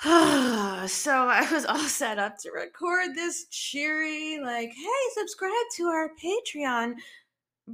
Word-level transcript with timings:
so 0.86 1.26
I 1.26 1.48
was 1.50 1.64
all 1.64 1.76
set 1.78 2.20
up 2.20 2.38
to 2.38 2.52
record 2.52 3.16
this 3.16 3.46
cheery, 3.50 4.38
like, 4.40 4.68
hey, 4.68 5.10
subscribe 5.14 5.52
to 5.76 5.84
our 5.86 6.10
Patreon 6.22 6.94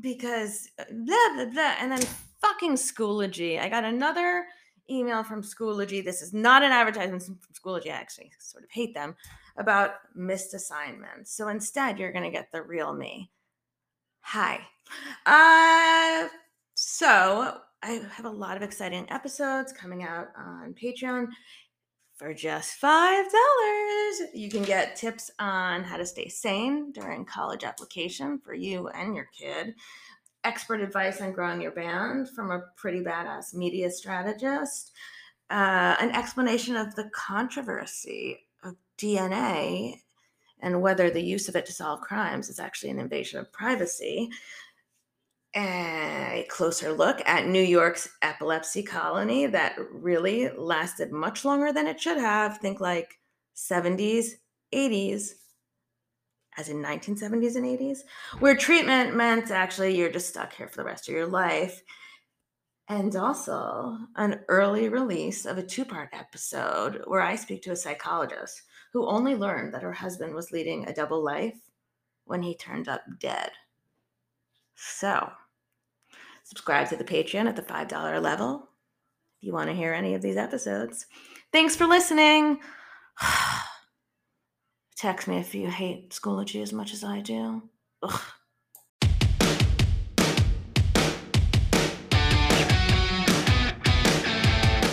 because 0.00 0.71
uh, 0.79 0.84
blah, 0.90 1.34
blah, 1.34 1.52
blah. 1.52 1.74
And 1.80 1.92
then 1.92 2.00
fucking 2.40 2.76
Schoology. 2.76 3.60
I 3.60 3.68
got 3.68 3.84
another 3.84 4.46
email 4.90 5.22
from 5.22 5.42
Schoology. 5.42 6.02
This 6.02 6.22
is 6.22 6.32
not 6.32 6.62
an 6.62 6.72
advertisement 6.72 7.22
from 7.24 7.37
Schoology. 7.53 7.88
I 7.88 7.97
actually 7.97 8.33
sort 8.38 8.65
of 8.65 8.71
hate 8.71 8.95
them 8.95 9.15
about 9.59 9.97
missed 10.15 10.54
assignments. 10.54 11.37
So 11.37 11.49
instead, 11.49 11.99
you're 11.99 12.13
going 12.13 12.25
to 12.25 12.31
get 12.31 12.51
the 12.53 12.63
real 12.63 12.95
me. 12.95 13.31
Hi. 14.21 14.67
Uh, 15.27 16.29
so 16.75 17.59
I 17.83 18.02
have 18.12 18.25
a 18.25 18.30
lot 18.30 18.56
of 18.56 18.62
exciting 18.62 19.06
episodes 19.11 19.73
coming 19.73 20.02
out 20.02 20.29
on 20.38 20.75
Patreon 20.75 21.29
for 22.25 22.33
just 22.33 22.80
$5. 22.80 23.24
You 24.32 24.48
can 24.48 24.62
get 24.62 24.96
tips 24.96 25.30
on 25.38 25.84
how 25.84 25.98
to 25.98 26.06
stay 26.06 26.28
sane 26.28 26.91
during 26.91 27.27
college 27.27 27.65
application 27.65 28.38
for 28.38 28.55
you 28.55 28.88
and 28.88 29.15
your 29.15 29.28
kid, 29.38 29.74
expert 30.42 30.80
advice 30.80 31.20
on 31.20 31.32
growing 31.32 31.60
your 31.60 31.73
band 31.73 32.30
from 32.30 32.51
a 32.51 32.62
pretty 32.77 33.01
badass 33.01 33.52
media 33.52 33.91
strategist, 33.91 34.92
uh, 35.51 35.96
an 36.01 36.12
explanation 36.12 36.77
of 36.77 36.95
the 36.95 37.10
controversy 37.10 38.38
of 38.62 38.74
DNA 38.96 40.01
and 40.60 40.80
whether 40.80 41.10
the 41.10 41.23
use 41.23 41.51
of 41.51 41.56
it 41.56 41.66
to 41.66 41.73
solve 41.73 42.01
crimes 42.01 42.48
is 42.48 42.59
actually 42.59 42.88
an 42.88 43.01
invasion 43.01 43.38
of 43.38 43.52
privacy 43.52 44.30
a 45.56 46.46
closer 46.48 46.92
look 46.92 47.22
at 47.26 47.46
New 47.46 47.62
York's 47.62 48.08
epilepsy 48.22 48.82
colony 48.82 49.46
that 49.46 49.76
really 49.92 50.50
lasted 50.50 51.12
much 51.12 51.45
longer 51.45 51.72
than 51.72 51.86
it 51.86 52.00
should 52.00 52.18
have. 52.18 52.58
Think 52.58 52.80
like 52.80 53.18
70s, 53.54 54.30
80s, 54.74 55.34
as 56.56 56.68
in 56.68 56.82
1970s 56.82 57.56
and 57.56 57.64
80s, 57.64 57.98
where 58.40 58.56
treatment 58.56 59.16
meant 59.16 59.51
actually 59.51 59.96
you're 59.96 60.10
just 60.10 60.29
stuck 60.29 60.52
here 60.52 60.68
for 60.68 60.76
the 60.76 60.84
rest 60.84 61.09
of 61.09 61.14
your 61.14 61.26
life. 61.26 61.82
And 62.88 63.16
also 63.16 63.96
an 64.17 64.41
early 64.48 64.89
release 64.89 65.47
of 65.47 65.57
a 65.57 65.62
two 65.62 65.84
part 65.84 66.11
episode 66.12 67.03
where 67.07 67.23
I 67.23 67.34
speak 67.34 67.62
to 67.62 67.73
a 67.73 67.77
psychologist 67.77 68.61
who 68.92 69.09
only 69.09 69.34
learned 69.34 69.73
that 69.73 69.83
her 69.83 69.92
husband 69.92 70.34
was 70.34 70.53
leading 70.53 70.86
a 70.86 70.95
double 70.95 71.25
life 71.25 71.59
when 72.25 72.42
he 72.42 72.55
turned 72.55 72.89
up 72.89 73.03
dead. 73.19 73.51
So, 74.77 75.31
Subscribe 76.45 76.89
to 76.91 76.97
the 76.97 77.05
Patreon 77.05 77.48
at 77.48 77.56
the 77.56 77.62
$5 77.62 78.23
level 78.23 78.69
if 79.41 79.47
you 79.47 79.53
want 79.53 79.70
to 79.70 79.75
hear 79.75 79.95
any 79.95 80.14
of 80.14 80.20
these 80.20 80.37
episodes. 80.37 81.06
Thanks 81.53 81.75
for 81.75 81.86
listening. 81.86 82.61
Text 84.97 85.27
me 85.27 85.39
if 85.39 85.55
you 85.55 85.69
hate 85.69 86.11
Schoology 86.11 86.62
as 86.62 86.73
much 86.73 86.92
as 86.92 87.03
I 87.03 87.20
do. 87.20 87.62
Ugh. 88.03 88.20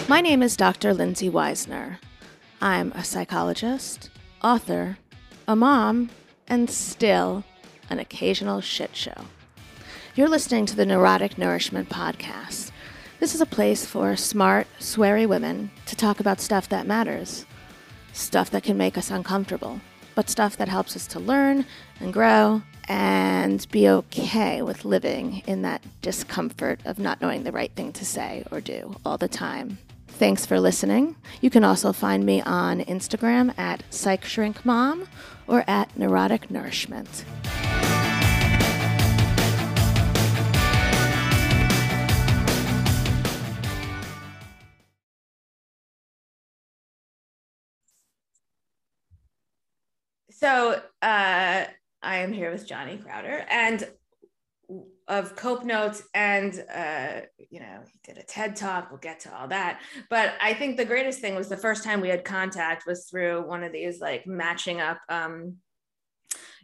My 0.08 0.21
name 0.21 0.41
is 0.43 0.55
Dr. 0.55 0.93
Lindsay 0.93 1.30
Weisner. 1.30 1.97
I'm 2.61 2.91
a 2.93 3.03
psychologist, 3.03 4.09
author, 4.41 4.97
a 5.47 5.55
mom, 5.55 6.11
and 6.47 6.69
still 6.69 7.43
an 7.89 7.99
occasional 7.99 8.61
shit 8.61 8.95
show. 8.95 9.25
You're 10.14 10.28
listening 10.28 10.66
to 10.66 10.76
the 10.76 10.86
Neurotic 10.86 11.38
Nourishment 11.38 11.88
Podcast. 11.88 12.72
This 13.22 13.34
is 13.34 13.40
a 13.40 13.45
place 13.45 13.86
for 13.86 14.17
smart, 14.17 14.67
sweary 14.78 15.26
women 15.26 15.72
to 15.86 15.95
talk 15.95 16.20
about 16.20 16.42
stuff 16.42 16.67
that 16.67 16.86
matters. 16.86 17.45
Stuff 18.12 18.50
that 18.50 18.64
can 18.64 18.78
make 18.78 18.98
us 18.98 19.09
uncomfortable, 19.09 19.80
but 20.14 20.30
stuff 20.30 20.58
that 20.58 20.67
helps 20.67 20.98
us 20.98 21.08
to 21.08 21.20
learn 21.22 21.66
and 22.02 22.12
grow 22.12 22.62
and 22.89 23.66
be 23.71 23.88
okay 23.88 24.61
with 24.61 24.83
living 24.83 25.44
in 25.48 25.61
that 25.61 25.82
discomfort 26.02 26.82
of 26.83 27.00
not 27.00 27.21
knowing 27.21 27.45
the 27.45 27.54
right 27.54 27.71
thing 27.71 27.94
to 27.94 28.05
say 28.05 28.44
or 28.52 28.60
do 28.60 28.94
all 29.05 29.17
the 29.17 29.30
time. 29.30 29.77
Thanks 30.10 30.45
for 30.45 30.60
listening. 30.60 31.16
You 31.39 31.50
can 31.50 31.64
also 31.64 31.94
find 31.94 32.26
me 32.26 32.42
on 32.42 32.82
Instagram 32.82 33.58
at 33.58 33.89
PsychShrinkMom 33.92 35.08
or 35.48 35.64
at 35.70 35.98
Neurotic 35.98 36.52
Nourishment. 36.52 37.23
So 50.31 50.81
uh, 51.02 51.65
I 52.02 52.17
am 52.17 52.31
here 52.31 52.52
with 52.52 52.67
Johnny 52.67 52.97
Crowder 52.97 53.45
and 53.49 53.87
of 55.08 55.36
Cope 55.36 55.65
Notes, 55.65 56.03
and 56.14 56.64
uh, 56.73 57.21
you 57.49 57.59
know 57.59 57.81
he 57.86 57.99
did 58.03 58.17
a 58.17 58.23
TED 58.23 58.55
talk. 58.55 58.89
We'll 58.89 58.99
get 58.99 59.20
to 59.21 59.36
all 59.36 59.49
that, 59.49 59.81
but 60.09 60.33
I 60.41 60.53
think 60.53 60.77
the 60.77 60.86
greatest 60.86 61.20
thing 61.20 61.36
was 61.36 61.49
the 61.49 61.58
first 61.58 61.83
time 61.83 61.99
we 61.99 62.08
had 62.08 62.23
contact 62.23 62.86
was 62.87 63.08
through 63.09 63.45
one 63.45 63.64
of 63.64 63.73
these 63.73 63.99
like 63.99 64.25
matching 64.25 64.80
up. 64.80 64.99
Um, 65.09 65.58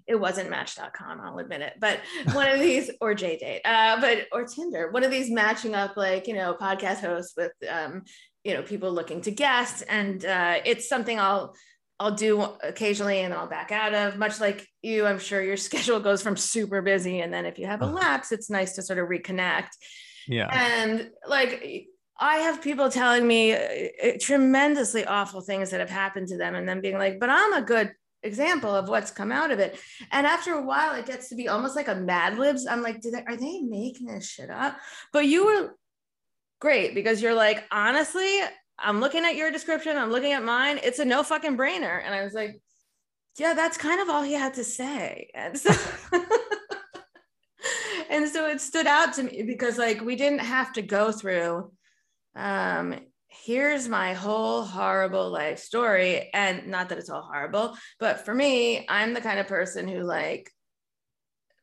it 0.07 0.16
wasn't 0.16 0.50
Match.com, 0.50 1.19
I'll 1.19 1.38
admit 1.39 1.59
it, 1.59 1.73
but 1.81 2.00
one 2.31 2.50
of 2.50 2.59
these 2.61 2.89
or 3.01 3.13
JDate, 3.13 3.59
uh, 3.66 4.00
but 4.00 4.27
or 4.31 4.45
Tinder, 4.45 4.91
one 4.91 5.03
of 5.03 5.11
these 5.11 5.29
matching 5.29 5.75
up 5.75 5.97
like 5.97 6.27
you 6.27 6.33
know 6.33 6.56
podcast 6.59 7.01
hosts 7.01 7.33
with 7.35 7.51
um, 7.69 8.03
you 8.45 8.53
know 8.53 8.61
people 8.61 8.94
looking 8.94 9.19
to 9.22 9.31
guest, 9.31 9.83
and 9.89 10.23
uh, 10.23 10.61
it's 10.63 10.88
something 10.88 11.19
I'll 11.19 11.53
I'll 12.00 12.12
do 12.12 12.41
occasionally 12.63 13.19
and 13.19 13.34
I'll 13.34 13.47
back 13.47 13.72
out 13.72 13.94
of. 13.94 14.18
Much 14.18 14.40
like 14.40 14.68
you, 14.81 15.06
I'm 15.06 15.19
sure 15.19 15.41
your 15.41 15.58
schedule 15.68 16.00
goes 16.00 16.22
from 16.22 16.38
super 16.38 16.81
busy. 16.81 17.22
And 17.22 17.34
then 17.34 17.46
if 17.46 17.58
you 17.58 17.66
have 17.66 17.81
a 17.81 17.85
lapse, 17.85 18.31
it's 18.31 18.50
nice 18.50 18.74
to 18.74 18.81
sort 18.81 19.00
of 19.00 19.08
reconnect. 19.08 19.69
Yeah. 20.28 20.50
And 20.52 21.09
like, 21.28 21.88
I 22.19 22.38
have 22.38 22.62
people 22.62 22.90
telling 22.90 23.28
me 23.28 23.53
uh, 23.53 24.18
tremendously 24.19 25.06
awful 25.06 25.41
things 25.41 25.69
that 25.72 25.80
have 25.80 25.90
happened 25.90 26.28
to 26.30 26.38
them, 26.38 26.56
and 26.56 26.68
then 26.68 26.81
being 26.81 26.97
like, 26.97 27.19
but 27.19 27.30
I'm 27.30 27.53
a 27.53 27.62
good 27.62 27.91
example 28.24 28.74
of 28.74 28.90
what's 28.90 29.12
come 29.12 29.31
out 29.31 29.52
of 29.52 29.59
it. 29.59 29.80
And 30.12 30.25
after 30.25 30.53
a 30.53 30.66
while, 30.66 30.96
it 30.96 31.06
gets 31.06 31.30
to 31.30 31.36
be 31.36 31.47
almost 31.47 31.75
like 31.75 31.88
a 31.88 31.96
Mad 31.96 32.38
Libs. 32.38 32.66
I'm 32.66 32.81
like, 32.81 33.02
did 33.02 33.13
they, 33.13 33.24
are 33.24 33.38
they 33.38 33.62
making 33.62 34.07
this 34.07 34.28
shit 34.28 34.50
up? 34.50 34.78
But 35.13 35.25
you 35.25 35.46
were 35.46 35.75
great 36.59 36.96
because 36.96 37.22
you're 37.22 37.36
like, 37.36 37.63
honestly, 37.72 38.40
I'm 38.79 38.99
looking 38.99 39.25
at 39.25 39.35
your 39.35 39.51
description, 39.51 39.97
I'm 39.97 40.11
looking 40.11 40.33
at 40.33 40.43
mine. 40.43 40.79
It's 40.83 40.99
a 40.99 41.05
no 41.05 41.23
fucking 41.23 41.57
brainer. 41.57 42.01
And 42.03 42.13
I 42.13 42.23
was 42.23 42.33
like, 42.33 42.61
yeah, 43.38 43.53
that's 43.53 43.77
kind 43.77 44.01
of 44.01 44.09
all 44.09 44.23
he 44.23 44.33
had 44.33 44.55
to 44.55 44.63
say. 44.63 45.29
And 45.33 45.57
so, 45.57 45.73
and 48.09 48.27
so 48.27 48.47
it 48.47 48.61
stood 48.61 48.88
out 48.88 49.13
to 49.13 49.23
me 49.23 49.43
because 49.43 49.77
like 49.77 50.01
we 50.01 50.15
didn't 50.15 50.39
have 50.39 50.73
to 50.73 50.81
go 50.81 51.11
through 51.11 51.71
um 52.35 52.95
here's 53.27 53.88
my 53.88 54.13
whole 54.13 54.63
horrible 54.63 55.29
life 55.29 55.59
story 55.59 56.29
and 56.33 56.67
not 56.67 56.89
that 56.89 56.97
it's 56.97 57.09
all 57.09 57.21
horrible 57.21 57.75
but 57.99 58.25
for 58.25 58.33
me 58.33 58.85
i'm 58.89 59.13
the 59.13 59.21
kind 59.21 59.39
of 59.39 59.47
person 59.47 59.88
who 59.88 60.01
like 60.01 60.51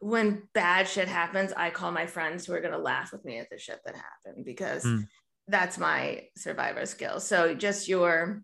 when 0.01 0.43
bad 0.53 0.87
shit 0.87 1.09
happens 1.09 1.53
i 1.57 1.71
call 1.71 1.91
my 1.91 2.07
friends 2.07 2.45
who 2.45 2.53
are 2.53 2.61
going 2.61 2.73
to 2.73 2.79
laugh 2.79 3.13
with 3.13 3.25
me 3.25 3.39
at 3.39 3.49
the 3.51 3.59
shit 3.59 3.81
that 3.85 3.95
happened 3.95 4.45
because 4.45 4.85
mm 4.85 5.07
that's 5.49 5.79
my 5.79 6.25
survivor 6.37 6.87
skill. 6.87 7.21
So 7.21 7.55
just 7.55 7.89
your 7.89 8.43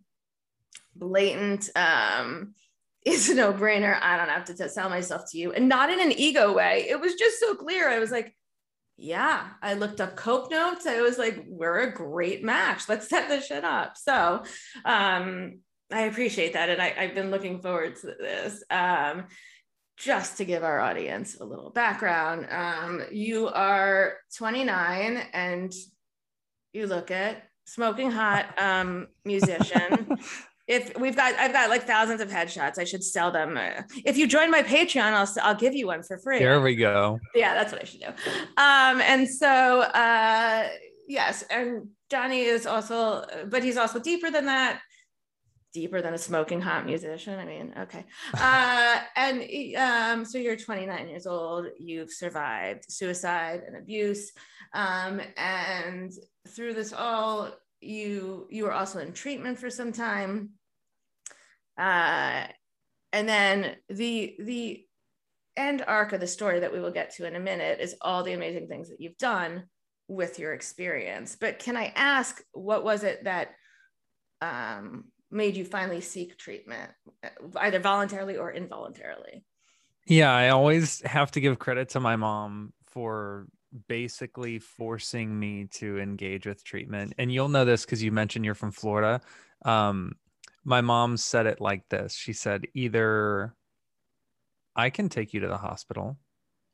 blatant 0.95 1.71
um 1.77 2.55
is 3.07 3.31
a 3.31 3.35
no-brainer. 3.35 3.99
I 4.01 4.19
don't 4.19 4.29
have 4.29 4.45
to 4.45 4.69
sell 4.69 4.91
myself 4.91 5.23
to 5.31 5.39
you. 5.39 5.53
And 5.53 5.69
not 5.69 5.91
in 5.91 6.01
an 6.01 6.13
ego 6.13 6.53
way. 6.53 6.87
It 6.89 7.01
was 7.01 7.15
just 7.15 7.41
so 7.41 7.55
clear. 7.55 7.89
I 7.89 7.99
was 7.99 8.11
like, 8.11 8.37
yeah, 8.99 9.49
I 9.63 9.73
looked 9.73 10.03
up 10.03 10.17
Cope 10.17 10.51
notes. 10.51 10.87
I 10.87 11.01
was 11.01 11.17
like, 11.17 11.43
we're 11.49 11.79
a 11.79 11.95
great 11.95 12.45
match. 12.45 12.91
Let's 12.91 13.09
set 13.09 13.29
this 13.29 13.47
shit 13.47 13.65
up. 13.65 13.97
So 13.97 14.43
um 14.85 15.61
I 15.93 16.03
appreciate 16.03 16.53
that. 16.53 16.69
And 16.69 16.81
I, 16.81 16.95
I've 16.97 17.15
been 17.15 17.31
looking 17.31 17.61
forward 17.61 17.97
to 17.97 18.07
this. 18.07 18.63
Um, 18.71 19.25
just 19.97 20.39
to 20.39 20.45
give 20.45 20.65
our 20.65 20.81
audience 20.81 21.39
a 21.41 21.45
little 21.45 21.71
background, 21.71 22.47
um, 22.51 23.03
you 23.11 23.49
are 23.49 24.15
29 24.37 25.17
and 25.33 25.73
you 26.73 26.87
look 26.87 27.11
at 27.11 27.45
smoking 27.65 28.11
hot 28.11 28.59
um, 28.59 29.09
musician. 29.25 30.19
if 30.69 30.97
we've 30.99 31.17
got, 31.17 31.35
I've 31.35 31.53
got 31.53 31.69
like 31.71 31.85
thousands 31.85 32.21
of 32.21 32.29
headshots. 32.29 32.79
I 32.79 32.85
should 32.85 33.03
sell 33.03 33.31
them. 33.31 33.59
If 34.05 34.17
you 34.17 34.27
join 34.27 34.51
my 34.51 34.63
Patreon, 34.63 35.13
I'll 35.13 35.29
I'll 35.43 35.55
give 35.55 35.75
you 35.75 35.87
one 35.87 36.03
for 36.03 36.19
free. 36.19 36.39
There 36.39 36.61
we 36.61 36.77
go. 36.77 37.19
Yeah, 37.35 37.55
that's 37.55 37.73
what 37.73 37.83
I 37.83 37.85
should 37.85 38.01
do. 38.01 38.07
Um, 38.07 39.01
and 39.01 39.29
so 39.29 39.81
uh, 39.81 40.69
yes, 41.09 41.43
and 41.51 41.89
Johnny 42.11 42.43
is 42.43 42.67
also, 42.67 43.25
but 43.49 43.63
he's 43.63 43.77
also 43.77 43.99
deeper 43.99 44.31
than 44.31 44.47
that. 44.47 44.81
Deeper 45.73 46.03
than 46.03 46.15
a 46.15 46.19
smoking 46.19 46.61
hot 46.61 46.85
musician. 46.87 47.39
I 47.39 47.45
mean, 47.45 47.73
okay. 47.79 48.05
Uh, 48.35 48.99
and 49.17 49.77
um, 49.77 50.25
so 50.25 50.39
you're 50.39 50.57
29 50.57 51.09
years 51.09 51.27
old. 51.27 51.67
You've 51.79 52.13
survived 52.13 52.85
suicide 52.89 53.63
and 53.67 53.77
abuse. 53.77 54.33
Um, 54.75 55.21
and 55.37 56.13
through 56.49 56.75
this 56.75 56.93
all, 56.93 57.53
you 57.81 58.47
you 58.51 58.65
were 58.65 58.73
also 58.73 58.99
in 58.99 59.13
treatment 59.13 59.59
for 59.59 59.71
some 59.71 59.93
time. 59.93 60.51
Uh, 61.79 62.47
and 63.13 63.29
then 63.29 63.77
the 63.89 64.37
the 64.39 64.85
end 65.57 65.85
arc 65.87 66.13
of 66.13 66.21
the 66.21 66.27
story 66.27 66.61
that 66.61 66.73
we 66.73 66.81
will 66.81 66.91
get 66.91 67.15
to 67.15 67.27
in 67.27 67.37
a 67.37 67.41
minute 67.41 67.81
is 67.81 67.97
all 68.01 68.23
the 68.23 68.33
amazing 68.33 68.69
things 68.69 68.89
that 68.89 69.01
you've 69.01 69.19
done 69.19 69.65
with 70.09 70.39
your 70.39 70.53
experience. 70.53 71.37
But 71.41 71.59
can 71.59 71.77
I 71.77 71.93
ask, 71.95 72.43
what 72.53 72.85
was 72.85 73.05
it 73.05 73.25
that 73.25 73.51
um, 74.41 75.05
made 75.31 75.57
you 75.57 75.65
finally 75.65 76.01
seek 76.01 76.37
treatment, 76.37 76.91
either 77.57 77.79
voluntarily 77.79 78.37
or 78.37 78.53
involuntarily? 78.53 79.45
Yeah, 80.07 80.35
I 80.35 80.49
always 80.49 81.01
have 81.03 81.31
to 81.33 81.41
give 81.41 81.59
credit 81.59 81.91
to 81.91 82.01
my 82.01 82.17
mom 82.17 82.73
for 82.87 83.47
basically 83.89 84.59
forcing 84.59 85.39
me 85.39 85.69
to 85.73 85.99
engage 85.99 86.47
with 86.47 86.65
treatment. 86.65 87.15
And 87.19 87.33
you'll 87.33 87.49
know 87.49 87.65
this 87.65 87.85
because 87.85 88.03
you 88.03 88.11
mentioned 88.11 88.45
you're 88.45 88.55
from 88.55 88.73
Florida. 88.73 89.21
Um, 89.65 90.17
my 90.65 90.81
mom 90.81 91.17
said 91.17 91.47
it 91.47 91.61
like 91.61 91.89
this 91.89 92.15
She 92.15 92.33
said, 92.33 92.67
either 92.75 93.55
I 94.75 94.91
can 94.91 95.09
take 95.09 95.33
you 95.33 95.41
to 95.41 95.49
the 95.49 95.59
hospital 95.59 96.19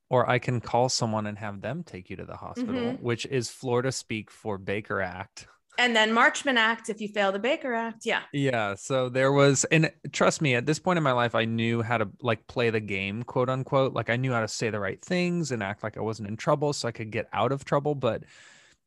or 0.08 0.28
I 0.28 0.38
can 0.38 0.60
call 0.60 0.88
someone 0.88 1.26
and 1.26 1.38
have 1.38 1.60
them 1.60 1.82
take 1.82 2.10
you 2.10 2.16
to 2.16 2.24
the 2.24 2.36
hospital, 2.36 2.74
mm-hmm. 2.74 3.02
which 3.02 3.26
is 3.26 3.50
Florida 3.50 3.90
speak 3.90 4.30
for 4.30 4.58
Baker 4.58 5.00
Act. 5.00 5.48
And 5.78 5.94
then 5.94 6.10
Marchman 6.12 6.56
Act 6.56 6.88
if 6.88 7.00
you 7.00 7.08
fail 7.08 7.32
the 7.32 7.38
Baker 7.38 7.74
Act. 7.74 8.06
Yeah. 8.06 8.22
Yeah. 8.32 8.74
So 8.74 9.08
there 9.08 9.32
was, 9.32 9.64
and 9.66 9.90
trust 10.12 10.40
me, 10.40 10.54
at 10.54 10.66
this 10.66 10.78
point 10.78 10.96
in 10.96 11.02
my 11.02 11.12
life, 11.12 11.34
I 11.34 11.44
knew 11.44 11.82
how 11.82 11.98
to 11.98 12.08
like 12.22 12.46
play 12.46 12.70
the 12.70 12.80
game, 12.80 13.22
quote 13.22 13.50
unquote. 13.50 13.92
Like 13.92 14.10
I 14.10 14.16
knew 14.16 14.32
how 14.32 14.40
to 14.40 14.48
say 14.48 14.70
the 14.70 14.80
right 14.80 15.02
things 15.04 15.52
and 15.52 15.62
act 15.62 15.82
like 15.82 15.96
I 15.96 16.00
wasn't 16.00 16.28
in 16.28 16.36
trouble 16.36 16.72
so 16.72 16.88
I 16.88 16.92
could 16.92 17.10
get 17.10 17.28
out 17.32 17.52
of 17.52 17.64
trouble. 17.64 17.94
But 17.94 18.24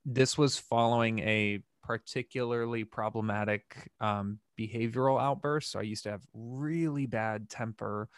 this 0.05 0.37
was 0.37 0.57
following 0.57 1.19
a 1.19 1.61
particularly 1.83 2.83
problematic 2.83 3.91
um, 3.99 4.39
behavioral 4.59 5.21
outburst. 5.21 5.71
So 5.71 5.79
I 5.79 5.83
used 5.83 6.03
to 6.03 6.11
have 6.11 6.21
really 6.33 7.05
bad 7.05 7.49
temper 7.49 8.09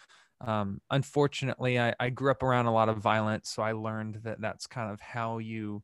um, 0.45 0.81
unfortunately 0.89 1.79
I, 1.79 1.94
I 2.00 2.09
grew 2.09 2.31
up 2.31 2.44
around 2.44 2.65
a 2.65 2.73
lot 2.73 2.89
of 2.89 2.97
violence 2.97 3.50
so 3.50 3.62
i 3.62 3.73
learned 3.73 4.21
that 4.23 4.41
that's 4.41 4.68
kind 4.68 4.91
of 4.91 5.00
how 5.00 5.38
you 5.38 5.83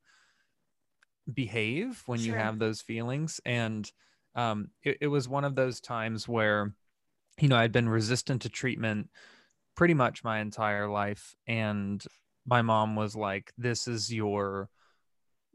behave 1.34 2.04
when 2.06 2.20
sure. 2.20 2.28
you 2.28 2.34
have 2.34 2.60
those 2.60 2.82
feelings 2.82 3.40
and 3.46 3.92
um, 4.36 4.70
it, 4.84 4.98
it 5.02 5.08
was 5.08 5.28
one 5.28 5.44
of 5.44 5.56
those 5.56 5.82
times 5.82 6.28
where 6.28 6.74
you 7.40 7.48
know 7.48 7.58
i'd 7.58 7.72
been 7.72 7.90
resistant 7.90 8.42
to 8.44 8.50
treatment 8.50 9.10
pretty 9.76 9.94
much 9.94 10.24
my 10.24 10.40
entire 10.40 10.88
life 10.88 11.36
and 11.48 12.04
my 12.46 12.62
mom 12.62 12.96
was 12.96 13.16
like 13.16 13.52
this 13.58 13.88
is 13.88 14.12
your 14.12 14.70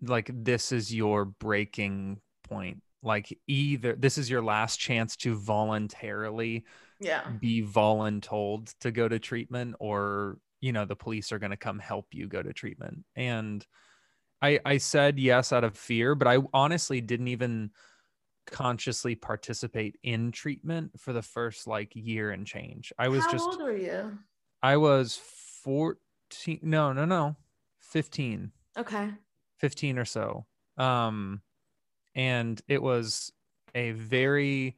like 0.03 0.31
this 0.33 0.73
is 0.73 0.95
your 0.95 1.25
breaking 1.25 2.21
point. 2.49 2.83
Like 3.03 3.37
either 3.49 3.95
this 3.95 4.19
is 4.19 4.31
your 4.31 4.43
last 4.43 4.79
chance 4.79 5.17
to 5.19 5.35
voluntarily 5.35 6.65
yeah. 7.01 7.29
be 7.41 7.63
voluntold 7.63 8.73
to 8.81 8.91
go 8.91 9.09
to 9.09 9.19
treatment 9.19 9.75
or 9.81 10.39
you 10.61 10.73
know 10.73 10.85
the 10.85 10.95
police 10.95 11.33
are 11.33 11.41
going 11.41 11.51
to 11.51 11.57
come 11.57 11.79
help 11.79 12.07
you 12.13 12.29
go 12.29 12.43
to 12.43 12.53
treatment. 12.53 13.05
And 13.17 13.67
i 14.43 14.59
i 14.65 14.77
said 14.77 15.19
yes 15.19 15.53
out 15.53 15.65
of 15.65 15.77
fear 15.77 16.15
but 16.15 16.29
i 16.29 16.39
honestly 16.53 17.01
didn't 17.01 17.29
even 17.29 17.71
consciously 18.47 19.15
participate 19.15 19.97
in 20.03 20.33
treatment 20.33 20.91
for 20.99 21.13
the 21.13 21.23
first 21.23 21.67
like 21.67 21.95
year 21.95 22.31
and 22.31 22.47
change. 22.47 22.93
I 22.99 23.09
was 23.09 23.25
How 23.25 23.33
just 23.33 23.45
How 23.45 23.51
old 23.53 23.63
were 23.63 23.77
you? 23.77 24.19
I 24.63 24.77
was 24.77 25.21
14 25.65 26.61
no 26.63 26.93
no 26.93 27.05
no 27.05 27.37
15 27.81 28.53
okay. 28.79 29.11
15 29.59 29.99
or 29.99 30.05
so. 30.05 30.47
Um 30.77 31.43
and 32.15 32.61
it 32.69 32.83
was 32.83 33.33
a 33.75 33.93
very 33.93 34.77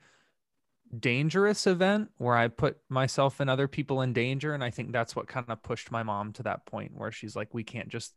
dangerous 1.01 1.67
event 1.67 2.11
where 2.19 2.37
I 2.37 2.49
put 2.49 2.79
myself 2.89 3.41
and 3.41 3.51
other 3.51 3.67
people 3.67 4.03
in 4.03 4.13
danger. 4.13 4.55
And 4.55 4.63
I 4.63 4.71
think 4.71 4.93
that's 4.93 5.17
what 5.17 5.27
kind 5.27 5.47
of 5.49 5.63
pushed 5.63 5.91
my 5.91 6.05
mom 6.05 6.33
to 6.35 6.45
that 6.45 6.67
point 6.67 6.93
where 6.95 7.11
she's 7.11 7.35
like, 7.35 7.53
we 7.53 7.65
can't 7.65 7.89
just 7.89 8.15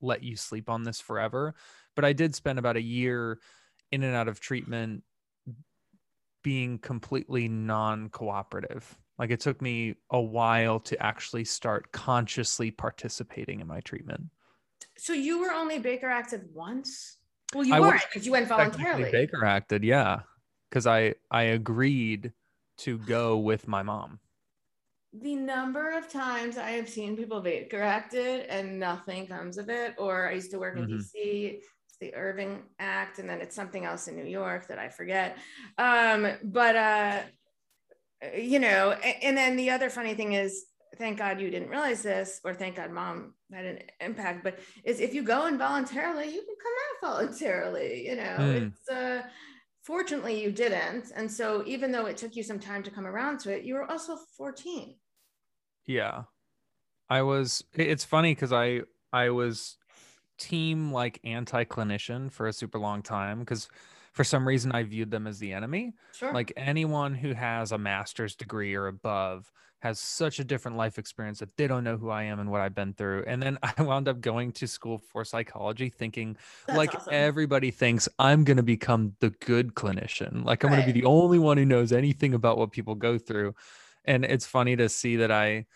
let 0.00 0.22
you 0.22 0.36
sleep 0.36 0.68
on 0.68 0.82
this 0.82 1.00
forever. 1.00 1.54
But 1.94 2.04
I 2.04 2.12
did 2.12 2.34
spend 2.34 2.58
about 2.58 2.76
a 2.76 2.82
year 2.82 3.38
in 3.90 4.02
and 4.02 4.14
out 4.14 4.28
of 4.28 4.40
treatment 4.40 5.02
being 6.42 6.78
completely 6.78 7.48
non 7.48 8.08
cooperative. 8.08 8.96
Like 9.18 9.30
it 9.30 9.40
took 9.40 9.62
me 9.62 9.94
a 10.10 10.20
while 10.20 10.78
to 10.80 11.02
actually 11.02 11.44
start 11.44 11.90
consciously 11.92 12.70
participating 12.70 13.60
in 13.60 13.66
my 13.66 13.80
treatment. 13.80 14.24
So 14.98 15.12
you 15.12 15.40
were 15.40 15.50
only 15.50 15.78
Baker 15.78 16.08
acted 16.08 16.48
once? 16.54 17.16
Well, 17.54 17.64
you 17.64 17.74
I 17.74 17.80
weren't 17.80 18.02
because 18.08 18.26
you 18.26 18.32
went 18.32 18.48
voluntarily. 18.48 19.10
Baker 19.10 19.44
acted, 19.44 19.84
yeah 19.84 20.20
because 20.70 20.86
I 20.86 21.14
I 21.30 21.42
agreed 21.42 22.32
to 22.78 22.98
go 22.98 23.38
with 23.38 23.66
my 23.66 23.82
mom. 23.82 24.20
The 25.22 25.36
number 25.36 25.96
of 25.96 26.08
times 26.08 26.58
I 26.58 26.70
have 26.70 26.88
seen 26.88 27.16
people 27.16 27.40
be 27.40 27.66
corrected 27.70 28.46
and 28.48 28.78
nothing 28.78 29.26
comes 29.26 29.56
of 29.56 29.68
it, 29.68 29.94
or 29.98 30.28
I 30.28 30.32
used 30.32 30.50
to 30.50 30.58
work 30.58 30.76
in 30.76 30.84
mm-hmm. 30.84 30.96
DC. 30.96 31.54
It's 31.54 31.98
the 32.00 32.14
Irving 32.14 32.64
Act, 32.78 33.18
and 33.18 33.28
then 33.28 33.40
it's 33.40 33.54
something 33.54 33.84
else 33.84 34.08
in 34.08 34.16
New 34.16 34.26
York 34.26 34.68
that 34.68 34.78
I 34.78 34.88
forget. 34.88 35.38
Um, 35.78 36.28
but 36.44 36.76
uh, 36.76 37.20
you 38.36 38.58
know, 38.58 38.92
and, 38.92 39.16
and 39.22 39.36
then 39.36 39.56
the 39.56 39.70
other 39.70 39.90
funny 39.90 40.14
thing 40.14 40.32
is 40.32 40.66
thank 40.98 41.18
God 41.18 41.40
you 41.40 41.50
didn't 41.50 41.68
realize 41.68 42.02
this, 42.02 42.40
or 42.44 42.54
thank 42.54 42.76
God 42.76 42.90
mom 42.90 43.34
had 43.52 43.64
an 43.64 43.78
impact, 44.00 44.44
but 44.44 44.58
is 44.84 45.00
if 45.00 45.14
you 45.14 45.22
go 45.22 45.46
involuntarily, 45.46 46.26
you 46.26 46.42
can 46.42 46.56
come 46.62 47.12
out 47.12 47.14
voluntarily, 47.14 48.06
you 48.06 48.16
know, 48.16 48.36
mm. 48.38 48.66
it's 48.66 48.88
uh 48.90 49.22
Fortunately, 49.86 50.42
you 50.42 50.50
didn't. 50.50 51.12
And 51.14 51.30
so, 51.30 51.62
even 51.64 51.92
though 51.92 52.06
it 52.06 52.16
took 52.16 52.34
you 52.34 52.42
some 52.42 52.58
time 52.58 52.82
to 52.82 52.90
come 52.90 53.06
around 53.06 53.38
to 53.40 53.56
it, 53.56 53.62
you 53.62 53.74
were 53.74 53.88
also 53.88 54.18
14. 54.36 54.96
Yeah. 55.86 56.24
I 57.08 57.22
was, 57.22 57.64
it's 57.74 58.04
funny 58.04 58.34
because 58.34 58.52
I, 58.52 58.82
I 59.12 59.30
was 59.30 59.78
team 60.38 60.92
like 60.92 61.20
anti 61.24 61.64
clinician 61.64 62.30
for 62.30 62.46
a 62.46 62.52
super 62.52 62.78
long 62.78 63.02
time 63.02 63.40
because 63.40 63.68
for 64.12 64.24
some 64.24 64.46
reason 64.46 64.72
I 64.72 64.82
viewed 64.82 65.10
them 65.10 65.26
as 65.26 65.38
the 65.38 65.52
enemy. 65.52 65.94
Sure. 66.12 66.32
Like 66.32 66.52
anyone 66.56 67.14
who 67.14 67.34
has 67.34 67.72
a 67.72 67.78
master's 67.78 68.34
degree 68.34 68.74
or 68.74 68.86
above 68.86 69.52
has 69.80 70.00
such 70.00 70.38
a 70.38 70.44
different 70.44 70.76
life 70.76 70.98
experience 70.98 71.38
that 71.40 71.54
they 71.56 71.66
don't 71.66 71.84
know 71.84 71.96
who 71.96 72.08
I 72.08 72.24
am 72.24 72.40
and 72.40 72.50
what 72.50 72.60
I've 72.60 72.74
been 72.74 72.94
through. 72.94 73.24
And 73.26 73.42
then 73.42 73.58
I 73.78 73.82
wound 73.82 74.08
up 74.08 74.20
going 74.20 74.52
to 74.52 74.66
school 74.66 74.98
for 74.98 75.24
psychology 75.24 75.90
thinking 75.90 76.36
That's 76.66 76.76
like 76.76 76.94
awesome. 76.94 77.12
everybody 77.12 77.70
thinks 77.70 78.08
I'm 78.18 78.44
going 78.44 78.56
to 78.56 78.62
become 78.62 79.14
the 79.20 79.30
good 79.30 79.74
clinician. 79.74 80.44
Like 80.44 80.64
I'm 80.64 80.70
right. 80.70 80.76
going 80.76 80.88
to 80.88 80.92
be 80.92 81.00
the 81.00 81.06
only 81.06 81.38
one 81.38 81.58
who 81.58 81.66
knows 81.66 81.92
anything 81.92 82.34
about 82.34 82.58
what 82.58 82.72
people 82.72 82.94
go 82.94 83.18
through. 83.18 83.54
And 84.06 84.24
it's 84.24 84.46
funny 84.46 84.76
to 84.76 84.88
see 84.88 85.16
that 85.16 85.30
I 85.30 85.66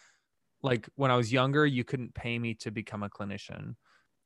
like 0.63 0.89
when 0.97 1.11
I 1.11 1.17
was 1.17 1.33
younger, 1.33 1.67
you 1.67 1.85
couldn't 1.85 2.15
pay 2.15 2.39
me 2.39 2.55
to 2.55 2.71
become 2.71 3.03
a 3.03 3.09
clinician. 3.09 3.75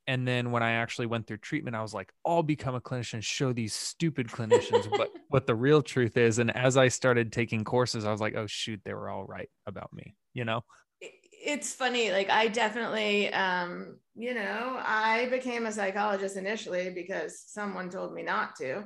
And 0.07 0.27
then 0.27 0.51
when 0.51 0.61
i 0.61 0.73
actually 0.73 1.07
went 1.07 1.25
through 1.25 1.37
treatment 1.37 1.75
i 1.75 1.81
was 1.81 1.91
like 1.91 2.13
i'll 2.25 2.43
become 2.43 2.75
a 2.75 2.79
clinician 2.81 3.23
show 3.23 3.51
these 3.51 3.73
stupid 3.73 4.27
clinicians 4.27 4.85
what 4.91 5.09
what 5.29 5.47
the 5.47 5.55
real 5.55 5.81
truth 5.81 6.15
is. 6.15 6.37
And 6.37 6.55
as 6.55 6.77
i 6.77 6.89
started 6.89 7.31
taking 7.31 7.63
courses 7.63 8.05
i 8.05 8.11
was 8.11 8.21
like 8.21 8.35
oh 8.35 8.45
shoot 8.45 8.79
they 8.85 8.93
were 8.93 9.09
all 9.09 9.25
right 9.25 9.49
about 9.65 9.91
me 9.93 10.15
you 10.35 10.45
know? 10.45 10.61
It's 11.01 11.73
funny 11.73 12.11
like 12.11 12.29
i 12.29 12.47
definitely 12.47 13.33
um 13.33 13.97
you 14.15 14.33
know 14.33 14.79
i 14.79 15.27
became 15.31 15.65
a 15.65 15.71
psychologist 15.71 16.37
initially 16.37 16.91
because 16.91 17.43
someone 17.47 17.89
told 17.89 18.13
me 18.13 18.21
not 18.21 18.55
to. 18.57 18.83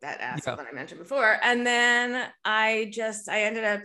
That 0.00 0.20
asshole 0.20 0.52
yeah. 0.52 0.62
that 0.62 0.68
i 0.70 0.74
mentioned 0.74 1.00
before. 1.00 1.38
And 1.42 1.66
then 1.66 2.28
i 2.44 2.90
just 2.92 3.28
i 3.28 3.42
ended 3.42 3.64
up 3.64 3.82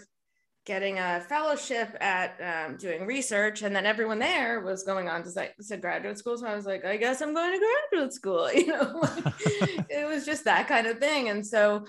getting 0.65 0.97
a 0.97 1.21
fellowship 1.27 1.95
at 1.99 2.39
um, 2.41 2.77
doing 2.77 3.05
research 3.05 3.63
and 3.63 3.75
then 3.75 3.85
everyone 3.85 4.19
there 4.19 4.61
was 4.61 4.83
going 4.83 5.09
on 5.09 5.23
to 5.23 5.49
to 5.67 5.77
graduate 5.77 6.17
school 6.17 6.37
so 6.37 6.47
i 6.47 6.55
was 6.55 6.65
like 6.65 6.85
i 6.85 6.95
guess 6.95 7.21
i'm 7.21 7.33
going 7.33 7.51
to 7.51 7.65
graduate 7.91 8.13
school 8.13 8.51
you 8.53 8.67
know 8.67 9.01
it 9.89 10.07
was 10.07 10.25
just 10.25 10.45
that 10.45 10.67
kind 10.67 10.87
of 10.87 10.99
thing 10.99 11.29
and 11.29 11.45
so 11.45 11.85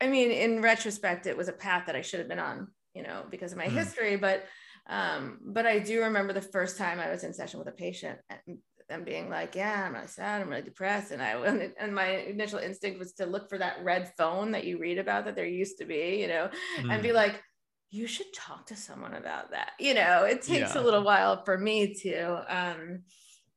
i 0.00 0.06
mean 0.06 0.30
in 0.30 0.62
retrospect 0.62 1.26
it 1.26 1.36
was 1.36 1.48
a 1.48 1.52
path 1.52 1.84
that 1.86 1.96
i 1.96 2.00
should 2.00 2.20
have 2.20 2.28
been 2.28 2.38
on 2.38 2.68
you 2.94 3.02
know 3.02 3.24
because 3.30 3.52
of 3.52 3.58
my 3.58 3.66
mm. 3.66 3.72
history 3.72 4.16
but 4.16 4.44
um 4.88 5.38
but 5.44 5.66
i 5.66 5.78
do 5.78 6.00
remember 6.02 6.32
the 6.32 6.40
first 6.40 6.78
time 6.78 7.00
i 7.00 7.10
was 7.10 7.24
in 7.24 7.32
session 7.32 7.58
with 7.58 7.68
a 7.68 7.72
patient 7.72 8.18
and 8.30 8.58
them 8.88 9.04
being 9.04 9.30
like 9.30 9.54
yeah 9.54 9.86
i'm 9.86 9.94
really 9.94 10.06
sad 10.06 10.42
i'm 10.42 10.48
really 10.48 10.62
depressed 10.62 11.10
and 11.10 11.22
i 11.22 11.30
and 11.80 11.94
my 11.94 12.08
initial 12.08 12.58
instinct 12.58 12.98
was 12.98 13.12
to 13.12 13.24
look 13.26 13.48
for 13.48 13.58
that 13.58 13.82
red 13.82 14.12
phone 14.18 14.50
that 14.50 14.64
you 14.64 14.78
read 14.78 14.98
about 14.98 15.24
that 15.24 15.34
there 15.34 15.46
used 15.46 15.78
to 15.78 15.86
be 15.86 16.20
you 16.20 16.28
know 16.28 16.48
mm. 16.78 16.92
and 16.92 17.02
be 17.02 17.08
mm. 17.08 17.14
like 17.14 17.42
you 17.90 18.06
should 18.06 18.32
talk 18.34 18.66
to 18.66 18.76
someone 18.76 19.14
about 19.14 19.52
that. 19.52 19.72
You 19.78 19.94
know, 19.94 20.24
it 20.24 20.42
takes 20.42 20.74
yeah. 20.74 20.80
a 20.80 20.82
little 20.82 21.02
while 21.02 21.44
for 21.44 21.56
me 21.56 21.94
to, 22.02 22.44
um, 22.48 23.02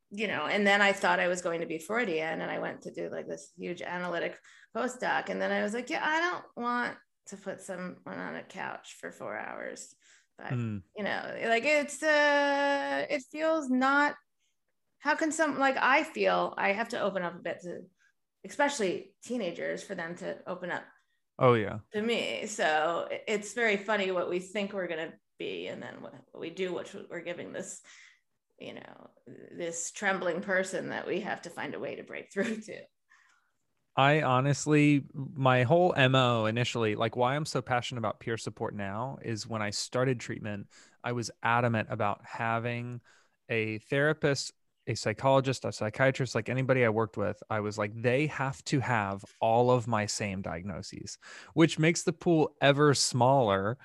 you 0.09 0.27
know, 0.27 0.45
and 0.45 0.65
then 0.65 0.81
I 0.81 0.93
thought 0.93 1.19
I 1.19 1.27
was 1.27 1.41
going 1.41 1.61
to 1.61 1.65
be 1.65 1.79
Freudian 1.79 2.41
and 2.41 2.51
I 2.51 2.59
went 2.59 2.83
to 2.83 2.91
do 2.91 3.09
like 3.11 3.27
this 3.27 3.51
huge 3.57 3.81
analytic 3.81 4.37
postdoc. 4.75 5.29
And 5.29 5.41
then 5.41 5.51
I 5.51 5.63
was 5.63 5.73
like, 5.73 5.89
yeah, 5.89 6.03
I 6.03 6.19
don't 6.19 6.43
want 6.55 6.95
to 7.27 7.37
put 7.37 7.61
someone 7.61 7.95
on 8.05 8.35
a 8.35 8.43
couch 8.43 8.95
for 8.99 9.11
four 9.11 9.37
hours. 9.37 9.93
But, 10.37 10.53
mm. 10.53 10.81
you 10.95 11.03
know, 11.03 11.21
like 11.45 11.65
it's, 11.65 12.01
uh, 12.03 13.05
it 13.09 13.23
feels 13.31 13.69
not, 13.69 14.15
how 14.99 15.15
can 15.15 15.31
some, 15.31 15.57
like 15.57 15.77
I 15.79 16.03
feel 16.03 16.53
I 16.57 16.73
have 16.73 16.89
to 16.89 17.01
open 17.01 17.23
up 17.23 17.35
a 17.35 17.39
bit 17.41 17.61
to 17.63 17.81
especially 18.45 19.11
teenagers, 19.25 19.83
for 19.83 19.95
them 19.95 20.15
to 20.15 20.37
open 20.47 20.71
up. 20.71 20.83
Oh 21.39 21.53
yeah. 21.53 21.79
To 21.93 22.01
me, 22.01 22.45
so 22.47 23.07
it's 23.27 23.53
very 23.53 23.77
funny 23.77 24.11
what 24.11 24.29
we 24.29 24.39
think 24.39 24.73
we're 24.73 24.87
gonna 24.87 25.13
be, 25.39 25.67
and 25.67 25.81
then 25.81 26.01
what 26.01 26.13
we 26.37 26.49
do, 26.49 26.73
which 26.73 26.95
we're 27.09 27.21
giving 27.21 27.53
this, 27.53 27.81
you 28.59 28.73
know, 28.73 29.09
this 29.57 29.91
trembling 29.91 30.41
person 30.41 30.89
that 30.89 31.07
we 31.07 31.21
have 31.21 31.41
to 31.43 31.49
find 31.49 31.75
a 31.75 31.79
way 31.79 31.95
to 31.95 32.03
break 32.03 32.31
through 32.31 32.61
to. 32.61 32.81
I 33.95 34.21
honestly, 34.21 35.05
my 35.13 35.63
whole 35.63 35.93
MO 35.97 36.45
initially, 36.45 36.95
like 36.95 37.15
why 37.15 37.35
I'm 37.35 37.45
so 37.45 37.63
passionate 37.63 37.99
about 37.99 38.19
peer 38.19 38.37
support 38.37 38.75
now 38.75 39.17
is 39.23 39.47
when 39.47 39.63
I 39.63 39.71
started 39.71 40.19
treatment, 40.19 40.67
I 41.03 41.13
was 41.13 41.31
adamant 41.41 41.87
about 41.89 42.21
having 42.23 43.01
a 43.49 43.79
therapist, 43.89 44.51
a 44.87 44.95
psychologist, 44.95 45.65
a 45.65 45.71
psychiatrist, 45.71 46.33
like 46.33 46.49
anybody 46.49 46.85
I 46.85 46.89
worked 46.89 47.17
with. 47.17 47.41
I 47.49 47.59
was 47.59 47.77
like, 47.77 47.91
they 48.01 48.27
have 48.27 48.63
to 48.65 48.79
have 48.79 49.23
all 49.41 49.69
of 49.69 49.87
my 49.87 50.05
same 50.05 50.41
diagnoses, 50.41 51.17
which 51.53 51.77
makes 51.77 52.03
the 52.03 52.13
pool 52.13 52.55
ever 52.61 52.93
smaller. 52.93 53.77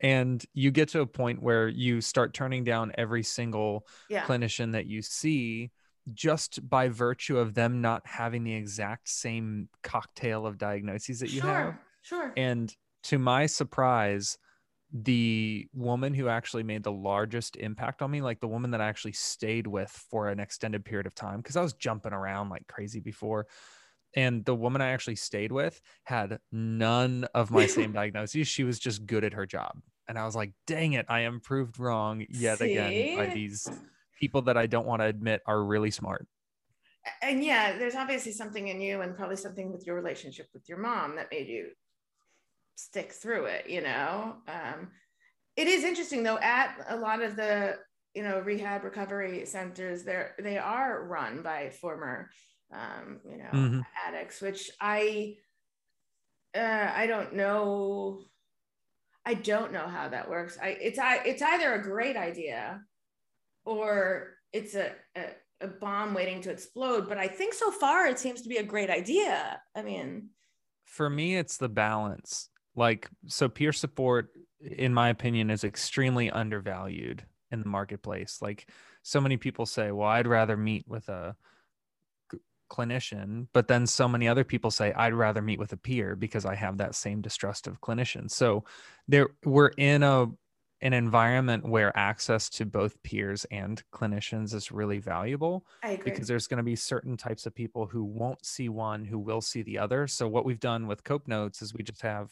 And 0.00 0.44
you 0.54 0.70
get 0.70 0.88
to 0.90 1.00
a 1.00 1.06
point 1.06 1.42
where 1.42 1.68
you 1.68 2.00
start 2.00 2.34
turning 2.34 2.64
down 2.64 2.92
every 2.96 3.22
single 3.22 3.86
yeah. 4.08 4.22
clinician 4.22 4.72
that 4.72 4.86
you 4.86 5.02
see 5.02 5.70
just 6.14 6.68
by 6.68 6.88
virtue 6.88 7.38
of 7.38 7.54
them 7.54 7.80
not 7.80 8.06
having 8.06 8.42
the 8.42 8.54
exact 8.54 9.08
same 9.08 9.68
cocktail 9.82 10.46
of 10.46 10.58
diagnoses 10.58 11.20
that 11.20 11.30
you 11.30 11.42
sure, 11.42 11.50
have. 11.50 11.74
Sure. 12.02 12.32
And 12.36 12.74
to 13.04 13.18
my 13.18 13.46
surprise, 13.46 14.38
the 14.92 15.68
woman 15.72 16.14
who 16.14 16.28
actually 16.28 16.62
made 16.62 16.82
the 16.82 16.92
largest 16.92 17.56
impact 17.56 18.02
on 18.02 18.10
me, 18.10 18.22
like 18.22 18.40
the 18.40 18.48
woman 18.48 18.72
that 18.72 18.80
I 18.80 18.88
actually 18.88 19.12
stayed 19.12 19.66
with 19.66 19.90
for 20.10 20.28
an 20.28 20.40
extended 20.40 20.84
period 20.84 21.06
of 21.06 21.14
time, 21.14 21.38
because 21.38 21.56
I 21.56 21.62
was 21.62 21.74
jumping 21.74 22.12
around 22.12 22.48
like 22.48 22.66
crazy 22.66 23.00
before. 23.00 23.46
And 24.16 24.44
the 24.44 24.54
woman 24.54 24.82
I 24.82 24.88
actually 24.88 25.16
stayed 25.16 25.52
with 25.52 25.80
had 26.04 26.40
none 26.50 27.26
of 27.34 27.50
my 27.50 27.66
same 27.66 27.92
diagnoses. 27.94 28.48
She 28.48 28.64
was 28.64 28.78
just 28.78 29.06
good 29.06 29.22
at 29.22 29.34
her 29.34 29.46
job. 29.46 29.80
And 30.08 30.18
I 30.18 30.24
was 30.24 30.34
like, 30.34 30.52
dang 30.66 30.94
it, 30.94 31.06
I 31.08 31.20
am 31.20 31.38
proved 31.38 31.78
wrong 31.78 32.26
yet 32.28 32.58
See? 32.58 32.72
again 32.72 33.16
by 33.16 33.32
these 33.32 33.68
people 34.18 34.42
that 34.42 34.56
I 34.56 34.66
don't 34.66 34.86
want 34.86 35.02
to 35.02 35.06
admit 35.06 35.40
are 35.46 35.62
really 35.62 35.92
smart. 35.92 36.26
And 37.22 37.42
yeah, 37.42 37.78
there's 37.78 37.94
obviously 37.94 38.32
something 38.32 38.68
in 38.68 38.80
you 38.80 39.00
and 39.00 39.16
probably 39.16 39.36
something 39.36 39.72
with 39.72 39.86
your 39.86 39.94
relationship 39.94 40.48
with 40.52 40.68
your 40.68 40.78
mom 40.78 41.16
that 41.16 41.28
made 41.30 41.48
you 41.48 41.68
stick 42.84 43.12
through 43.12 43.46
it, 43.46 43.68
you 43.68 43.80
know? 43.80 44.36
Um, 44.48 44.88
it 45.56 45.68
is 45.68 45.84
interesting 45.84 46.22
though, 46.22 46.38
at 46.38 46.74
a 46.88 46.96
lot 46.96 47.22
of 47.22 47.36
the, 47.36 47.76
you 48.14 48.22
know, 48.22 48.40
rehab 48.40 48.84
recovery 48.84 49.44
centers, 49.46 50.02
they're, 50.02 50.34
they 50.42 50.58
are 50.58 51.04
run 51.06 51.42
by 51.42 51.70
former, 51.70 52.30
um, 52.72 53.20
you 53.28 53.38
know, 53.38 53.50
mm-hmm. 53.52 53.80
addicts, 54.06 54.40
which 54.40 54.70
I, 54.80 55.36
uh, 56.56 56.90
I 56.94 57.06
don't 57.06 57.34
know. 57.34 58.24
I 59.24 59.34
don't 59.34 59.72
know 59.72 59.86
how 59.86 60.08
that 60.08 60.30
works. 60.30 60.58
I, 60.60 60.68
it's, 60.80 60.98
I, 60.98 61.16
it's 61.24 61.42
either 61.42 61.74
a 61.74 61.82
great 61.82 62.16
idea 62.16 62.80
or 63.64 64.34
it's 64.52 64.74
a, 64.74 64.92
a, 65.14 65.26
a 65.60 65.68
bomb 65.68 66.14
waiting 66.14 66.40
to 66.42 66.50
explode. 66.50 67.06
But 67.08 67.18
I 67.18 67.28
think 67.28 67.52
so 67.54 67.70
far 67.70 68.06
it 68.06 68.18
seems 68.18 68.42
to 68.42 68.48
be 68.48 68.56
a 68.56 68.62
great 68.64 68.88
idea. 68.88 69.60
I 69.76 69.82
mean, 69.82 70.30
for 70.86 71.08
me, 71.08 71.36
it's 71.36 71.58
the 71.58 71.68
balance. 71.68 72.48
Like, 72.76 73.08
so 73.26 73.48
peer 73.48 73.72
support, 73.72 74.30
in 74.60 74.94
my 74.94 75.08
opinion, 75.08 75.50
is 75.50 75.64
extremely 75.64 76.30
undervalued 76.30 77.24
in 77.50 77.62
the 77.62 77.68
marketplace. 77.68 78.38
Like, 78.40 78.68
so 79.02 79.20
many 79.20 79.36
people 79.36 79.66
say, 79.66 79.90
well, 79.90 80.08
I'd 80.08 80.26
rather 80.26 80.56
meet 80.56 80.86
with 80.86 81.08
a 81.08 81.36
clinician, 82.70 83.48
but 83.52 83.68
then 83.68 83.86
so 83.86 84.08
many 84.08 84.28
other 84.28 84.44
people 84.44 84.70
say, 84.70 84.92
I'd 84.92 85.14
rather 85.14 85.42
meet 85.42 85.58
with 85.58 85.72
a 85.72 85.76
peer 85.76 86.16
because 86.16 86.46
I 86.46 86.54
have 86.54 86.78
that 86.78 86.94
same 86.94 87.20
distrust 87.20 87.66
of 87.66 87.80
clinicians. 87.80 88.30
So 88.30 88.64
there, 89.08 89.28
we're 89.44 89.72
in 89.76 90.02
a 90.02 90.26
an 90.82 90.92
environment 90.94 91.68
where 91.68 91.96
access 91.96 92.48
to 92.48 92.64
both 92.64 93.02
peers 93.02 93.44
and 93.50 93.82
clinicians 93.92 94.54
is 94.54 94.72
really 94.72 94.98
valuable 94.98 95.66
because 96.04 96.26
there's 96.26 96.46
going 96.46 96.56
to 96.58 96.62
be 96.62 96.76
certain 96.76 97.16
types 97.16 97.44
of 97.44 97.54
people 97.54 97.86
who 97.86 98.02
won't 98.02 98.44
see 98.44 98.68
one 98.68 99.04
who 99.04 99.18
will 99.18 99.42
see 99.42 99.62
the 99.62 99.76
other 99.76 100.06
so 100.06 100.26
what 100.26 100.44
we've 100.44 100.60
done 100.60 100.86
with 100.86 101.04
cope 101.04 101.28
notes 101.28 101.60
is 101.60 101.74
we 101.74 101.82
just 101.82 102.00
have 102.00 102.30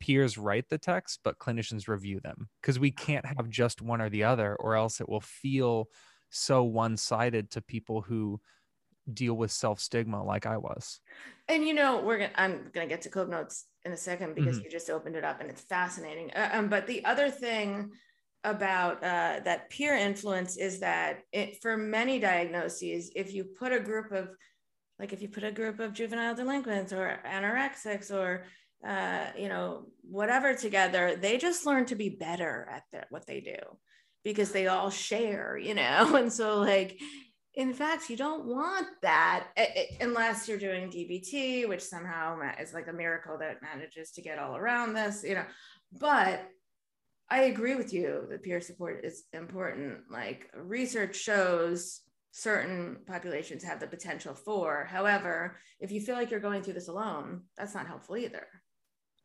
peers 0.00 0.36
write 0.36 0.68
the 0.68 0.78
text 0.78 1.20
but 1.24 1.38
clinicians 1.38 1.88
review 1.88 2.20
them 2.20 2.48
because 2.60 2.78
we 2.78 2.90
can't 2.90 3.24
have 3.24 3.48
just 3.48 3.80
one 3.80 4.00
or 4.00 4.10
the 4.10 4.24
other 4.24 4.54
or 4.56 4.76
else 4.76 5.00
it 5.00 5.08
will 5.08 5.20
feel 5.20 5.88
so 6.30 6.62
one-sided 6.64 7.50
to 7.50 7.60
people 7.62 8.02
who 8.02 8.40
deal 9.12 9.34
with 9.34 9.50
self 9.50 9.80
stigma 9.80 10.22
like 10.22 10.46
I 10.46 10.56
was. 10.56 11.00
And 11.48 11.66
you 11.66 11.74
know, 11.74 12.00
we're 12.00 12.18
gonna 12.18 12.32
I'm 12.34 12.70
gonna 12.72 12.86
get 12.86 13.02
to 13.02 13.08
cope 13.08 13.28
notes 13.28 13.66
in 13.84 13.92
a 13.92 13.96
second 13.96 14.34
because 14.34 14.56
mm-hmm. 14.56 14.64
you 14.64 14.70
just 14.70 14.90
opened 14.90 15.16
it 15.16 15.24
up 15.24 15.40
and 15.40 15.48
it's 15.50 15.62
fascinating. 15.62 16.30
Uh, 16.32 16.50
um, 16.52 16.68
but 16.68 16.86
the 16.86 17.04
other 17.04 17.30
thing 17.30 17.92
about 18.44 19.02
uh, 19.02 19.40
that 19.44 19.70
peer 19.70 19.94
influence 19.94 20.56
is 20.56 20.80
that 20.80 21.20
it 21.32 21.60
for 21.62 21.76
many 21.76 22.18
diagnoses, 22.18 23.10
if 23.14 23.32
you 23.32 23.44
put 23.44 23.72
a 23.72 23.80
group 23.80 24.12
of 24.12 24.30
like 24.98 25.12
if 25.12 25.22
you 25.22 25.28
put 25.28 25.44
a 25.44 25.52
group 25.52 25.78
of 25.78 25.92
juvenile 25.92 26.34
delinquents 26.34 26.92
or 26.92 27.20
anorexics 27.26 28.10
or 28.10 28.44
uh, 28.86 29.26
you 29.36 29.48
know 29.48 29.86
whatever 30.02 30.54
together, 30.54 31.16
they 31.16 31.38
just 31.38 31.66
learn 31.66 31.86
to 31.86 31.96
be 31.96 32.08
better 32.08 32.68
at 32.70 33.06
what 33.10 33.26
they 33.26 33.40
do 33.40 33.56
because 34.22 34.52
they 34.52 34.66
all 34.66 34.90
share, 34.90 35.58
you 35.58 35.74
know, 35.74 36.14
and 36.16 36.32
so 36.32 36.60
like 36.60 37.00
in 37.56 37.72
fact, 37.72 38.10
you 38.10 38.18
don't 38.18 38.44
want 38.44 38.86
that 39.00 39.46
eh, 39.56 39.66
eh, 39.74 39.86
unless 40.02 40.46
you're 40.46 40.58
doing 40.58 40.90
DBT, 40.90 41.66
which 41.66 41.82
somehow 41.82 42.38
is 42.60 42.74
like 42.74 42.86
a 42.86 42.92
miracle 42.92 43.38
that 43.38 43.62
manages 43.62 44.10
to 44.12 44.22
get 44.22 44.38
all 44.38 44.56
around 44.56 44.92
this, 44.92 45.24
you 45.26 45.34
know. 45.34 45.46
But 45.90 46.46
I 47.30 47.44
agree 47.44 47.74
with 47.74 47.94
you 47.94 48.26
that 48.28 48.42
peer 48.42 48.60
support 48.60 49.04
is 49.04 49.24
important. 49.32 50.00
Like 50.10 50.50
research 50.54 51.16
shows 51.16 52.02
certain 52.30 52.98
populations 53.06 53.64
have 53.64 53.80
the 53.80 53.86
potential 53.86 54.34
for. 54.34 54.84
However, 54.84 55.56
if 55.80 55.90
you 55.90 56.02
feel 56.02 56.14
like 56.14 56.30
you're 56.30 56.40
going 56.40 56.62
through 56.62 56.74
this 56.74 56.88
alone, 56.88 57.44
that's 57.56 57.74
not 57.74 57.86
helpful 57.86 58.18
either. 58.18 58.46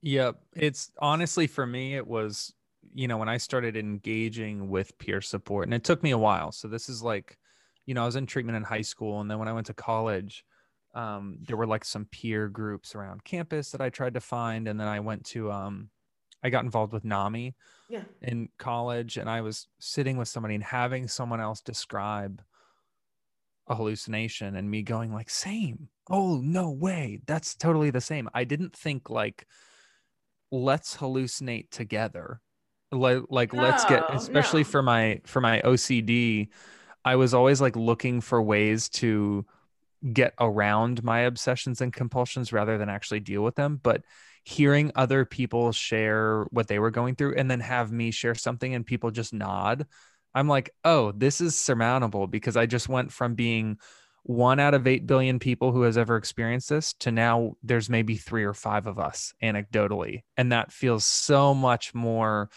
Yep. 0.01 0.41
It's 0.55 0.91
honestly 1.00 1.48
for 1.48 1.65
me, 1.65 1.96
it 1.96 2.08
was, 2.08 2.53
you 2.93 3.08
know, 3.08 3.17
when 3.17 3.29
I 3.29 3.38
started 3.38 3.77
engaging 3.77 4.70
with 4.70 4.98
peer 4.98 5.22
support, 5.22 5.67
and 5.67 5.74
it 5.74 5.84
took 5.84 6.01
me 6.03 6.12
a 6.12 6.17
while. 6.17 6.51
So 6.51 6.67
this 6.67 6.89
is 6.89 7.01
like, 7.01 7.38
you 7.86 7.93
know, 7.93 8.03
I 8.03 8.05
was 8.05 8.15
in 8.15 8.25
treatment 8.25 8.58
in 8.58 8.63
high 8.63 8.81
school, 8.81 9.22
and 9.22 9.29
then 9.29 9.39
when 9.39 9.48
I 9.48 9.53
went 9.53 9.67
to 9.67 9.74
college, 9.74 10.43
um, 10.93 11.38
there 11.41 11.55
were 11.55 11.67
like 11.67 11.86
some 11.86 12.05
peer 12.05 12.50
groups 12.50 12.96
around 12.96 13.24
campus 13.24 13.72
that 13.72 13.81
I 13.81 13.89
tried 13.89 14.15
to 14.15 14.20
find, 14.20 14.67
and 14.67 14.79
then 14.79 14.88
I 14.88 15.00
went 15.00 15.25
to, 15.27 15.51
um, 15.51 15.89
I 16.43 16.50
got 16.50 16.65
involved 16.65 16.93
with 16.93 17.05
NAMI 17.05 17.55
yeah. 17.88 18.03
in 18.22 18.50
college, 18.58 19.17
and 19.17 19.29
I 19.29 19.41
was 19.41 19.67
sitting 19.79 20.17
with 20.17 20.27
somebody 20.27 20.55
and 20.55 20.63
having 20.63 21.08
someone 21.08 21.39
else 21.39 21.62
describe 21.62 22.41
a 23.67 23.75
hallucination, 23.75 24.55
and 24.55 24.70
me 24.70 24.81
going 24.81 25.13
like, 25.13 25.29
"Same." 25.29 25.89
Oh 26.10 26.41
no 26.41 26.72
way, 26.72 27.22
that's 27.25 27.55
totally 27.55 27.91
the 27.91 28.01
same. 28.01 28.27
I 28.34 28.43
didn't 28.43 28.75
think 28.75 29.10
like, 29.10 29.48
let's 30.51 30.98
hallucinate 30.98 31.70
together 31.70 32.41
like 32.91 33.22
like 33.29 33.53
no, 33.53 33.62
let's 33.62 33.86
get 33.86 34.03
oh, 34.10 34.13
especially 34.15 34.62
no. 34.62 34.70
for 34.70 34.81
my 34.81 35.22
for 35.25 35.39
my 35.39 35.62
OCD 35.62 36.50
I 37.03 37.15
was 37.15 37.34
always 37.34 37.62
like 37.62 37.75
looking 37.75 38.22
for 38.22 38.41
ways 38.41 38.89
to 38.89 39.46
get 40.13 40.34
around 40.39 41.03
my 41.03 41.22
obsessions 41.22 41.81
and 41.81 41.93
compulsions 41.93 42.51
rather 42.51 42.77
than 42.77 42.89
actually 42.89 43.20
deal 43.20 43.43
with 43.43 43.55
them. 43.55 43.79
But 43.81 44.03
hearing 44.43 44.91
other 44.96 45.25
people 45.25 45.72
share 45.72 46.46
what 46.51 46.67
they 46.67 46.79
were 46.79 46.91
going 46.91 47.15
through 47.15 47.36
and 47.36 47.50
then 47.50 47.60
have 47.60 47.91
me 47.91 48.12
share 48.12 48.36
something 48.36 48.74
and 48.74 48.86
people 48.86 49.12
just 49.12 49.34
nod, 49.34 49.86
I'm 50.34 50.48
like, 50.48 50.74
oh, 50.84 51.12
this 51.12 51.41
is 51.41 51.58
surmountable 51.58 52.27
because 52.27 52.58
I 52.58 52.65
just 52.65 52.89
went 52.89 53.12
from 53.12 53.36
being 53.36 53.77
one 54.23 54.59
out 54.59 54.73
of 54.73 54.87
8 54.87 55.07
billion 55.07 55.39
people 55.39 55.71
who 55.71 55.81
has 55.83 55.97
ever 55.97 56.15
experienced 56.15 56.69
this 56.69 56.93
to 56.99 57.11
now 57.11 57.53
there's 57.63 57.89
maybe 57.89 58.15
three 58.15 58.43
or 58.43 58.53
five 58.53 58.87
of 58.87 58.99
us 58.99 59.33
anecdotally. 59.41 60.21
And 60.37 60.51
that 60.51 60.71
feels 60.71 61.05
so 61.05 61.53
much 61.53 61.93
more 61.93 62.49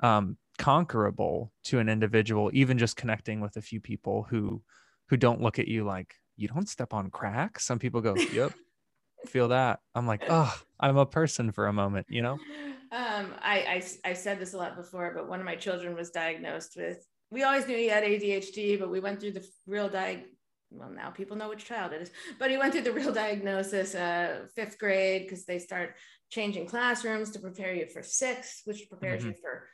um, 0.00 0.36
conquerable 0.58 1.52
to 1.64 1.78
an 1.78 1.88
individual 1.88 2.50
even 2.52 2.78
just 2.78 2.96
connecting 2.96 3.40
with 3.40 3.56
a 3.56 3.62
few 3.62 3.80
people 3.80 4.26
who 4.28 4.62
who 5.08 5.16
don't 5.16 5.40
look 5.40 5.58
at 5.58 5.66
you 5.66 5.84
like 5.84 6.14
you 6.36 6.48
don't 6.48 6.68
step 6.68 6.92
on 6.94 7.10
crack? 7.10 7.58
Some 7.58 7.78
people 7.78 8.00
go 8.00 8.14
yep 8.14 8.52
feel 9.26 9.48
that. 9.48 9.80
I'm 9.94 10.06
like 10.06 10.22
oh 10.28 10.54
i'm 10.78 10.96
a 10.96 11.06
person 11.06 11.52
for 11.52 11.66
a 11.66 11.72
moment 11.72 12.06
you 12.08 12.22
know? 12.22 12.38
Um 12.92 13.34
I, 13.42 13.82
I 14.04 14.10
i 14.10 14.12
said 14.12 14.38
this 14.38 14.54
a 14.54 14.58
lot 14.58 14.76
before 14.76 15.12
but 15.14 15.28
one 15.28 15.40
of 15.40 15.46
my 15.46 15.56
children 15.56 15.94
was 15.94 16.10
diagnosed 16.10 16.74
with 16.76 17.06
we 17.30 17.42
always 17.42 17.66
knew 17.66 17.76
he 17.76 17.88
had 17.88 18.04
adhd 18.04 18.78
but 18.80 18.90
we 18.90 19.00
went 19.00 19.20
through 19.20 19.32
the 19.32 19.46
real 19.66 19.88
diag 19.88 20.24
well 20.70 20.90
now 20.90 21.10
people 21.10 21.36
know 21.36 21.48
which 21.48 21.64
child 21.64 21.92
it 21.92 22.02
is. 22.02 22.10
But 22.38 22.50
he 22.50 22.56
went 22.56 22.72
through 22.72 22.82
the 22.82 22.92
real 22.92 23.12
diagnosis 23.12 23.94
uh 23.94 24.46
fifth 24.54 24.78
grade 24.78 25.22
because 25.22 25.44
they 25.44 25.58
start 25.58 25.96
changing 26.30 26.66
classrooms 26.66 27.30
to 27.30 27.40
prepare 27.40 27.74
you 27.74 27.86
for 27.86 28.02
sixth 28.02 28.62
which 28.64 28.88
prepares 28.88 29.22
mm-hmm. 29.22 29.30
you 29.30 29.36
for 29.42 29.68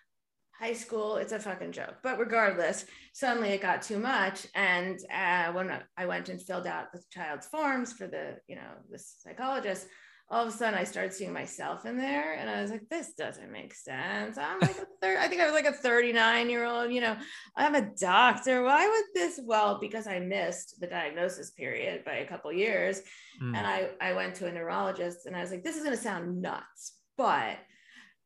high 0.58 0.72
school. 0.72 1.16
It's 1.16 1.32
a 1.32 1.38
fucking 1.38 1.72
joke. 1.72 1.96
But 2.02 2.18
regardless 2.18 2.86
suddenly 3.12 3.50
it 3.50 3.60
got 3.60 3.82
too 3.82 3.98
much. 3.98 4.46
And 4.54 4.98
uh, 5.12 5.52
when 5.52 5.70
i 5.96 6.06
went 6.06 6.28
and 6.28 6.40
filled 6.40 6.66
out 6.66 6.92
the 6.92 7.02
child's 7.10 7.46
forms 7.46 7.92
for 7.92 8.06
the 8.06 8.36
you 8.48 8.56
know 8.56 8.72
the 8.90 8.98
psychologist 8.98 9.86
all 10.28 10.45
of 10.45 10.52
a 10.52 10.56
sudden 10.56 10.78
I 10.78 10.85
started 10.85 11.12
seeing 11.12 11.33
myself 11.33 11.87
in 11.87 11.97
there 11.97 12.35
and 12.35 12.50
I 12.50 12.61
was 12.61 12.71
like, 12.71 12.88
this 12.88 13.12
doesn't 13.12 13.52
make 13.52 13.73
sense. 13.75 14.37
I'm 14.37 14.59
like 14.59 14.76
a 14.76 14.87
third, 15.00 15.18
I 15.18 15.28
think 15.28 15.40
I 15.40 15.45
was 15.45 15.54
like 15.54 15.66
a 15.66 15.73
39 15.73 16.50
year 16.50 16.64
old, 16.64 16.90
you 16.90 17.00
know, 17.00 17.16
I'm 17.56 17.76
a 17.76 17.90
doctor. 18.00 18.64
Why 18.64 18.88
would 18.88 19.04
this? 19.14 19.40
Well, 19.45 19.78
because 19.80 20.09
I 20.09 20.18
missed 20.18 20.80
the 20.80 20.88
diagnosis 20.88 21.52
period 21.52 22.04
by 22.04 22.14
a 22.14 22.26
couple 22.26 22.52
years. 22.52 23.02
Mm. 23.40 23.56
And 23.56 23.66
I, 23.66 23.90
I 24.00 24.14
went 24.14 24.35
to 24.37 24.47
a 24.47 24.52
neurologist 24.52 25.26
and 25.26 25.37
I 25.37 25.42
was 25.42 25.52
like, 25.52 25.62
this 25.62 25.76
is 25.76 25.85
going 25.85 25.97
to 25.97 26.02
sound 26.02 26.42
nuts, 26.42 26.95
but 27.16 27.59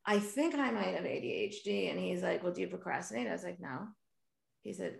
I 0.07 0.19
think 0.19 0.55
I 0.55 0.71
might 0.71 0.95
have 0.95 1.05
ADHD. 1.05 1.91
And 1.91 2.01
he's 2.01 2.23
like, 2.23 2.43
well, 2.43 2.55
do 2.55 2.63
you 2.63 2.69
procrastinate? 2.69 3.29
I 3.29 3.33
was 3.33 3.45
like, 3.45 3.61
no. 3.61 3.89
He 4.63 4.73
said, 4.73 4.97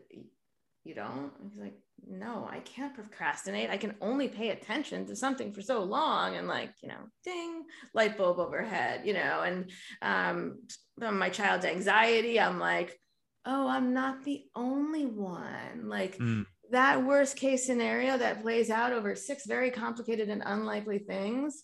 you 0.85 0.95
don't? 0.95 1.33
He's 1.43 1.59
like, 1.59 1.79
no, 2.09 2.49
I 2.51 2.61
can't 2.61 2.95
procrastinate. 2.95 3.71
I 3.71 3.77
can 3.77 3.95
only 4.01 4.29
pay 4.29 4.51
attention 4.51 5.07
to 5.07 5.17
something 5.17 5.53
for 5.53 5.63
so 5.63 5.83
long 5.83 6.37
and 6.37 6.49
like, 6.49 6.71
you 6.83 6.89
know, 6.89 7.09
ding, 7.25 7.65
light 7.95 8.17
bulb 8.17 8.39
overhead, 8.39 9.03
you 9.05 9.15
know, 9.15 9.43
and 9.43 9.71
um, 10.03 10.59
my 10.99 11.31
child's 11.31 11.65
anxiety, 11.65 12.39
I'm 12.39 12.59
like, 12.59 12.99
oh, 13.47 13.69
I'm 13.69 13.95
not 13.95 14.25
the 14.25 14.43
only 14.55 15.07
one. 15.07 15.89
Like 15.89 16.19
mm. 16.19 16.45
that 16.71 17.05
worst 17.05 17.37
case 17.37 17.65
scenario 17.67 18.19
that 18.19 18.43
plays 18.43 18.71
out 18.71 18.93
over 18.93 19.15
six 19.15 19.47
very 19.47 19.71
complicated 19.71 20.29
and 20.29 20.43
unlikely 20.45 20.99
things. 20.99 21.63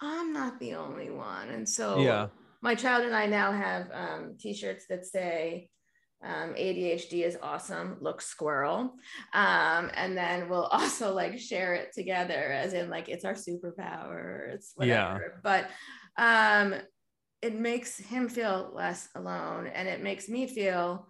I'm 0.00 0.32
not 0.32 0.58
the 0.58 0.74
only 0.74 1.10
one. 1.10 1.48
And 1.50 1.68
so 1.68 2.00
yeah. 2.00 2.28
my 2.60 2.74
child 2.74 3.04
and 3.04 3.14
I 3.14 3.26
now 3.26 3.52
have 3.52 3.90
um, 3.92 4.36
t-shirts 4.38 4.86
that 4.88 5.04
say, 5.06 5.68
um, 6.24 6.54
ADHD 6.54 7.24
is 7.24 7.36
awesome, 7.42 7.96
look 8.00 8.20
squirrel. 8.20 8.94
Um, 9.34 9.90
and 9.94 10.16
then 10.16 10.48
we'll 10.48 10.64
also 10.72 11.12
like 11.12 11.38
share 11.38 11.74
it 11.74 11.92
together 11.92 12.52
as 12.52 12.72
in 12.74 12.90
like 12.90 13.08
it's 13.08 13.24
our 13.24 13.34
superpower, 13.34 14.52
it's 14.54 14.72
whatever. 14.74 15.34
Yeah. 15.34 15.40
But 15.42 15.70
um, 16.16 16.74
it 17.40 17.54
makes 17.54 17.98
him 17.98 18.28
feel 18.28 18.70
less 18.74 19.08
alone 19.14 19.66
and 19.66 19.88
it 19.88 20.02
makes 20.02 20.28
me 20.28 20.46
feel 20.46 21.08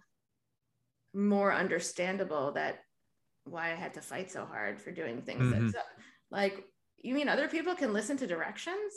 more 1.13 1.53
understandable 1.53 2.53
that 2.53 2.79
why 3.45 3.71
I 3.71 3.75
had 3.75 3.93
to 3.95 4.01
fight 4.01 4.31
so 4.31 4.45
hard 4.45 4.81
for 4.81 4.91
doing 4.91 5.21
things 5.21 5.43
mm-hmm. 5.43 5.67
that 5.67 5.85
like 6.31 6.63
you 7.03 7.13
mean 7.13 7.29
other 7.29 7.47
people 7.47 7.75
can 7.75 7.93
listen 7.93 8.17
to 8.17 8.27
directions? 8.27 8.93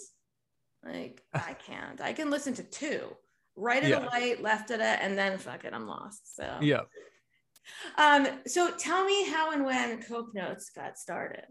Like 0.85 1.23
I 1.35 1.55
can't. 1.55 2.01
I 2.01 2.15
can 2.15 2.31
listen 2.31 2.55
to 2.55 2.63
two 2.63 3.03
right 3.57 3.83
at 3.83 3.91
yeah. 3.91 4.05
a 4.05 4.07
light, 4.07 4.43
left 4.43 4.71
at 4.71 4.81
it, 4.81 5.05
and 5.05 5.17
then 5.19 5.39
fuck 5.39 5.65
it, 5.65 5.73
I'm 5.73 5.87
lost. 5.87 6.37
So 6.37 6.59
yeah. 6.61 6.83
Um, 7.99 8.29
so 8.47 8.71
tell 8.79 9.05
me 9.05 9.29
how 9.29 9.53
and 9.53 9.65
when 9.65 10.03
Cope 10.03 10.35
Notes 10.35 10.71
got 10.71 10.99
started. 10.99 11.47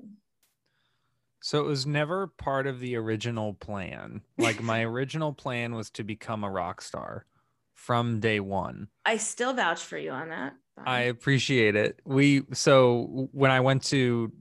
So 1.41 1.59
it 1.59 1.65
was 1.67 1.85
never 1.85 2.27
part 2.27 2.65
of 2.65 2.79
the 2.79 2.95
original 2.95 3.53
plan. 3.53 4.21
Like 4.38 4.63
my 4.63 4.81
original 4.85 5.33
plan 5.33 5.75
was 5.75 5.89
to 5.91 6.03
become 6.03 6.43
a 6.43 6.50
rock 6.50 6.81
star 6.81 7.25
from 7.74 8.19
day 8.19 8.39
one. 8.39 8.88
I 9.05 9.17
still 9.17 9.53
vouch 9.53 9.83
for 9.83 9.97
you 9.97 10.12
on 10.12 10.29
that. 10.29 10.53
I 10.85 11.01
appreciate 11.01 11.75
it. 11.75 12.00
We 12.03 12.43
so 12.53 13.29
when 13.31 13.51
I 13.51 13.59
went 13.59 13.83
to 13.85 14.31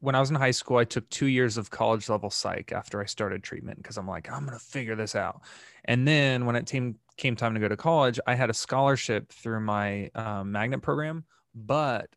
when 0.00 0.14
I 0.14 0.20
was 0.20 0.30
in 0.30 0.36
high 0.36 0.50
school, 0.50 0.76
I 0.76 0.84
took 0.84 1.08
two 1.10 1.26
years 1.26 1.56
of 1.56 1.70
college 1.70 2.08
level 2.08 2.30
psych 2.30 2.72
after 2.72 3.00
I 3.00 3.06
started 3.06 3.42
treatment 3.42 3.78
because 3.78 3.96
I'm 3.96 4.06
like, 4.06 4.30
I'm 4.30 4.44
gonna 4.44 4.58
figure 4.58 4.96
this 4.96 5.14
out. 5.14 5.42
And 5.84 6.06
then 6.06 6.46
when 6.46 6.56
it 6.56 6.66
came 6.66 6.96
came 7.16 7.36
time 7.36 7.54
to 7.54 7.60
go 7.60 7.68
to 7.68 7.76
college, 7.76 8.18
I 8.26 8.34
had 8.34 8.50
a 8.50 8.54
scholarship 8.54 9.32
through 9.32 9.60
my 9.60 10.10
um, 10.14 10.52
magnet 10.52 10.82
program, 10.82 11.24
but 11.54 12.08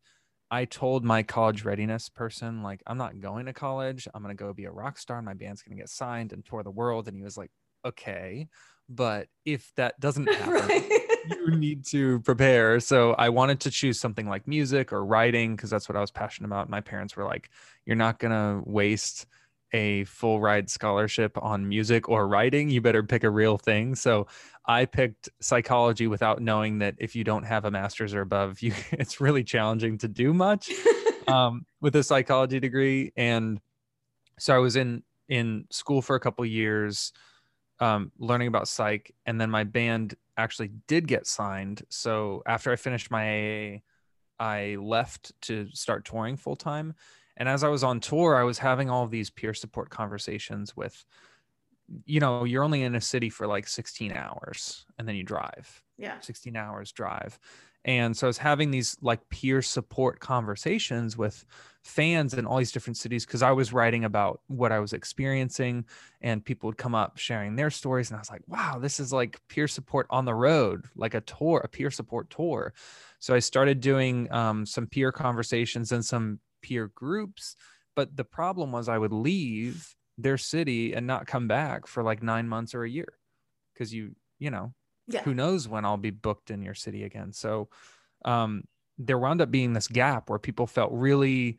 I 0.50 0.66
told 0.66 1.04
my 1.04 1.24
college 1.24 1.66
readiness 1.66 2.10
person, 2.10 2.64
like, 2.64 2.82
I'm 2.88 2.98
not 2.98 3.20
going 3.20 3.48
to 3.48 3.54
college. 3.54 4.08
I'm 4.14 4.24
going 4.24 4.36
to 4.36 4.42
go 4.42 4.54
be 4.54 4.66
a 4.66 4.72
rock 4.72 4.98
star 4.98 5.18
and 5.18 5.26
my 5.26 5.34
band's 5.34 5.62
going 5.62 5.76
to 5.76 5.82
get 5.82 5.90
signed 5.90 6.32
and 6.32 6.46
tour 6.46 6.64
the 6.64 6.72
world. 6.72 7.08
And 7.08 7.18
he 7.18 7.24
was 7.24 7.38
like, 7.38 7.52
okay. 7.84 8.48
But 8.90 9.28
if 9.46 9.74
that 9.76 10.00
doesn't 10.00 10.28
happen, 10.34 10.68
right. 10.68 10.92
you 11.30 11.56
need 11.56 11.86
to 11.88 12.20
prepare. 12.22 12.80
So 12.80 13.14
I 13.14 13.30
wanted 13.30 13.60
to 13.62 13.72
choose 13.72 14.00
something 14.00 14.28
like 14.28 14.48
music 14.48 14.94
or 14.94 15.06
writing 15.06 15.56
because 15.56 15.70
that's 15.70 15.90
what 15.90 15.96
I 15.96 16.02
was 16.02 16.12
passionate 16.12 16.48
about. 16.48 16.70
My 16.70 16.82
parents 16.82 17.16
were 17.16 17.26
like, 17.26 17.50
you're 17.86 17.96
not 17.96 18.20
going 18.20 18.32
to 18.32 18.70
waste 18.70 19.26
a 19.74 20.06
full 20.06 20.40
ride 20.40 20.70
scholarship 20.70 21.38
on 21.42 21.68
music 21.68 22.08
or 22.10 22.28
writing, 22.28 22.70
you 22.70 22.82
better 22.82 23.04
pick 23.04 23.24
a 23.24 23.30
real 23.30 23.58
thing. 23.58 23.96
So 23.96 24.28
I 24.66 24.86
picked 24.86 25.30
psychology 25.42 26.08
without 26.08 26.42
knowing 26.42 26.80
that 26.80 26.96
if 26.98 27.16
you 27.16 27.24
don't 27.24 27.44
have 27.44 27.66
a 27.66 27.72
master's 27.72 28.14
or 28.14 28.22
above, 28.22 28.62
you 28.62 28.74
it's 28.92 29.20
really 29.20 29.44
challenging 29.44 29.98
to 30.00 30.08
do 30.08 30.34
much 30.34 30.72
um, 31.28 31.66
with 31.82 31.96
a 31.96 32.04
psychology 32.04 32.60
degree. 32.60 33.12
And 33.16 33.60
so 34.40 34.56
I 34.56 34.60
was 34.60 34.76
in 34.76 35.04
in 35.30 35.66
school 35.70 36.02
for 36.02 36.16
a 36.16 36.20
couple 36.22 36.46
years, 36.46 37.12
um, 37.80 38.12
learning 38.18 38.48
about 38.48 38.68
psych, 38.68 39.14
and 39.26 39.40
then 39.40 39.50
my 39.50 39.64
band 39.64 40.16
actually 40.38 40.72
did 40.88 41.08
get 41.08 41.28
signed. 41.28 41.84
So 41.90 42.44
after 42.46 42.72
I 42.72 42.76
finished 42.76 43.12
my 43.12 43.26
AA, 43.26 43.78
I 44.40 44.78
left 44.80 45.34
to 45.44 45.68
start 45.74 46.06
touring 46.06 46.38
full 46.38 46.56
time 46.56 46.94
and 47.38 47.48
as 47.48 47.64
I 47.64 47.70
was 47.70 47.84
on 47.84 48.00
tour, 48.00 48.36
I 48.36 48.44
was 48.44 48.58
having 48.58 48.90
all 48.90 49.08
these 49.08 49.30
peer 49.30 49.54
support 49.54 49.90
conversations 49.90 50.76
with, 50.76 51.06
you 52.06 52.20
know, 52.20 52.44
you're 52.44 52.64
only 52.64 52.82
in 52.82 52.96
a 52.96 53.02
city 53.02 53.30
for 53.30 53.48
like 53.48 53.68
16 53.68 54.12
hours 54.12 54.86
and 54.98 55.08
then 55.08 55.16
you 55.16 55.24
drive. 55.24 55.84
Yeah. 55.98 56.20
16 56.20 56.56
hours 56.56 56.92
drive. 56.92 57.40
And 57.88 58.16
so 58.16 58.28
I 58.28 58.30
was 58.30 58.38
having 58.38 58.70
these 58.70 58.98
like 59.02 59.28
peer 59.30 59.62
support 59.62 60.20
conversations 60.20 61.18
with 61.18 61.46
fans 61.86 62.34
in 62.34 62.46
all 62.46 62.58
these 62.58 62.74
different 62.74 62.98
cities 62.98 63.26
because 63.26 63.42
I 63.42 63.52
was 63.52 63.72
writing 63.72 64.04
about 64.04 64.42
what 64.48 64.74
I 64.74 64.80
was 64.80 64.92
experiencing 64.92 65.86
and 66.22 66.44
people 66.44 66.68
would 66.68 66.78
come 66.78 66.94
up 66.94 67.18
sharing 67.18 67.56
their 67.56 67.70
stories. 67.70 68.10
And 68.10 68.18
I 68.18 68.20
was 68.20 68.30
like, 68.30 68.42
wow, 68.46 68.78
this 68.78 69.00
is 69.00 69.14
like 69.14 69.40
peer 69.48 69.70
support 69.70 70.06
on 70.10 70.26
the 70.26 70.36
road, 70.36 70.84
like 70.98 71.14
a 71.14 71.22
tour, 71.22 71.62
a 71.64 71.70
peer 71.70 71.90
support 71.90 72.30
tour. 72.30 72.74
So 73.20 73.34
I 73.34 73.40
started 73.40 73.80
doing 73.80 74.30
um, 74.34 74.66
some 74.66 74.88
peer 74.88 75.14
conversations 75.14 75.94
and 75.94 76.04
some 76.04 76.40
peer 76.62 76.92
groups. 76.94 77.56
But 77.96 78.18
the 78.18 78.26
problem 78.26 78.74
was 78.74 78.90
I 78.90 78.98
would 78.98 79.14
leave 79.14 79.96
their 80.18 80.38
city 80.38 80.94
and 80.94 81.08
not 81.08 81.26
come 81.26 81.48
back 81.48 81.88
for 81.88 82.04
like 82.04 82.22
nine 82.22 82.50
months 82.50 82.76
or 82.76 82.84
a 82.84 82.90
year 82.90 83.14
because 83.74 83.94
you, 83.94 84.14
you 84.40 84.52
know, 84.52 84.74
yeah. 85.08 85.22
who 85.22 85.34
knows 85.34 85.68
when 85.68 85.86
I'll 85.86 85.98
be 85.98 86.10
booked 86.10 86.52
in 86.52 86.62
your 86.62 86.74
city 86.74 87.04
again. 87.04 87.34
So 87.34 87.70
um, 88.26 88.64
there 88.98 89.18
wound 89.18 89.42
up 89.42 89.52
being 89.52 89.74
this 89.74 89.88
gap 89.88 90.30
where 90.30 90.40
people 90.40 90.68
felt 90.68 90.92
really 90.92 91.58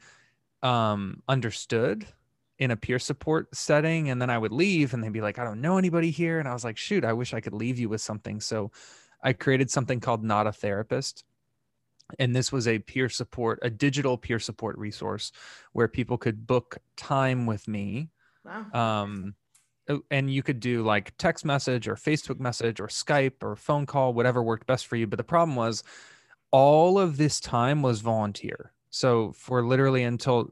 um, 0.62 1.22
understood 1.28 2.06
in 2.58 2.70
a 2.70 2.76
peer 2.76 2.98
support 2.98 3.54
setting. 3.54 4.10
And 4.10 4.20
then 4.20 4.30
I 4.30 4.38
would 4.38 4.52
leave 4.52 4.92
and 4.92 5.02
they'd 5.02 5.12
be 5.12 5.20
like, 5.20 5.38
I 5.38 5.44
don't 5.44 5.60
know 5.60 5.78
anybody 5.78 6.10
here. 6.10 6.38
And 6.40 6.48
I 6.48 6.52
was 6.52 6.64
like, 6.64 6.76
shoot, 6.76 7.04
I 7.04 7.12
wish 7.12 7.32
I 7.32 7.40
could 7.40 7.52
leave 7.52 7.78
you 7.78 7.88
with 7.88 8.00
something. 8.00 8.40
So 8.40 8.72
I 9.22 9.32
created 9.32 9.70
something 9.70 10.00
called 10.00 10.24
Not 10.24 10.46
a 10.46 10.52
Therapist 10.52 11.24
and 12.18 12.34
this 12.34 12.50
was 12.50 12.66
a 12.66 12.78
peer 12.78 13.08
support 13.08 13.58
a 13.62 13.70
digital 13.70 14.16
peer 14.16 14.38
support 14.38 14.78
resource 14.78 15.32
where 15.72 15.88
people 15.88 16.16
could 16.16 16.46
book 16.46 16.78
time 16.96 17.46
with 17.46 17.68
me 17.68 18.08
wow. 18.44 19.02
um, 19.02 19.34
Uh, 19.88 19.98
and 20.10 20.30
you 20.32 20.42
could 20.42 20.60
do 20.60 20.82
like 20.82 21.16
text 21.18 21.44
message 21.44 21.88
or 21.88 21.94
facebook 21.94 22.38
message 22.38 22.80
or 22.80 22.88
skype 22.88 23.42
or 23.42 23.56
phone 23.56 23.86
call 23.86 24.12
whatever 24.12 24.42
worked 24.42 24.66
best 24.66 24.86
for 24.86 24.96
you. 24.96 25.06
But 25.06 25.16
the 25.16 25.24
problem 25.24 25.56
was 25.56 25.82
all 26.50 26.98
of 26.98 27.16
this 27.16 27.40
time 27.40 27.82
was 27.82 28.00
volunteer. 28.00 28.72
So 28.90 29.32
for 29.32 29.64
literally 29.64 30.04
until 30.04 30.50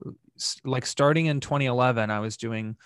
like 0.65 0.85
starting 0.85 1.27
in 1.27 1.41
2011 1.41 2.11
i 2.11 2.21
was 2.21 2.37
doing 2.37 2.77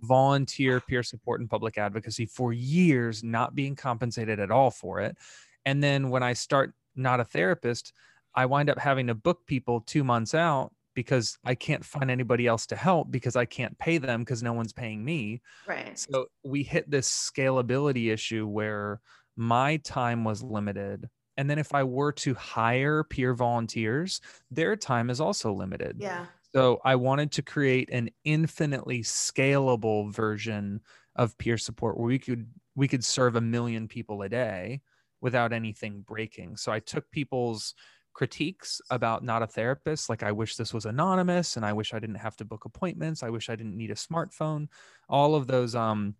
volunteer 0.00 0.80
peer 0.80 1.04
support 1.04 1.40
and 1.40 1.48
public 1.48 1.78
advocacy 1.78 2.26
for 2.26 2.52
years 2.52 3.22
not 3.22 3.54
being 3.54 3.76
compensated 3.76 4.40
at 4.40 4.50
all 4.50 4.70
for 4.70 5.00
it. 5.00 5.16
And 5.64 5.82
then 5.82 6.10
when 6.10 6.22
i 6.22 6.32
start 6.32 6.74
not 6.96 7.20
a 7.20 7.24
therapist, 7.24 7.92
I 8.34 8.46
wind 8.46 8.68
up 8.68 8.78
having 8.78 9.06
to 9.06 9.14
book 9.14 9.46
people 9.46 9.80
two 9.80 10.04
months 10.04 10.34
out 10.34 10.72
because 10.98 11.38
I 11.44 11.54
can't 11.54 11.84
find 11.84 12.10
anybody 12.10 12.48
else 12.48 12.66
to 12.66 12.74
help 12.74 13.08
because 13.08 13.36
I 13.36 13.44
can't 13.44 13.78
pay 13.78 13.98
them 13.98 14.22
because 14.22 14.42
no 14.42 14.52
one's 14.52 14.72
paying 14.72 15.04
me. 15.04 15.40
Right. 15.64 15.96
So 15.96 16.26
we 16.42 16.64
hit 16.64 16.90
this 16.90 17.08
scalability 17.08 18.12
issue 18.12 18.48
where 18.48 19.00
my 19.36 19.76
time 19.76 20.24
was 20.24 20.42
limited. 20.42 21.08
And 21.36 21.48
then 21.48 21.56
if 21.56 21.72
I 21.72 21.84
were 21.84 22.10
to 22.14 22.34
hire 22.34 23.04
peer 23.04 23.32
volunteers, 23.32 24.20
their 24.50 24.74
time 24.74 25.08
is 25.08 25.20
also 25.20 25.52
limited. 25.52 25.98
Yeah. 26.00 26.26
So 26.52 26.80
I 26.84 26.96
wanted 26.96 27.30
to 27.32 27.42
create 27.42 27.90
an 27.92 28.10
infinitely 28.24 29.04
scalable 29.04 30.12
version 30.12 30.80
of 31.14 31.38
peer 31.38 31.58
support 31.58 31.96
where 31.96 32.08
we 32.08 32.18
could 32.18 32.48
we 32.74 32.88
could 32.88 33.04
serve 33.04 33.36
a 33.36 33.40
million 33.40 33.86
people 33.86 34.22
a 34.22 34.28
day 34.28 34.80
without 35.20 35.52
anything 35.52 36.02
breaking. 36.04 36.56
So 36.56 36.72
I 36.72 36.80
took 36.80 37.08
people's 37.12 37.74
critiques 38.18 38.80
about 38.90 39.22
not 39.22 39.44
a 39.44 39.46
therapist 39.46 40.08
like 40.08 40.24
i 40.24 40.32
wish 40.32 40.56
this 40.56 40.74
was 40.74 40.86
anonymous 40.86 41.56
and 41.56 41.64
i 41.64 41.72
wish 41.72 41.94
i 41.94 42.00
didn't 42.00 42.16
have 42.16 42.34
to 42.34 42.44
book 42.44 42.64
appointments 42.64 43.22
i 43.22 43.30
wish 43.30 43.48
i 43.48 43.54
didn't 43.54 43.76
need 43.76 43.92
a 43.92 43.94
smartphone 43.94 44.66
all 45.08 45.36
of 45.36 45.46
those 45.46 45.76
um 45.76 46.16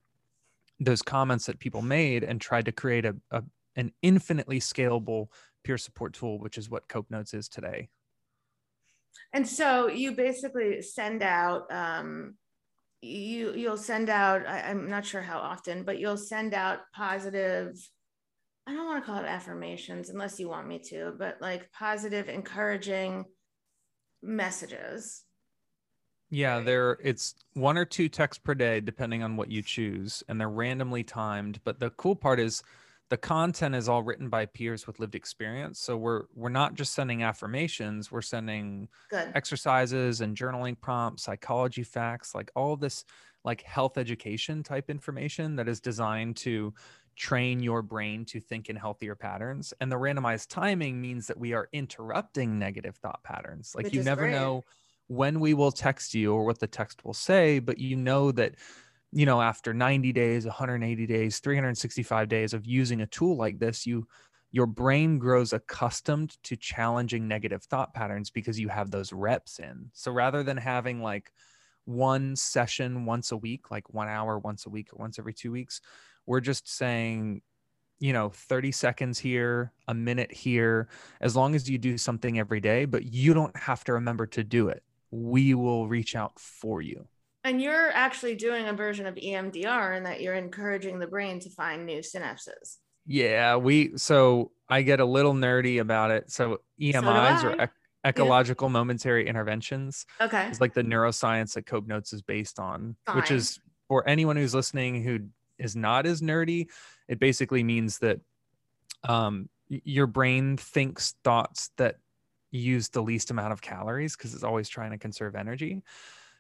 those 0.79 1.03
comments 1.03 1.47
that 1.47 1.59
people 1.59 1.83
made 1.83 2.23
and 2.23 2.41
tried 2.41 2.65
to 2.65 2.71
create 2.71 3.05
a, 3.05 3.17
a 3.33 3.43
an 3.75 3.93
infinitely 4.03 4.59
scalable 4.59 5.29
peer 5.65 5.79
support 5.79 6.13
tool, 6.13 6.39
which 6.39 6.59
is 6.59 6.69
what 6.69 6.89
Cope 6.89 7.11
Notes 7.11 7.33
is 7.33 7.49
today. 7.49 7.89
And 9.33 9.47
so 9.47 9.89
you 9.89 10.13
basically 10.13 10.83
send 10.83 11.23
out 11.23 11.73
um, 11.73 12.35
you 13.01 13.55
you'll 13.55 13.77
send 13.77 14.11
out 14.11 14.45
I, 14.45 14.63
i'm 14.63 14.91
not 14.91 15.07
sure 15.07 15.23
how 15.23 15.39
often 15.39 15.85
but 15.85 16.01
you'll 16.01 16.17
send 16.17 16.53
out 16.53 16.81
positive 16.93 17.77
i 18.69 18.73
don't 18.73 18.87
want 18.87 19.03
to 19.03 19.11
call 19.11 19.21
it 19.23 19.27
affirmations 19.27 20.11
unless 20.11 20.39
you 20.39 20.49
want 20.49 20.69
me 20.69 20.79
to 20.79 21.15
but 21.19 21.39
like 21.41 21.71
positive 21.73 22.29
encouraging 22.29 23.25
messages 24.23 25.25
yeah 26.31 26.61
there 26.61 26.99
it's 27.03 27.35
one 27.55 27.79
or 27.79 27.85
two 27.85 28.09
texts 28.09 28.41
per 28.45 28.55
day 28.55 28.81
depending 28.81 29.23
on 29.23 29.37
what 29.37 29.51
you 29.51 29.63
choose 29.63 30.23
and 30.29 30.41
they're 30.41 30.51
randomly 30.51 31.03
timed 31.03 31.61
but 31.65 31.81
the 31.81 31.91
cool 31.91 32.15
part 32.15 32.39
is 32.39 32.63
the 33.11 33.17
content 33.17 33.75
is 33.75 33.89
all 33.89 34.03
written 34.03 34.29
by 34.29 34.45
peers 34.45 34.87
with 34.87 35.01
lived 35.01 35.15
experience 35.15 35.81
so 35.81 35.97
we're 35.97 36.25
we're 36.35 36.51
not 36.51 36.75
just 36.75 36.93
sending 36.93 37.23
affirmations 37.23 38.13
we're 38.13 38.21
sending 38.21 38.87
Good. 39.09 39.33
exercises 39.35 40.21
and 40.21 40.37
journaling 40.37 40.79
prompts 40.79 41.23
psychology 41.23 41.85
facts 41.85 42.35
like 42.35 42.51
all 42.55 42.77
this 42.77 43.05
like 43.45 43.63
health 43.63 43.99
education 43.99 44.63
type 44.63 44.91
information 44.91 45.57
that 45.57 45.69
is 45.69 45.81
designed 45.81 46.37
to 46.37 46.75
train 47.17 47.61
your 47.61 47.83
brain 47.83 48.25
to 48.25 48.41
think 48.41 48.69
in 48.69 48.77
healthier 48.77 49.17
patterns 49.17 49.75
and 49.81 49.91
the 49.91 49.97
randomized 49.97 50.49
timing 50.49 51.01
means 51.01 51.27
that 51.27 51.39
we 51.39 51.53
are 51.53 51.69
interrupting 51.73 52.59
negative 52.59 52.97
thought 52.97 53.23
patterns 53.25 53.73
like 53.75 53.85
Which 53.85 53.93
you 53.93 54.03
never 54.05 54.23
great. 54.23 54.33
know 54.33 54.65
when 55.09 55.41
we 55.41 55.55
will 55.55 55.73
text 55.73 56.15
you 56.15 56.33
or 56.33 56.45
what 56.45 56.61
the 56.61 56.67
text 56.69 57.05
will 57.05 57.15
say 57.15 57.59
but 57.59 57.79
you 57.79 57.97
know 57.97 58.31
that 58.33 58.55
you 59.13 59.27
know 59.27 59.41
after 59.41 59.73
90 59.75 60.13
days 60.13 60.45
180 60.45 61.07
days 61.07 61.41
365 61.41 62.29
days 62.29 62.53
of 62.55 62.67
using 62.67 63.01
a 63.01 63.07
tool 63.07 63.37
like 63.37 63.59
this 63.59 63.87
you 63.87 64.07
your 64.51 64.67
brain 64.67 65.19
grows 65.19 65.53
accustomed 65.53 66.43
to 66.43 66.57
challenging 66.57 67.29
negative 67.29 67.65
thought 67.65 67.93
patterns 67.95 68.31
because 68.31 68.59
you 68.61 68.69
have 68.69 68.91
those 68.91 69.13
reps 69.13 69.59
in 69.59 69.91
so 69.93 70.13
rather 70.13 70.43
than 70.43 70.57
having 70.57 71.03
like 71.03 71.33
one 71.89 72.37
session 72.37 73.07
once 73.07 73.33
a 73.33 73.37
week 73.37 73.71
like 73.71 73.93
one 73.93 74.09
hour 74.09 74.39
once 74.39 74.67
a 74.67 74.71
week 74.71 74.93
or 74.93 74.97
once 74.99 75.19
every 75.19 75.33
two 75.33 75.51
weeks 75.51 75.81
we're 76.27 76.41
just 76.41 76.69
saying 76.69 77.41
you 78.01 78.13
know 78.13 78.29
30 78.29 78.73
seconds 78.73 79.19
here 79.19 79.73
a 79.89 79.95
minute 79.95 80.33
here 80.33 80.89
as 81.21 81.35
long 81.35 81.55
as 81.55 81.69
you 81.69 81.79
do 81.79 81.99
something 81.99 82.39
every 82.39 82.61
day 82.61 82.85
but 82.85 83.05
you 83.05 83.35
don't 83.35 83.57
have 83.57 83.85
to 83.85 83.95
remember 83.95 84.27
to 84.27 84.45
do 84.45 84.69
it. 84.69 84.83
We 85.11 85.55
will 85.55 85.89
reach 85.89 86.15
out 86.15 86.39
for 86.39 86.83
you. 86.83 87.09
And 87.45 87.63
you're 87.63 87.91
actually 87.93 88.35
doing 88.35 88.69
a 88.69 88.75
version 88.75 89.07
of 89.07 89.15
emdr 89.15 89.97
in 89.97 90.03
that 90.05 90.21
you're 90.21 90.35
encouraging 90.35 90.99
the 90.99 91.07
brain 91.07 91.41
to 91.41 91.51
find 91.51 91.87
new 91.87 92.01
synapses. 92.01 92.77
Yeah, 93.07 93.57
we 93.57 93.97
so 93.97 94.53
I 94.69 94.83
get 94.83 95.01
a 95.01 95.05
little 95.05 95.33
nerdy 95.33 95.81
about 95.81 96.11
it. 96.11 96.31
So 96.31 96.61
EMIs 96.79 97.45
or 97.45 97.71
Ecological 98.09 98.69
momentary 98.69 99.29
interventions 99.29 100.07
okay 100.21 100.47
It's 100.49 100.61
like 100.61 100.75
the 100.75 100.83
neuroscience 100.83 101.55
that 101.55 101.67
Cope 101.67 101.87
Notes 101.87 102.13
is 102.13 102.23
based 102.23 102.59
on, 102.59 102.97
which 103.13 103.31
is 103.31 103.61
for 103.89 104.09
anyone 104.09 104.37
who's 104.37 104.55
listening 104.55 105.03
who 105.03 105.21
is 105.59 105.75
not 105.75 106.07
as 106.07 106.21
nerdy, 106.21 106.69
it 107.09 107.19
basically 107.19 107.63
means 107.63 107.99
that 107.99 108.21
um 109.05 109.49
your 109.69 110.07
brain 110.07 110.57
thinks 110.57 111.15
thoughts 111.25 111.71
that 111.77 111.97
use 112.51 112.89
the 112.89 113.03
least 113.03 113.31
amount 113.31 113.53
of 113.53 113.61
calories 113.61 114.17
because 114.17 114.35
it's 114.35 114.45
always 114.45 114.69
trying 114.69 114.91
to 114.91 114.99
conserve 114.99 115.35
energy. 115.35 115.83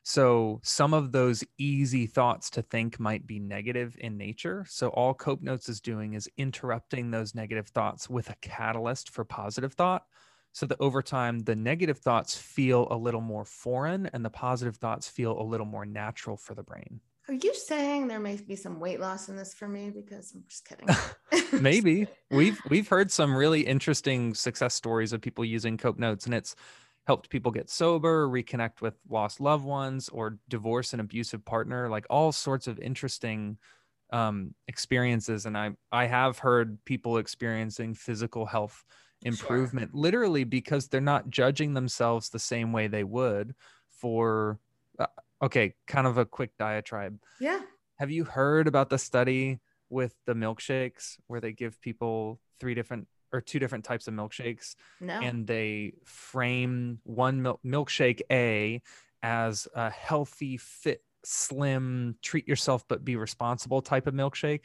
So 0.02 0.60
some 0.62 0.94
of 0.94 1.12
those 1.12 1.44
easy 1.58 2.06
thoughts 2.06 2.48
to 2.50 2.62
think 2.62 2.98
might 2.98 3.26
be 3.26 3.38
negative 3.38 3.94
in 3.98 4.16
nature. 4.16 4.64
So 4.66 4.88
all 4.88 5.12
Cope 5.12 5.42
Notes 5.42 5.68
is 5.68 5.82
doing 5.82 6.14
is 6.14 6.30
interrupting 6.38 7.10
those 7.10 7.34
negative 7.34 7.68
thoughts 7.68 8.08
with 8.08 8.30
a 8.30 8.36
catalyst 8.40 9.10
for 9.10 9.24
positive 9.24 9.74
thought. 9.74 10.04
So 10.58 10.66
that 10.66 10.80
over 10.80 11.02
time, 11.02 11.38
the 11.38 11.54
negative 11.54 11.98
thoughts 11.98 12.36
feel 12.36 12.88
a 12.90 12.96
little 12.96 13.20
more 13.20 13.44
foreign 13.44 14.10
and 14.12 14.24
the 14.24 14.30
positive 14.30 14.74
thoughts 14.74 15.08
feel 15.08 15.40
a 15.40 15.44
little 15.44 15.64
more 15.64 15.86
natural 15.86 16.36
for 16.36 16.56
the 16.56 16.64
brain. 16.64 17.00
are 17.28 17.34
you 17.34 17.54
saying 17.54 18.08
there 18.08 18.18
may 18.18 18.34
be 18.36 18.56
some 18.56 18.80
weight 18.80 18.98
loss 18.98 19.28
in 19.28 19.36
this 19.36 19.54
for 19.54 19.68
me 19.68 19.90
because 19.90 20.32
i'm 20.34 20.42
just 20.48 20.66
kidding 20.66 20.88
Maybe 21.62 22.08
we've 22.32 22.58
we've 22.68 22.88
heard 22.88 23.12
some 23.12 23.36
really 23.36 23.60
interesting 23.60 24.34
success 24.34 24.74
stories 24.74 25.12
of 25.12 25.20
people 25.20 25.44
using 25.44 25.76
Cope 25.76 25.98
Notes, 25.98 26.26
and 26.26 26.34
it's 26.34 26.56
helped 27.06 27.30
people 27.30 27.52
get 27.52 27.70
sober, 27.70 28.28
reconnect 28.28 28.80
with 28.80 28.94
lost 29.08 29.40
loved 29.40 29.64
ones, 29.64 30.08
or 30.08 30.38
divorce 30.48 30.92
an 30.92 30.98
abusive 30.98 31.44
partner. 31.44 31.88
Like 31.88 32.06
all 32.10 32.32
sorts 32.32 32.66
of 32.66 32.80
interesting 32.80 33.58
um, 34.12 34.54
experiences. 34.66 35.46
And 35.46 35.56
I 35.56 35.70
I 35.92 36.06
have 36.06 36.38
heard 36.38 36.84
people 36.84 37.18
experiencing 37.18 37.94
physical 37.94 38.44
health 38.44 38.84
improvement 39.22 39.94
literally 39.94 40.44
because 40.44 40.88
they're 40.88 41.00
not 41.00 41.30
judging 41.30 41.74
themselves 41.74 42.28
the 42.28 42.38
same 42.38 42.72
way 42.72 42.86
they 42.86 43.04
would 43.04 43.54
for. 43.88 44.58
Uh, 44.98 45.06
okay, 45.42 45.74
kind 45.86 46.06
of 46.06 46.18
a 46.18 46.24
quick 46.24 46.50
diatribe. 46.58 47.18
Yeah. 47.40 47.60
Have 47.96 48.10
you 48.10 48.24
heard 48.24 48.68
about 48.68 48.90
the 48.90 48.98
study 48.98 49.60
with 49.90 50.14
the 50.26 50.34
milkshakes 50.34 51.16
where 51.26 51.40
they 51.40 51.52
give 51.52 51.80
people 51.80 52.40
three 52.60 52.74
different 52.74 53.08
or 53.32 53.40
two 53.40 53.58
different 53.58 53.84
types 53.84 54.08
of 54.08 54.14
milkshakes 54.14 54.74
no. 55.00 55.20
and 55.20 55.46
they 55.46 55.92
frame 56.04 56.98
one 57.04 57.42
mil- 57.42 57.60
milkshake 57.64 58.20
A 58.30 58.82
as 59.22 59.68
a 59.74 59.90
healthy, 59.90 60.56
fit, 60.56 61.02
slim, 61.24 62.16
treat 62.22 62.48
yourself 62.48 62.84
but 62.88 63.04
be 63.04 63.16
responsible 63.16 63.82
type 63.82 64.06
of 64.06 64.14
milkshake 64.14 64.62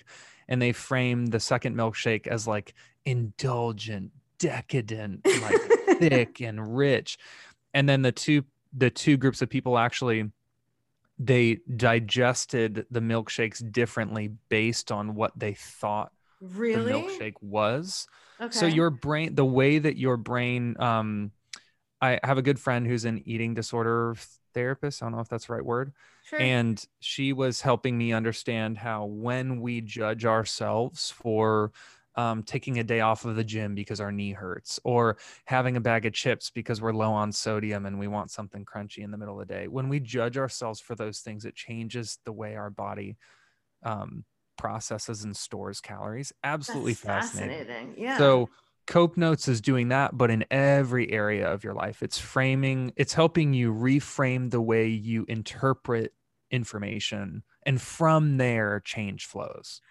and 0.47 0.61
they 0.61 0.71
frame 0.71 1.25
the 1.25 1.39
second 1.39 1.75
milkshake 1.75 2.27
as 2.27 2.47
like 2.47 2.73
indulgent, 3.05 4.11
decadent, 4.39 5.25
like 5.41 5.61
thick 5.99 6.41
and 6.41 6.75
rich. 6.75 7.17
And 7.73 7.87
then 7.87 8.01
the 8.01 8.11
two 8.11 8.43
the 8.75 8.89
two 8.89 9.17
groups 9.17 9.41
of 9.41 9.49
people 9.49 9.77
actually 9.77 10.31
they 11.19 11.59
digested 11.75 12.85
the 12.89 12.99
milkshakes 12.99 13.71
differently 13.71 14.31
based 14.49 14.91
on 14.91 15.15
what 15.15 15.31
they 15.37 15.53
thought 15.53 16.11
really 16.41 16.91
the 16.91 16.99
milkshake 16.99 17.35
was. 17.41 18.07
okay 18.41 18.51
So 18.51 18.65
your 18.65 18.89
brain, 18.89 19.35
the 19.35 19.45
way 19.45 19.79
that 19.79 19.97
your 19.97 20.17
brain, 20.17 20.75
um, 20.79 21.31
I 22.01 22.19
have 22.23 22.37
a 22.37 22.41
good 22.41 22.59
friend 22.59 22.85
who's 22.85 23.05
an 23.05 23.21
eating 23.25 23.53
disorder 23.53 24.15
therapist. 24.53 25.01
I 25.01 25.05
don't 25.05 25.15
know 25.15 25.21
if 25.21 25.29
that's 25.29 25.47
the 25.47 25.53
right 25.53 25.65
word. 25.65 25.93
sure. 26.25 26.41
And 26.41 26.83
she 26.99 27.31
was 27.31 27.61
helping 27.61 27.97
me 27.97 28.11
understand 28.11 28.77
how 28.77 29.05
when 29.05 29.61
we 29.61 29.81
judge 29.81 30.25
ourselves 30.25 31.11
for 31.11 31.71
um, 32.15 32.43
taking 32.43 32.79
a 32.79 32.83
day 32.83 32.99
off 32.99 33.25
of 33.25 33.35
the 33.35 33.43
gym 33.43 33.75
because 33.75 33.99
our 33.99 34.11
knee 34.11 34.31
hurts, 34.31 34.79
or 34.83 35.17
having 35.45 35.77
a 35.77 35.81
bag 35.81 36.05
of 36.05 36.13
chips 36.13 36.49
because 36.49 36.81
we're 36.81 36.93
low 36.93 37.11
on 37.11 37.31
sodium 37.31 37.85
and 37.85 37.99
we 37.99 38.07
want 38.07 38.31
something 38.31 38.65
crunchy 38.65 39.03
in 39.03 39.11
the 39.11 39.17
middle 39.17 39.39
of 39.39 39.47
the 39.47 39.53
day, 39.53 39.67
when 39.67 39.89
we 39.89 39.99
judge 39.99 40.37
ourselves 40.37 40.79
for 40.79 40.95
those 40.95 41.19
things, 41.19 41.45
it 41.45 41.55
changes 41.55 42.19
the 42.25 42.33
way 42.33 42.55
our 42.55 42.69
body 42.69 43.17
um, 43.83 44.25
processes 44.57 45.23
and 45.23 45.35
stores 45.35 45.81
calories. 45.81 46.31
Absolutely 46.43 46.93
fascinating. 46.93 47.65
fascinating 47.65 47.95
yeah 47.97 48.17
So 48.17 48.49
Cope 48.85 49.17
Notes 49.17 49.47
is 49.47 49.61
doing 49.61 49.89
that, 49.89 50.17
but 50.17 50.29
in 50.29 50.45
every 50.51 51.11
area 51.11 51.51
of 51.51 51.63
your 51.63 51.73
life. 51.73 52.03
It's 52.03 52.19
framing, 52.19 52.93
it's 52.95 53.13
helping 53.13 53.53
you 53.53 53.73
reframe 53.73 54.51
the 54.51 54.61
way 54.61 54.87
you 54.87 55.25
interpret 55.27 56.13
information. 56.51 57.43
And 57.65 57.81
from 57.81 58.37
there, 58.37 58.81
change 58.81 59.25
flows. 59.25 59.81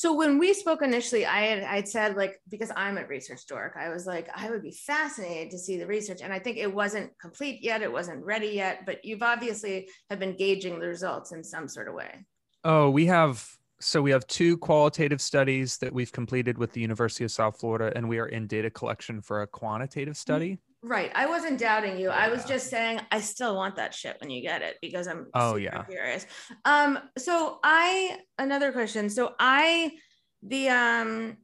So 0.00 0.14
when 0.14 0.38
we 0.38 0.54
spoke 0.54 0.80
initially, 0.80 1.26
I 1.26 1.40
had 1.40 1.62
I'd 1.62 1.86
said 1.86 2.16
like 2.16 2.40
because 2.48 2.72
I'm 2.74 2.96
a 2.96 3.06
research 3.06 3.46
dork, 3.46 3.76
I 3.78 3.90
was 3.90 4.06
like 4.06 4.30
I 4.34 4.48
would 4.48 4.62
be 4.62 4.72
fascinated 4.72 5.50
to 5.50 5.58
see 5.58 5.76
the 5.76 5.86
research, 5.86 6.22
and 6.22 6.32
I 6.32 6.38
think 6.38 6.56
it 6.56 6.74
wasn't 6.74 7.12
complete 7.18 7.62
yet, 7.62 7.82
it 7.82 7.92
wasn't 7.92 8.24
ready 8.24 8.46
yet, 8.46 8.86
but 8.86 9.04
you've 9.04 9.22
obviously 9.22 9.90
have 10.08 10.18
been 10.18 10.38
gauging 10.38 10.80
the 10.80 10.86
results 10.86 11.32
in 11.32 11.44
some 11.44 11.68
sort 11.68 11.86
of 11.86 11.92
way. 11.92 12.24
Oh, 12.64 12.88
we 12.88 13.04
have 13.04 13.46
so 13.78 14.00
we 14.00 14.10
have 14.10 14.26
two 14.26 14.56
qualitative 14.56 15.20
studies 15.20 15.76
that 15.76 15.92
we've 15.92 16.12
completed 16.12 16.56
with 16.56 16.72
the 16.72 16.80
University 16.80 17.24
of 17.24 17.30
South 17.30 17.60
Florida, 17.60 17.92
and 17.94 18.08
we 18.08 18.20
are 18.20 18.28
in 18.28 18.46
data 18.46 18.70
collection 18.70 19.20
for 19.20 19.42
a 19.42 19.46
quantitative 19.46 20.16
study. 20.16 20.60
Right. 20.82 21.12
I 21.14 21.26
wasn't 21.26 21.58
doubting 21.58 21.98
you. 21.98 22.08
I 22.08 22.28
was 22.28 22.44
just 22.46 22.70
saying 22.70 23.00
I 23.10 23.20
still 23.20 23.54
want 23.54 23.76
that 23.76 23.92
shit 23.92 24.16
when 24.20 24.30
you 24.30 24.40
get 24.40 24.62
it 24.62 24.76
because 24.80 25.06
I'm 25.08 25.26
Oh, 25.34 25.56
yeah. 25.56 25.82
curious. 25.84 26.26
Um, 26.64 26.98
so 27.18 27.58
I 27.62 28.18
another 28.38 28.72
question. 28.72 29.10
So 29.10 29.34
I 29.38 29.92
the 30.42 30.70
um 30.70 31.36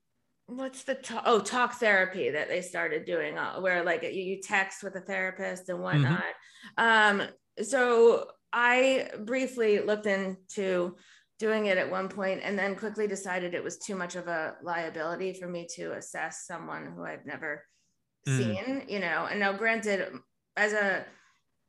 what's 0.47 0.85
the 0.85 0.99
oh 1.27 1.41
talk 1.41 1.75
therapy 1.75 2.31
that 2.31 2.49
they 2.49 2.63
started 2.63 3.05
doing 3.05 3.37
uh, 3.37 3.59
where 3.61 3.85
like 3.85 4.03
you, 4.05 4.09
you 4.11 4.41
text 4.43 4.83
with 4.83 4.95
a 4.97 5.01
therapist 5.01 5.69
and 5.69 5.81
whatnot. 5.83 6.23
Um, 6.79 7.23
so 7.63 8.29
I 8.55 9.11
briefly 9.25 9.81
looked 9.81 10.07
into 10.07 10.97
doing 11.39 11.67
it 11.67 11.77
at 11.77 11.91
one 11.91 12.09
point 12.09 12.41
and 12.43 12.59
then 12.59 12.75
quickly 12.75 13.07
decided 13.07 13.53
it 13.53 13.63
was 13.63 13.77
too 13.77 13.97
much 13.97 14.17
of 14.17 14.29
a 14.29 14.55
liability 14.63 15.35
for 15.35 15.47
me 15.47 15.67
to 15.75 15.93
assess 15.93 16.47
someone 16.47 16.87
who 16.97 17.05
I've 17.05 17.27
never 17.27 17.63
Mm. 18.27 18.39
seen, 18.39 18.85
you 18.89 18.99
know. 18.99 19.27
And 19.31 19.41
now 19.41 19.53
granted, 19.53 20.13
as 20.57 20.73
a 20.73 21.05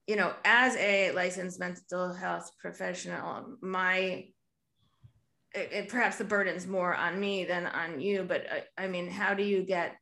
you 0.08 0.16
know, 0.16 0.34
as 0.46 0.76
a 0.78 1.12
licensed 1.12 1.60
mental 1.60 2.14
health 2.14 2.50
professional, 2.62 3.58
my 3.62 4.26
it, 5.54 5.72
it, 5.72 5.90
perhaps 5.90 6.18
the 6.18 6.24
burden's 6.24 6.68
more 6.68 6.96
on 6.96 7.20
me 7.20 7.44
than 7.44 7.66
on 7.68 8.00
you, 8.00 8.24
but 8.24 8.46
I, 8.52 8.84
I 8.84 8.88
mean, 8.88 9.10
how 9.10 9.34
do 9.34 9.44
you 9.44 9.64
get 9.64 9.96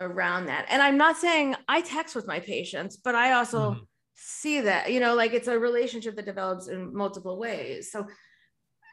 around 0.00 0.46
that? 0.46 0.66
And 0.68 0.80
I'm 0.80 0.96
not 0.96 1.16
saying 1.16 1.56
I 1.68 1.80
text 1.80 2.14
with 2.14 2.26
my 2.26 2.40
patients, 2.40 2.96
but 2.96 3.14
I 3.14 3.32
also 3.32 3.72
mm-hmm. 3.72 3.80
see 4.14 4.60
that, 4.62 4.92
you 4.92 5.00
know, 5.00 5.14
like 5.14 5.32
it's 5.32 5.48
a 5.48 5.58
relationship 5.58 6.16
that 6.16 6.26
develops 6.26 6.68
in 6.68 6.94
multiple 6.94 7.38
ways. 7.38 7.90
So, 7.90 8.00
h- 8.00 8.06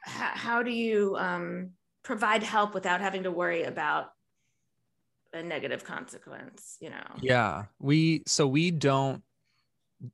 how 0.06 0.64
do 0.64 0.72
you 0.72 1.16
um, 1.18 1.72
provide 2.04 2.44
help 2.44 2.74
without 2.74 3.02
having 3.02 3.24
to 3.24 3.32
worry 3.32 3.64
about 3.64 4.08
a 5.36 5.44
negative 5.44 5.84
consequence, 5.84 6.78
you 6.80 6.90
know? 6.90 7.04
Yeah. 7.22 7.66
We, 7.80 8.24
so 8.26 8.48
we 8.48 8.72
don't 8.72 9.24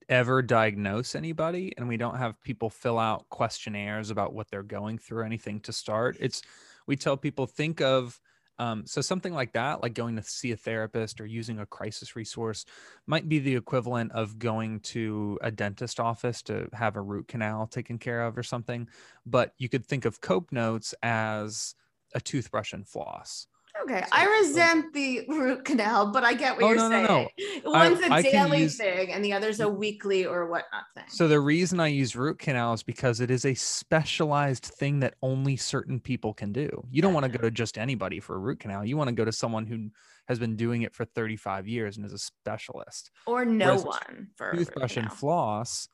ever 0.09 0.41
diagnose 0.41 1.15
anybody 1.15 1.73
and 1.77 1.87
we 1.87 1.97
don't 1.97 2.17
have 2.17 2.41
people 2.43 2.69
fill 2.69 2.99
out 2.99 3.27
questionnaires 3.29 4.09
about 4.09 4.33
what 4.33 4.49
they're 4.49 4.63
going 4.63 4.97
through 4.97 5.23
anything 5.23 5.59
to 5.59 5.73
start 5.73 6.15
it's 6.19 6.41
we 6.87 6.95
tell 6.95 7.17
people 7.17 7.45
think 7.45 7.81
of 7.81 8.19
um, 8.59 8.85
so 8.85 9.01
something 9.01 9.33
like 9.33 9.53
that 9.53 9.81
like 9.81 9.95
going 9.95 10.15
to 10.15 10.23
see 10.23 10.51
a 10.51 10.57
therapist 10.57 11.19
or 11.19 11.25
using 11.25 11.59
a 11.59 11.65
crisis 11.65 12.15
resource 12.15 12.65
might 13.07 13.27
be 13.27 13.39
the 13.39 13.55
equivalent 13.55 14.11
of 14.11 14.37
going 14.37 14.79
to 14.81 15.39
a 15.41 15.49
dentist 15.49 15.99
office 15.99 16.43
to 16.43 16.69
have 16.73 16.95
a 16.95 17.01
root 17.01 17.27
canal 17.27 17.65
taken 17.65 17.97
care 17.97 18.21
of 18.21 18.37
or 18.37 18.43
something 18.43 18.87
but 19.25 19.53
you 19.57 19.67
could 19.67 19.85
think 19.85 20.05
of 20.05 20.21
cope 20.21 20.51
notes 20.51 20.93
as 21.01 21.73
a 22.13 22.21
toothbrush 22.21 22.73
and 22.73 22.87
floss 22.87 23.47
Okay, 23.83 24.01
so, 24.01 24.07
I 24.11 24.25
resent 24.39 24.93
the 24.93 25.25
root 25.29 25.65
canal, 25.65 26.11
but 26.11 26.23
I 26.23 26.33
get 26.33 26.55
what 26.55 26.63
oh, 26.63 26.67
you're 26.69 26.77
no, 26.77 26.89
saying. 26.89 27.05
No, 27.05 27.27
no. 27.65 27.71
One's 27.71 28.01
I, 28.03 28.19
a 28.19 28.23
daily 28.23 28.61
use, 28.63 28.77
thing, 28.77 29.11
and 29.11 29.23
the 29.23 29.33
other's 29.33 29.59
a 29.59 29.67
weekly 29.67 30.25
or 30.25 30.45
whatnot 30.47 30.83
thing. 30.95 31.05
So 31.07 31.27
the 31.27 31.39
reason 31.39 31.79
I 31.79 31.87
use 31.87 32.15
root 32.15 32.39
canal 32.39 32.73
is 32.73 32.83
because 32.83 33.19
it 33.21 33.31
is 33.31 33.45
a 33.45 33.53
specialized 33.53 34.65
thing 34.65 34.99
that 34.99 35.15
only 35.21 35.57
certain 35.57 35.99
people 35.99 36.33
can 36.33 36.51
do. 36.51 36.69
You 36.91 37.01
don't 37.01 37.13
want 37.13 37.25
to 37.25 37.31
go 37.31 37.39
to 37.39 37.51
just 37.51 37.77
anybody 37.77 38.19
for 38.19 38.35
a 38.35 38.39
root 38.39 38.59
canal. 38.59 38.85
You 38.85 38.97
want 38.97 39.07
to 39.09 39.15
go 39.15 39.25
to 39.25 39.31
someone 39.31 39.65
who 39.65 39.89
has 40.27 40.37
been 40.39 40.55
doing 40.55 40.83
it 40.83 40.93
for 40.93 41.05
35 41.05 41.67
years 41.67 41.97
and 41.97 42.05
is 42.05 42.13
a 42.13 42.17
specialist, 42.17 43.11
or 43.25 43.45
no 43.45 43.65
Whereas 43.65 43.85
one 43.85 44.27
for 44.35 44.53
toothbrush 44.53 44.97
and 44.97 45.11
floss. 45.11 45.87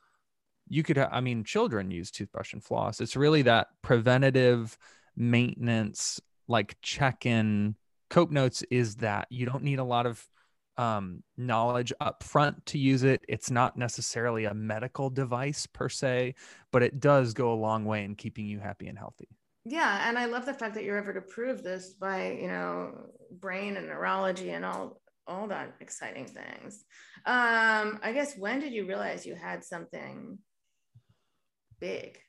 You 0.69 0.83
could, 0.83 0.97
I 0.97 1.21
mean, 1.21 1.45
children 1.45 1.91
use 1.91 2.11
toothbrush 2.11 2.51
and 2.51 2.61
floss. 2.61 2.99
It's 2.99 3.15
really 3.15 3.43
that 3.43 3.67
preventative 3.81 4.77
maintenance 5.15 6.19
like 6.47 6.77
check 6.81 7.25
in 7.25 7.75
cope 8.09 8.31
notes 8.31 8.63
is 8.71 8.97
that 8.97 9.27
you 9.29 9.45
don't 9.45 9.63
need 9.63 9.79
a 9.79 9.83
lot 9.83 10.05
of 10.05 10.25
um, 10.77 11.23
knowledge 11.37 11.91
up 11.99 12.23
front 12.23 12.65
to 12.67 12.77
use 12.77 13.03
it. 13.03 13.25
It's 13.27 13.49
not 13.49 13.77
necessarily 13.77 14.45
a 14.45 14.53
medical 14.53 15.09
device 15.09 15.65
per 15.65 15.89
se 15.89 16.35
but 16.71 16.83
it 16.83 16.99
does 16.99 17.33
go 17.33 17.53
a 17.53 17.55
long 17.55 17.85
way 17.85 18.03
in 18.03 18.15
keeping 18.15 18.45
you 18.45 18.59
happy 18.59 18.87
and 18.87 18.97
healthy. 18.97 19.27
Yeah 19.65 20.07
and 20.07 20.17
i 20.17 20.25
love 20.25 20.45
the 20.45 20.53
fact 20.53 20.75
that 20.75 20.83
you're 20.83 21.01
able 21.01 21.13
to 21.13 21.21
prove 21.21 21.63
this 21.63 21.93
by 21.93 22.31
you 22.31 22.47
know 22.47 22.91
brain 23.31 23.75
and 23.75 23.87
neurology 23.87 24.51
and 24.51 24.63
all 24.63 25.01
all 25.27 25.47
that 25.47 25.73
exciting 25.81 26.25
things. 26.25 26.85
Um 27.25 27.99
i 28.03 28.11
guess 28.13 28.37
when 28.37 28.59
did 28.59 28.71
you 28.73 28.87
realize 28.87 29.25
you 29.25 29.35
had 29.35 29.63
something 29.63 30.37
big? 31.79 32.19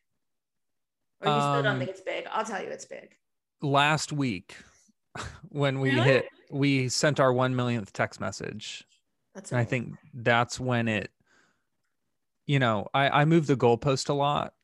Or 1.20 1.32
you 1.32 1.40
still 1.40 1.62
don't 1.62 1.66
um, 1.66 1.78
think 1.78 1.90
it's 1.90 2.00
big? 2.00 2.26
I'll 2.30 2.44
tell 2.44 2.62
you 2.62 2.68
it's 2.68 2.86
big 2.86 3.14
last 3.62 4.12
week 4.12 4.56
when 5.48 5.80
we 5.80 5.90
really? 5.90 6.02
hit 6.02 6.26
we 6.50 6.88
sent 6.88 7.20
our 7.20 7.32
1 7.32 7.54
millionth 7.54 7.92
text 7.92 8.20
message. 8.20 8.84
That's 9.34 9.52
and 9.52 9.60
i 9.60 9.64
think 9.64 9.94
that's 10.14 10.58
when 10.58 10.88
it 10.88 11.10
you 12.46 12.58
know 12.58 12.88
i 12.94 13.08
i 13.20 13.24
moved 13.24 13.48
the 13.48 13.56
goalpost 13.56 14.08
a 14.08 14.14
lot. 14.14 14.54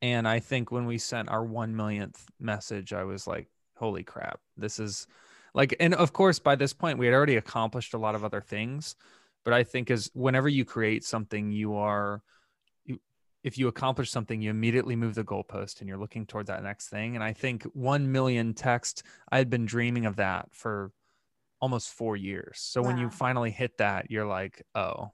And 0.00 0.26
i 0.28 0.38
think 0.40 0.70
when 0.70 0.86
we 0.86 0.98
sent 0.98 1.28
our 1.28 1.44
1 1.44 1.74
millionth 1.74 2.24
message 2.40 2.92
i 2.92 3.04
was 3.04 3.26
like 3.26 3.48
holy 3.76 4.02
crap 4.02 4.40
this 4.56 4.80
is 4.80 5.06
like 5.54 5.76
and 5.78 5.94
of 5.94 6.12
course 6.12 6.38
by 6.40 6.56
this 6.56 6.72
point 6.72 6.98
we 6.98 7.06
had 7.06 7.14
already 7.14 7.36
accomplished 7.36 7.94
a 7.94 7.98
lot 7.98 8.14
of 8.14 8.24
other 8.24 8.40
things. 8.40 8.96
But 9.44 9.54
i 9.54 9.62
think 9.62 9.90
as 9.90 10.10
whenever 10.14 10.48
you 10.48 10.64
create 10.64 11.04
something 11.04 11.52
you 11.52 11.74
are 11.76 12.22
if 13.42 13.56
you 13.56 13.68
accomplish 13.68 14.10
something, 14.10 14.40
you 14.40 14.50
immediately 14.50 14.96
move 14.96 15.14
the 15.14 15.24
goalpost 15.24 15.80
and 15.80 15.88
you're 15.88 15.98
looking 15.98 16.26
toward 16.26 16.46
that 16.46 16.62
next 16.62 16.88
thing. 16.88 17.14
And 17.14 17.22
I 17.22 17.32
think 17.32 17.64
1 17.74 18.10
million 18.10 18.54
text, 18.54 19.04
I 19.30 19.38
had 19.38 19.48
been 19.48 19.64
dreaming 19.64 20.06
of 20.06 20.16
that 20.16 20.48
for 20.52 20.90
almost 21.60 21.90
four 21.90 22.16
years. 22.16 22.58
So 22.60 22.82
wow. 22.82 22.88
when 22.88 22.98
you 22.98 23.10
finally 23.10 23.50
hit 23.50 23.78
that, 23.78 24.10
you're 24.10 24.26
like, 24.26 24.62
oh, 24.74 25.12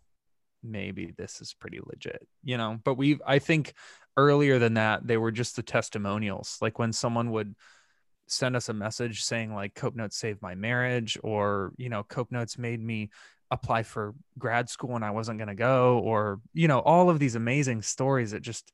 maybe 0.63 1.13
this 1.17 1.41
is 1.41 1.55
pretty 1.55 1.81
legit, 1.85 2.27
you 2.43 2.57
know? 2.57 2.79
But 2.83 2.95
we've, 2.95 3.21
I 3.27 3.39
think 3.39 3.75
earlier 4.17 4.59
than 4.59 4.75
that, 4.75 5.07
they 5.07 5.19
were 5.19 5.33
just 5.33 5.57
the 5.57 5.63
testimonials. 5.63 6.59
Like 6.61 6.79
when 6.79 6.93
someone 6.93 7.31
would, 7.33 7.55
send 8.27 8.57
us 8.57 8.69
a 8.71 8.75
message 8.75 9.23
saying 9.23 9.55
like 9.55 9.75
cope 9.75 9.95
notes 9.95 10.17
saved 10.17 10.41
my 10.41 10.55
marriage 10.55 11.19
or 11.23 11.73
you 11.77 11.89
know 11.89 12.03
cope 12.03 12.33
notes 12.33 12.57
made 12.57 12.81
me 12.81 13.11
apply 13.55 13.83
for 13.83 14.15
grad 14.39 14.69
school 14.69 14.95
and 14.95 15.05
I 15.05 15.11
wasn't 15.11 15.39
going 15.39 15.49
to 15.49 15.55
go 15.55 15.99
or 16.01 16.41
you 16.53 16.69
know 16.69 16.81
all 16.81 17.11
of 17.11 17.19
these 17.19 17.35
amazing 17.35 17.83
stories 17.83 18.33
it 18.33 18.43
just 18.43 18.73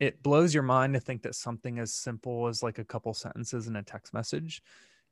it 0.00 0.22
blows 0.22 0.52
your 0.52 0.62
mind 0.62 0.94
to 0.94 1.00
think 1.00 1.22
that 1.22 1.34
something 1.34 1.78
as 1.78 1.92
simple 1.92 2.48
as 2.48 2.62
like 2.62 2.78
a 2.78 2.84
couple 2.84 3.14
sentences 3.14 3.68
in 3.68 3.76
a 3.76 3.82
text 3.82 4.12
message 4.12 4.62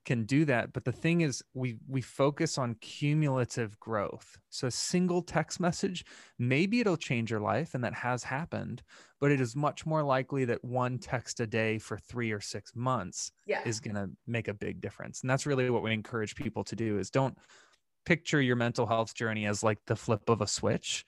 can 0.05 0.25
do 0.25 0.45
that. 0.45 0.73
But 0.73 0.85
the 0.85 0.93
thing 0.93 1.21
is 1.21 1.43
we 1.55 1.77
we 1.89 2.01
focus 2.01 2.59
on 2.59 2.75
cumulative 2.81 3.79
growth. 3.79 4.37
So 4.51 4.67
a 4.67 4.71
single 4.71 5.23
text 5.23 5.61
message 5.61 6.05
maybe 6.39 6.81
it'll 6.81 6.97
change 6.97 7.31
your 7.31 7.41
life 7.41 7.75
and 7.75 7.85
that 7.85 7.95
has 7.95 8.25
happened 8.25 8.83
but 9.21 9.31
it 9.31 9.41
is 9.41 9.55
much 9.55 9.87
more 9.87 10.03
likely 10.03 10.45
that 10.47 10.65
one 10.65 10.99
text 10.99 11.39
a 11.39 11.47
day 11.47 11.79
for 11.79 11.97
3 11.97 12.33
or 12.33 12.41
6 12.41 12.73
months 12.75 13.31
yeah. 13.47 13.63
is 13.65 13.79
going 13.79 13.95
to 13.95 14.11
make 14.27 14.49
a 14.49 14.55
big 14.55 14.81
difference. 14.81 15.21
And 15.21 15.31
that's 15.31 15.47
really 15.47 15.71
what 15.71 15.85
we 15.85 15.93
encourage 15.93 16.35
people 16.35 16.65
to 16.65 16.75
do 16.75 16.99
is 16.99 17.09
don't 17.09 17.39
picture 18.05 18.41
your 18.41 18.57
mental 18.57 18.87
health 18.87 19.15
journey 19.15 19.47
as 19.47 19.63
like 19.63 19.79
the 19.87 19.97
flip 19.97 20.29
of 20.29 20.41
a 20.41 20.47
switch, 20.47 21.05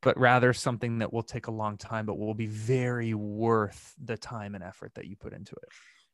but 0.00 0.18
rather 0.18 0.52
something 0.52 0.98
that 0.98 1.12
will 1.12 1.22
take 1.22 1.46
a 1.46 1.50
long 1.50 1.76
time, 1.76 2.06
but 2.06 2.18
will 2.18 2.34
be 2.34 2.46
very 2.46 3.14
worth 3.14 3.94
the 4.02 4.16
time 4.16 4.54
and 4.54 4.64
effort 4.64 4.92
that 4.94 5.06
you 5.06 5.16
put 5.16 5.32
into 5.32 5.52
it. 5.52 5.68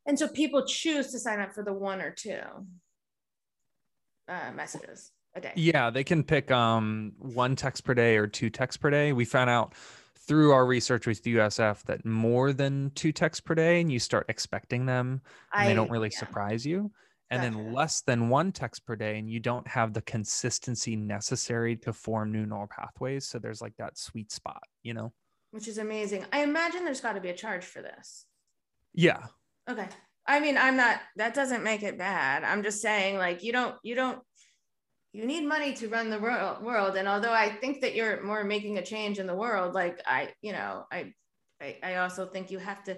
And 0.05 0.17
so 0.17 0.27
people 0.27 0.65
choose 0.65 1.11
to 1.11 1.19
sign 1.19 1.39
up 1.39 1.53
for 1.53 1.63
the 1.63 1.73
one 1.73 2.01
or 2.01 2.11
two 2.11 2.39
uh, 4.27 4.51
messages 4.55 5.11
a 5.35 5.41
day. 5.41 5.51
Yeah, 5.55 5.89
they 5.89 6.03
can 6.03 6.23
pick 6.23 6.51
um, 6.51 7.13
one 7.17 7.55
text 7.55 7.83
per 7.83 7.93
day 7.93 8.17
or 8.17 8.27
two 8.27 8.49
texts 8.49 8.77
per 8.77 8.89
day. 8.89 9.13
We 9.13 9.25
found 9.25 9.49
out 9.49 9.73
through 10.17 10.51
our 10.51 10.65
research 10.65 11.07
with 11.07 11.23
USF 11.23 11.83
that 11.83 12.05
more 12.05 12.53
than 12.53 12.91
two 12.95 13.11
texts 13.11 13.41
per 13.41 13.55
day, 13.55 13.81
and 13.81 13.91
you 13.91 13.99
start 13.99 14.25
expecting 14.29 14.85
them, 14.85 15.21
and 15.53 15.63
I, 15.63 15.67
they 15.67 15.73
don't 15.73 15.89
really 15.91 16.09
yeah. 16.11 16.19
surprise 16.19 16.65
you 16.65 16.91
and 17.31 17.41
gotcha. 17.41 17.55
then 17.55 17.73
less 17.73 18.01
than 18.01 18.29
one 18.29 18.51
text 18.51 18.85
per 18.85 18.95
day 18.95 19.19
and 19.19 19.29
you 19.29 19.39
don't 19.39 19.67
have 19.67 19.93
the 19.93 20.01
consistency 20.01 20.95
necessary 20.95 21.75
to 21.75 21.93
form 21.93 22.31
new 22.31 22.45
neural 22.45 22.67
pathways 22.67 23.27
so 23.27 23.39
there's 23.39 23.61
like 23.61 23.75
that 23.77 23.97
sweet 23.97 24.31
spot 24.31 24.63
you 24.83 24.93
know? 24.93 25.13
Which 25.51 25.67
is 25.67 25.79
amazing. 25.79 26.25
I 26.31 26.43
imagine 26.43 26.85
there's 26.85 27.01
got 27.01 27.13
to 27.13 27.21
be 27.21 27.29
a 27.29 27.35
charge 27.35 27.65
for 27.65 27.81
this. 27.81 28.25
Yeah. 28.93 29.23
Okay. 29.69 29.87
I 30.27 30.39
mean 30.39 30.57
i'm 30.57 30.77
not 30.77 30.99
that 31.15 31.33
doesn't 31.33 31.63
make 31.63 31.81
it 31.81 31.97
bad. 31.97 32.43
I'm 32.43 32.61
just 32.61 32.81
saying 32.81 33.17
like 33.17 33.43
you 33.43 33.51
don't 33.51 33.75
you 33.83 33.95
don't 33.95 34.19
you 35.11 35.25
need 35.25 35.47
money 35.47 35.73
to 35.73 35.87
run 35.87 36.09
the 36.09 36.19
world 36.19 36.95
and 36.95 37.07
although 37.07 37.33
i 37.33 37.49
think 37.49 37.81
that 37.81 37.95
you're 37.95 38.21
more 38.23 38.43
making 38.43 38.77
a 38.77 38.85
change 38.85 39.17
in 39.17 39.25
the 39.25 39.35
world 39.35 39.73
like 39.73 39.99
i 40.05 40.29
you 40.41 40.51
know 40.51 40.85
i 40.91 41.11
i, 41.59 41.77
I 41.81 41.95
also 41.95 42.27
think 42.27 42.51
you 42.51 42.59
have 42.59 42.83
to 42.83 42.97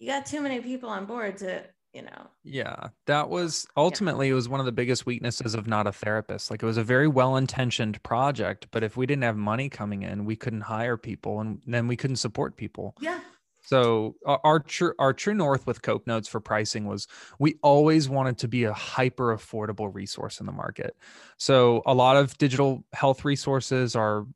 you 0.00 0.08
got 0.08 0.26
too 0.26 0.40
many 0.40 0.60
people 0.60 0.88
on 0.88 1.06
board 1.06 1.36
to 1.38 1.64
you 1.94 2.02
know? 2.02 2.28
Yeah 2.42 2.88
that 3.06 3.28
was 3.28 3.66
ultimately 3.76 4.26
yeah. 4.26 4.32
it 4.32 4.34
was 4.34 4.48
one 4.48 4.60
of 4.60 4.66
the 4.66 4.72
biggest 4.72 5.06
weaknesses 5.06 5.54
of 5.54 5.66
not 5.66 5.86
a 5.86 5.92
therapist. 5.92 6.50
Like 6.50 6.62
it 6.62 6.66
was 6.66 6.76
a 6.76 6.84
very 6.84 7.08
well-intentioned 7.08 8.02
project 8.02 8.68
but 8.70 8.82
if 8.82 8.96
we 8.96 9.06
didn't 9.06 9.24
have 9.24 9.36
money 9.36 9.68
coming 9.68 10.02
in 10.02 10.24
we 10.24 10.36
couldn't 10.36 10.62
hire 10.62 10.96
people 10.96 11.40
and 11.40 11.62
then 11.66 11.86
we 11.86 11.96
couldn't 11.96 12.16
support 12.16 12.56
people. 12.56 12.94
Yeah. 13.00 13.20
So 13.66 14.16
our, 14.26 14.60
true 14.60 14.92
our 14.98 15.14
true 15.14 15.32
north 15.32 15.66
with 15.66 15.80
cope 15.80 16.06
notes 16.06 16.28
for 16.28 16.38
pricing 16.38 16.84
was 16.84 17.08
we 17.38 17.56
always 17.62 18.10
wanted 18.10 18.36
to 18.38 18.48
be 18.48 18.64
a 18.64 18.74
hyper 18.74 19.34
affordable 19.34 19.92
resource 19.92 20.38
in 20.38 20.46
the 20.46 20.52
market. 20.52 20.96
So 21.38 21.82
a 21.86 21.94
lot 21.94 22.18
of 22.18 22.36
digital 22.36 22.84
health 22.92 23.24
resources 23.24 23.96
are 23.96 24.26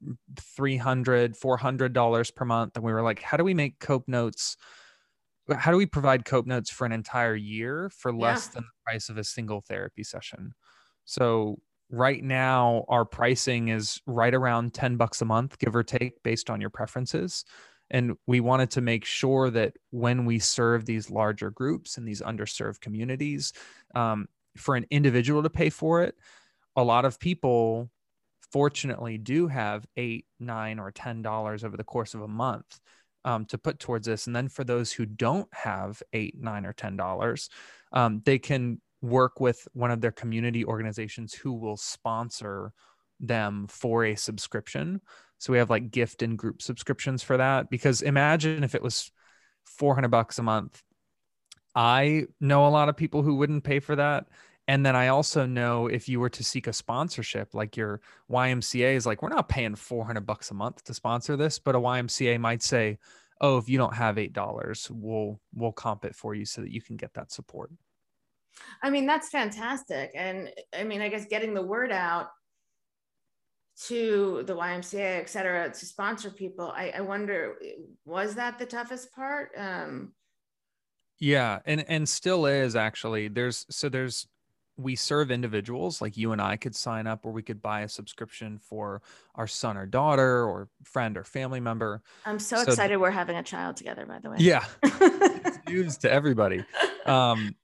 300 0.40 1.36
400 1.36 1.92
dollars 1.92 2.30
per 2.30 2.46
month 2.46 2.76
and 2.76 2.84
we 2.84 2.92
were 2.92 3.02
like 3.02 3.20
how 3.20 3.36
do 3.36 3.44
we 3.44 3.54
make 3.54 3.78
cope 3.80 4.08
notes 4.08 4.56
how 5.56 5.70
do 5.70 5.76
we 5.76 5.86
provide 5.86 6.24
cope 6.24 6.46
notes 6.46 6.70
for 6.70 6.84
an 6.84 6.92
entire 6.92 7.34
year 7.34 7.90
for 7.90 8.12
less 8.12 8.46
yeah. 8.48 8.54
than 8.54 8.64
the 8.64 8.90
price 8.90 9.08
of 9.08 9.18
a 9.18 9.24
single 9.24 9.60
therapy 9.60 10.04
session 10.04 10.52
so 11.04 11.58
right 11.90 12.22
now 12.22 12.84
our 12.88 13.04
pricing 13.04 13.68
is 13.68 14.00
right 14.06 14.34
around 14.34 14.74
10 14.74 14.96
bucks 14.96 15.22
a 15.22 15.24
month 15.24 15.58
give 15.58 15.74
or 15.74 15.82
take 15.82 16.22
based 16.22 16.50
on 16.50 16.60
your 16.60 16.70
preferences 16.70 17.44
and 17.90 18.14
we 18.26 18.40
wanted 18.40 18.70
to 18.70 18.82
make 18.82 19.04
sure 19.04 19.48
that 19.48 19.72
when 19.90 20.26
we 20.26 20.38
serve 20.38 20.84
these 20.84 21.10
larger 21.10 21.50
groups 21.50 21.96
and 21.96 22.06
these 22.06 22.20
underserved 22.20 22.80
communities 22.80 23.54
um, 23.94 24.26
for 24.56 24.76
an 24.76 24.84
individual 24.90 25.42
to 25.42 25.50
pay 25.50 25.70
for 25.70 26.02
it 26.02 26.14
a 26.76 26.84
lot 26.84 27.04
of 27.04 27.18
people 27.18 27.90
fortunately 28.52 29.18
do 29.18 29.46
have 29.46 29.86
eight 29.96 30.26
nine 30.38 30.78
or 30.78 30.90
ten 30.90 31.22
dollars 31.22 31.64
over 31.64 31.76
the 31.76 31.84
course 31.84 32.14
of 32.14 32.22
a 32.22 32.28
month 32.28 32.80
um, 33.28 33.44
to 33.44 33.58
put 33.58 33.78
towards 33.78 34.06
this. 34.06 34.26
And 34.26 34.34
then 34.34 34.48
for 34.48 34.64
those 34.64 34.90
who 34.90 35.04
don't 35.04 35.52
have 35.52 36.02
eight, 36.14 36.34
nine, 36.40 36.64
or 36.64 36.72
ten 36.72 36.96
dollars, 36.96 37.50
um, 37.92 38.22
they 38.24 38.38
can 38.38 38.80
work 39.02 39.38
with 39.38 39.68
one 39.74 39.90
of 39.90 40.00
their 40.00 40.12
community 40.12 40.64
organizations 40.64 41.34
who 41.34 41.52
will 41.52 41.76
sponsor 41.76 42.72
them 43.20 43.66
for 43.68 44.06
a 44.06 44.14
subscription. 44.14 45.02
So 45.36 45.52
we 45.52 45.58
have 45.58 45.68
like 45.68 45.90
gift 45.90 46.22
and 46.22 46.38
group 46.38 46.62
subscriptions 46.62 47.22
for 47.22 47.36
that. 47.36 47.68
Because 47.68 48.00
imagine 48.00 48.64
if 48.64 48.74
it 48.74 48.82
was 48.82 49.12
400 49.66 50.08
bucks 50.08 50.38
a 50.38 50.42
month. 50.42 50.82
I 51.74 52.24
know 52.40 52.66
a 52.66 52.70
lot 52.70 52.88
of 52.88 52.96
people 52.96 53.22
who 53.22 53.36
wouldn't 53.36 53.62
pay 53.62 53.78
for 53.78 53.94
that. 53.94 54.24
And 54.68 54.84
then 54.84 54.94
I 54.94 55.08
also 55.08 55.46
know 55.46 55.86
if 55.86 56.10
you 56.10 56.20
were 56.20 56.28
to 56.28 56.44
seek 56.44 56.66
a 56.66 56.74
sponsorship, 56.74 57.54
like 57.54 57.74
your 57.74 58.02
YMCA 58.30 58.94
is 58.94 59.06
like, 59.06 59.22
we're 59.22 59.30
not 59.30 59.48
paying 59.48 59.74
400 59.74 60.20
bucks 60.20 60.50
a 60.50 60.54
month 60.54 60.84
to 60.84 60.94
sponsor 60.94 61.36
this, 61.36 61.58
but 61.58 61.74
a 61.74 61.80
YMCA 61.80 62.38
might 62.38 62.62
say, 62.62 62.98
oh, 63.40 63.56
if 63.56 63.68
you 63.68 63.78
don't 63.78 63.94
have 63.94 64.18
eight 64.18 64.34
dollars, 64.34 64.90
we'll 64.92 65.40
we'll 65.54 65.72
comp 65.72 66.04
it 66.04 66.14
for 66.14 66.34
you 66.34 66.44
so 66.44 66.60
that 66.60 66.70
you 66.70 66.82
can 66.82 66.96
get 66.96 67.14
that 67.14 67.32
support. 67.32 67.70
I 68.82 68.90
mean, 68.90 69.06
that's 69.06 69.30
fantastic. 69.30 70.10
And 70.14 70.50
I 70.76 70.84
mean, 70.84 71.00
I 71.00 71.08
guess 71.08 71.24
getting 71.26 71.54
the 71.54 71.62
word 71.62 71.90
out 71.90 72.28
to 73.86 74.42
the 74.44 74.56
YMCA, 74.56 75.20
et 75.20 75.30
cetera, 75.30 75.70
to 75.70 75.86
sponsor 75.86 76.30
people, 76.30 76.72
I, 76.76 76.92
I 76.96 77.00
wonder, 77.00 77.54
was 78.04 78.34
that 78.34 78.58
the 78.58 78.66
toughest 78.66 79.12
part? 79.12 79.52
Um, 79.56 80.12
yeah, 81.20 81.60
and 81.64 81.84
and 81.88 82.08
still 82.08 82.46
is 82.46 82.76
actually. 82.76 83.28
There's 83.28 83.64
so 83.70 83.88
there's 83.88 84.26
we 84.78 84.94
serve 84.94 85.30
individuals 85.30 86.00
like 86.00 86.16
you 86.16 86.32
and 86.32 86.40
I 86.40 86.56
could 86.56 86.74
sign 86.74 87.06
up 87.06 87.26
or 87.26 87.32
we 87.32 87.42
could 87.42 87.60
buy 87.60 87.80
a 87.80 87.88
subscription 87.88 88.58
for 88.58 89.02
our 89.34 89.48
son 89.48 89.76
or 89.76 89.86
daughter 89.86 90.44
or 90.44 90.68
friend 90.84 91.18
or 91.18 91.24
family 91.24 91.60
member. 91.60 92.00
I'm 92.24 92.38
so, 92.38 92.56
so 92.56 92.62
excited 92.62 92.96
we're 92.98 93.10
having 93.10 93.36
a 93.36 93.42
child 93.42 93.76
together, 93.76 94.06
by 94.06 94.20
the 94.20 94.30
way. 94.30 94.36
Yeah. 94.38 94.64
it's 94.82 95.58
news 95.68 95.96
to 95.98 96.12
everybody. 96.12 96.64
Um, 97.06 97.56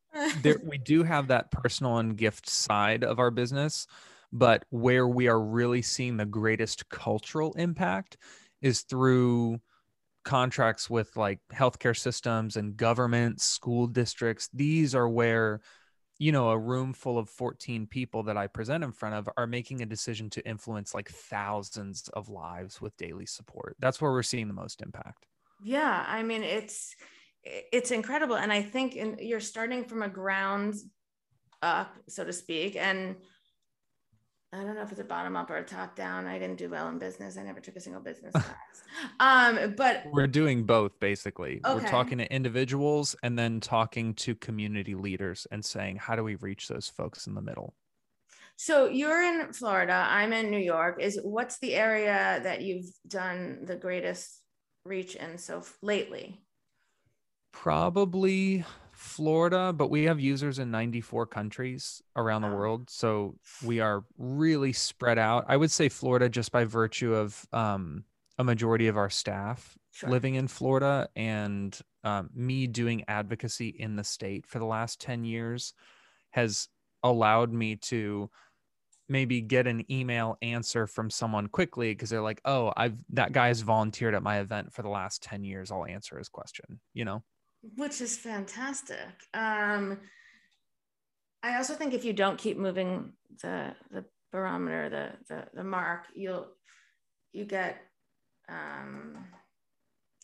there, 0.43 0.61
we 0.63 0.77
do 0.77 1.05
have 1.05 1.29
that 1.29 1.53
personal 1.53 1.99
and 1.99 2.17
gift 2.17 2.51
side 2.51 3.05
of 3.05 3.21
our 3.21 3.31
business, 3.31 3.87
but 4.33 4.65
where 4.71 5.07
we 5.07 5.29
are 5.29 5.41
really 5.41 5.83
seeing 5.83 6.17
the 6.17 6.27
greatest 6.27 6.89
cultural 6.89 7.53
impact 7.55 8.17
is 8.61 8.81
through 8.81 9.61
contracts 10.25 10.91
with 10.91 11.17
like 11.17 11.39
healthcare 11.53 11.97
systems 11.97 12.57
and 12.57 12.77
governments, 12.77 13.45
school 13.45 13.87
districts. 13.87 14.49
These 14.53 14.95
are 14.95 15.09
where 15.09 15.61
you 16.19 16.33
know 16.33 16.51
a 16.51 16.59
room 16.59 16.93
full 16.93 17.19
of 17.19 17.29
14 17.29 17.87
people 17.87 18.23
that 18.23 18.37
i 18.37 18.47
present 18.47 18.85
in 18.85 18.93
front 18.93 19.15
of 19.15 19.29
are 19.37 19.47
making 19.47 19.83
a 19.83 19.87
decision 19.87 20.31
to 20.31 20.47
influence 20.49 20.95
like 20.95 21.09
thousands 21.09 22.09
of 22.11 22.29
lives 22.29 22.81
with 22.81 22.97
daily 22.97 23.27
support. 23.27 23.77
That's 23.81 24.01
where 24.01 24.13
we're 24.13 24.23
seeing 24.23 24.49
the 24.49 24.55
most 24.55 24.83
impact. 24.83 25.27
Yeah 25.63 26.05
i 26.07 26.23
mean 26.23 26.43
it's 26.43 26.95
it's 27.45 27.91
incredible 27.91 28.37
and 28.37 28.53
i 28.53 28.63
think 28.63 28.97
in, 28.97 29.19
you're 29.21 29.41
starting 29.41 29.85
from 29.85 30.03
a 30.03 30.09
ground 30.09 30.75
up 31.63 31.95
so 32.09 32.25
to 32.25 32.33
speak 32.33 32.77
and 32.77 33.17
I 34.55 34.63
don't 34.63 34.77
know 34.77 34.83
if 34.83 34.93
it's 34.93 35.01
a 35.01 35.05
bottom 35.05 35.35
up 35.37 35.51
or 35.51 35.57
a 35.57 35.65
top 35.65 35.97
down. 35.97 36.27
I 36.27 36.39
didn't 36.39 36.57
do 36.57 36.69
well 36.69 36.89
in 36.89 36.99
business. 36.99 37.37
I 37.37 37.43
never 37.43 37.59
took 37.59 37.75
a 37.75 37.81
single 37.81 38.01
business 38.01 38.33
class. 38.33 38.55
um, 39.19 39.75
but 39.77 40.05
we're 40.13 40.29
doing 40.29 40.63
both 40.63 40.99
basically. 41.01 41.61
Okay. 41.65 41.75
We're 41.75 41.91
talking 41.91 42.19
to 42.19 42.33
individuals 42.33 43.17
and 43.25 43.37
then 43.37 43.59
talking 43.59 44.15
to 44.15 44.37
community 44.37 44.95
leaders 44.95 45.47
and 45.51 45.65
saying, 45.65 45.97
how 45.97 46.15
do 46.15 46.23
we 46.23 46.37
reach 46.37 46.69
those 46.69 46.89
folks 46.89 47.27
in 47.27 47.35
the 47.35 47.43
middle? 47.43 47.75
So 48.57 48.87
you're 48.87 49.23
in 49.23 49.53
Florida. 49.53 50.07
I'm 50.09 50.33
in 50.33 50.51
New 50.51 50.59
York. 50.59 51.03
Is 51.03 51.19
what's 51.25 51.59
the 51.59 51.75
area 51.75 52.41
that 52.45 52.63
you've 52.63 52.87
done 53.09 53.65
the 53.65 53.75
greatest 53.75 54.41
reach 54.85 55.17
in 55.17 55.37
so 55.37 55.65
lately? 55.83 56.41
Probably 57.53 58.65
Florida, 59.05 59.73
but 59.73 59.91
we 59.91 60.05
have 60.05 60.19
users 60.19 60.59
in 60.59 60.71
94 60.71 61.27
countries 61.27 62.03
around 62.17 62.43
the 62.43 62.49
world. 62.49 62.89
So 62.89 63.37
we 63.63 63.81
are 63.81 64.03
really 64.17 64.73
spread 64.73 65.19
out. 65.19 65.45
I 65.47 65.57
would 65.57 65.71
say 65.71 65.89
Florida 65.89 66.29
just 66.29 66.51
by 66.51 66.65
virtue 66.65 67.15
of 67.15 67.47
um, 67.53 68.05
a 68.39 68.45
majority 68.45 68.89
of 68.89 68.97
our 68.97 69.11
staff 69.11 69.77
sure. 69.93 70.09
living 70.09 70.37
in 70.37 70.49
Florida 70.49 71.09
and 71.15 71.79
um, 72.03 72.31
me 72.35 72.67
doing 72.67 73.05
advocacy 73.07 73.69
in 73.69 73.95
the 73.95 74.05
state 74.05 74.47
for 74.47 74.59
the 74.59 74.65
last 74.65 75.01
10 75.01 75.25
years 75.25 75.75
has 76.31 76.69
allowed 77.03 77.53
me 77.53 77.77
to 77.77 78.31
maybe 79.09 79.43
get 79.43 79.67
an 79.67 79.85
email 79.93 80.39
answer 80.41 80.87
from 80.87 81.11
someone 81.11 81.47
quickly 81.47 81.93
because 81.93 82.09
they're 82.09 82.23
like, 82.23 82.41
oh, 82.47 82.73
I've 82.75 82.97
that 83.11 83.33
guy 83.33 83.49
has 83.49 83.61
volunteered 83.61 84.15
at 84.15 84.23
my 84.23 84.41
event 84.41 84.73
for 84.73 84.81
the 84.81 84.89
last 84.89 85.23
10 85.23 85.45
years. 85.45 85.71
I'll 85.71 85.85
answer 85.85 86.17
his 86.17 86.31
question, 86.31 86.81
you 86.95 87.05
know? 87.05 87.23
Which 87.77 88.01
is 88.01 88.17
fantastic. 88.17 89.15
Um, 89.33 90.01
I 91.43 91.57
also 91.57 91.75
think 91.75 91.95
if 91.95 92.05
you 92.05 92.13
don't 92.13 92.39
keep 92.39 92.57
moving 92.57 93.13
the 93.43 93.75
the 93.91 94.05
barometer, 94.33 94.89
the 94.89 95.35
the, 95.35 95.45
the 95.55 95.65
mark, 95.65 96.07
you'll 96.15 96.49
you 97.33 97.45
get 97.45 97.77
um, 98.49 99.25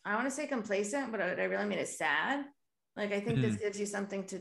I 0.05 0.14
want 0.14 0.26
to 0.26 0.31
say 0.31 0.46
complacent, 0.46 1.11
but 1.11 1.20
what 1.20 1.40
I 1.40 1.44
really 1.44 1.66
mean 1.66 1.79
is 1.79 1.98
sad. 1.98 2.44
Like 2.96 3.12
I 3.12 3.20
think 3.20 3.38
mm-hmm. 3.38 3.50
this 3.50 3.61
gives 3.61 3.79
you 3.79 3.87
something 3.87 4.24
to 4.26 4.40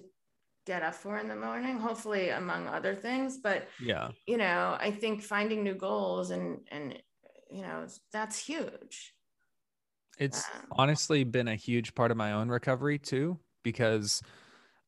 get 0.65 0.83
up 0.83 0.95
for 0.95 1.17
in 1.17 1.27
the 1.27 1.35
morning, 1.35 1.77
hopefully 1.77 2.29
among 2.29 2.67
other 2.67 2.95
things. 2.95 3.37
But 3.37 3.67
yeah, 3.81 4.09
you 4.27 4.37
know, 4.37 4.77
I 4.79 4.91
think 4.91 5.21
finding 5.21 5.63
new 5.63 5.75
goals 5.75 6.31
and 6.31 6.59
and 6.71 6.97
you 7.51 7.61
know 7.61 7.87
that's 8.13 8.37
huge. 8.39 9.13
It's 10.19 10.45
honestly 10.71 11.23
been 11.23 11.47
a 11.47 11.55
huge 11.55 11.95
part 11.95 12.11
of 12.11 12.17
my 12.17 12.33
own 12.33 12.49
recovery 12.49 12.99
too, 12.99 13.39
because 13.63 14.21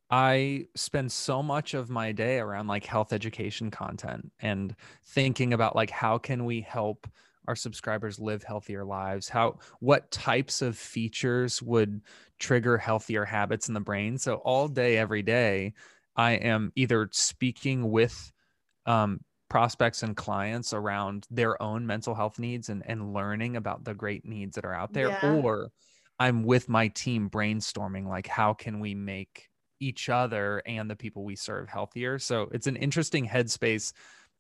I 0.10 0.68
spend 0.76 1.12
so 1.12 1.42
much 1.42 1.74
of 1.74 1.90
my 1.90 2.12
day 2.12 2.40
around 2.40 2.68
like 2.68 2.86
health 2.86 3.14
education 3.14 3.72
content 3.72 4.32
and 4.42 4.76
thinking 5.06 5.54
about 5.54 5.76
like 5.76 5.90
how 5.90 6.18
can 6.18 6.44
we 6.44 6.62
help 6.62 7.08
our 7.48 7.56
subscribers 7.56 8.20
live 8.20 8.44
healthier 8.44 8.84
lives? 8.84 9.30
How 9.30 9.60
what 9.80 10.12
types 10.12 10.62
of 10.62 10.78
features 10.78 11.62
would 11.62 12.02
trigger 12.40 12.78
healthier 12.78 13.24
habits 13.24 13.70
in 13.70 13.74
the 13.74 13.80
brain? 13.80 14.18
So 14.18 14.36
all 14.36 14.68
day 14.68 14.98
every 14.98 15.22
day 15.22 15.74
i 16.18 16.34
am 16.34 16.74
either 16.76 17.08
speaking 17.14 17.90
with 17.90 18.34
um, 18.86 19.22
prospects 19.52 20.02
and 20.02 20.16
clients 20.16 20.72
around 20.72 21.28
their 21.30 21.62
own 21.62 21.86
mental 21.86 22.16
health 22.16 22.40
needs 22.40 22.70
and, 22.70 22.82
and 22.86 23.14
learning 23.14 23.58
about 23.58 23.84
the 23.84 23.94
great 23.94 24.26
needs 24.26 24.56
that 24.56 24.64
are 24.64 24.74
out 24.74 24.94
there 24.94 25.10
yeah. 25.10 25.42
or 25.42 25.70
i'm 26.20 26.44
with 26.44 26.70
my 26.70 26.88
team 26.88 27.30
brainstorming 27.30 28.08
like 28.08 28.28
how 28.28 28.54
can 28.54 28.80
we 28.80 28.96
make 28.96 29.50
each 29.82 30.08
other 30.08 30.62
and 30.66 30.90
the 30.90 30.96
people 30.96 31.26
we 31.26 31.36
serve 31.36 31.68
healthier 31.68 32.18
so 32.18 32.48
it's 32.54 32.66
an 32.66 32.78
interesting 32.78 33.28
headspace 33.28 33.92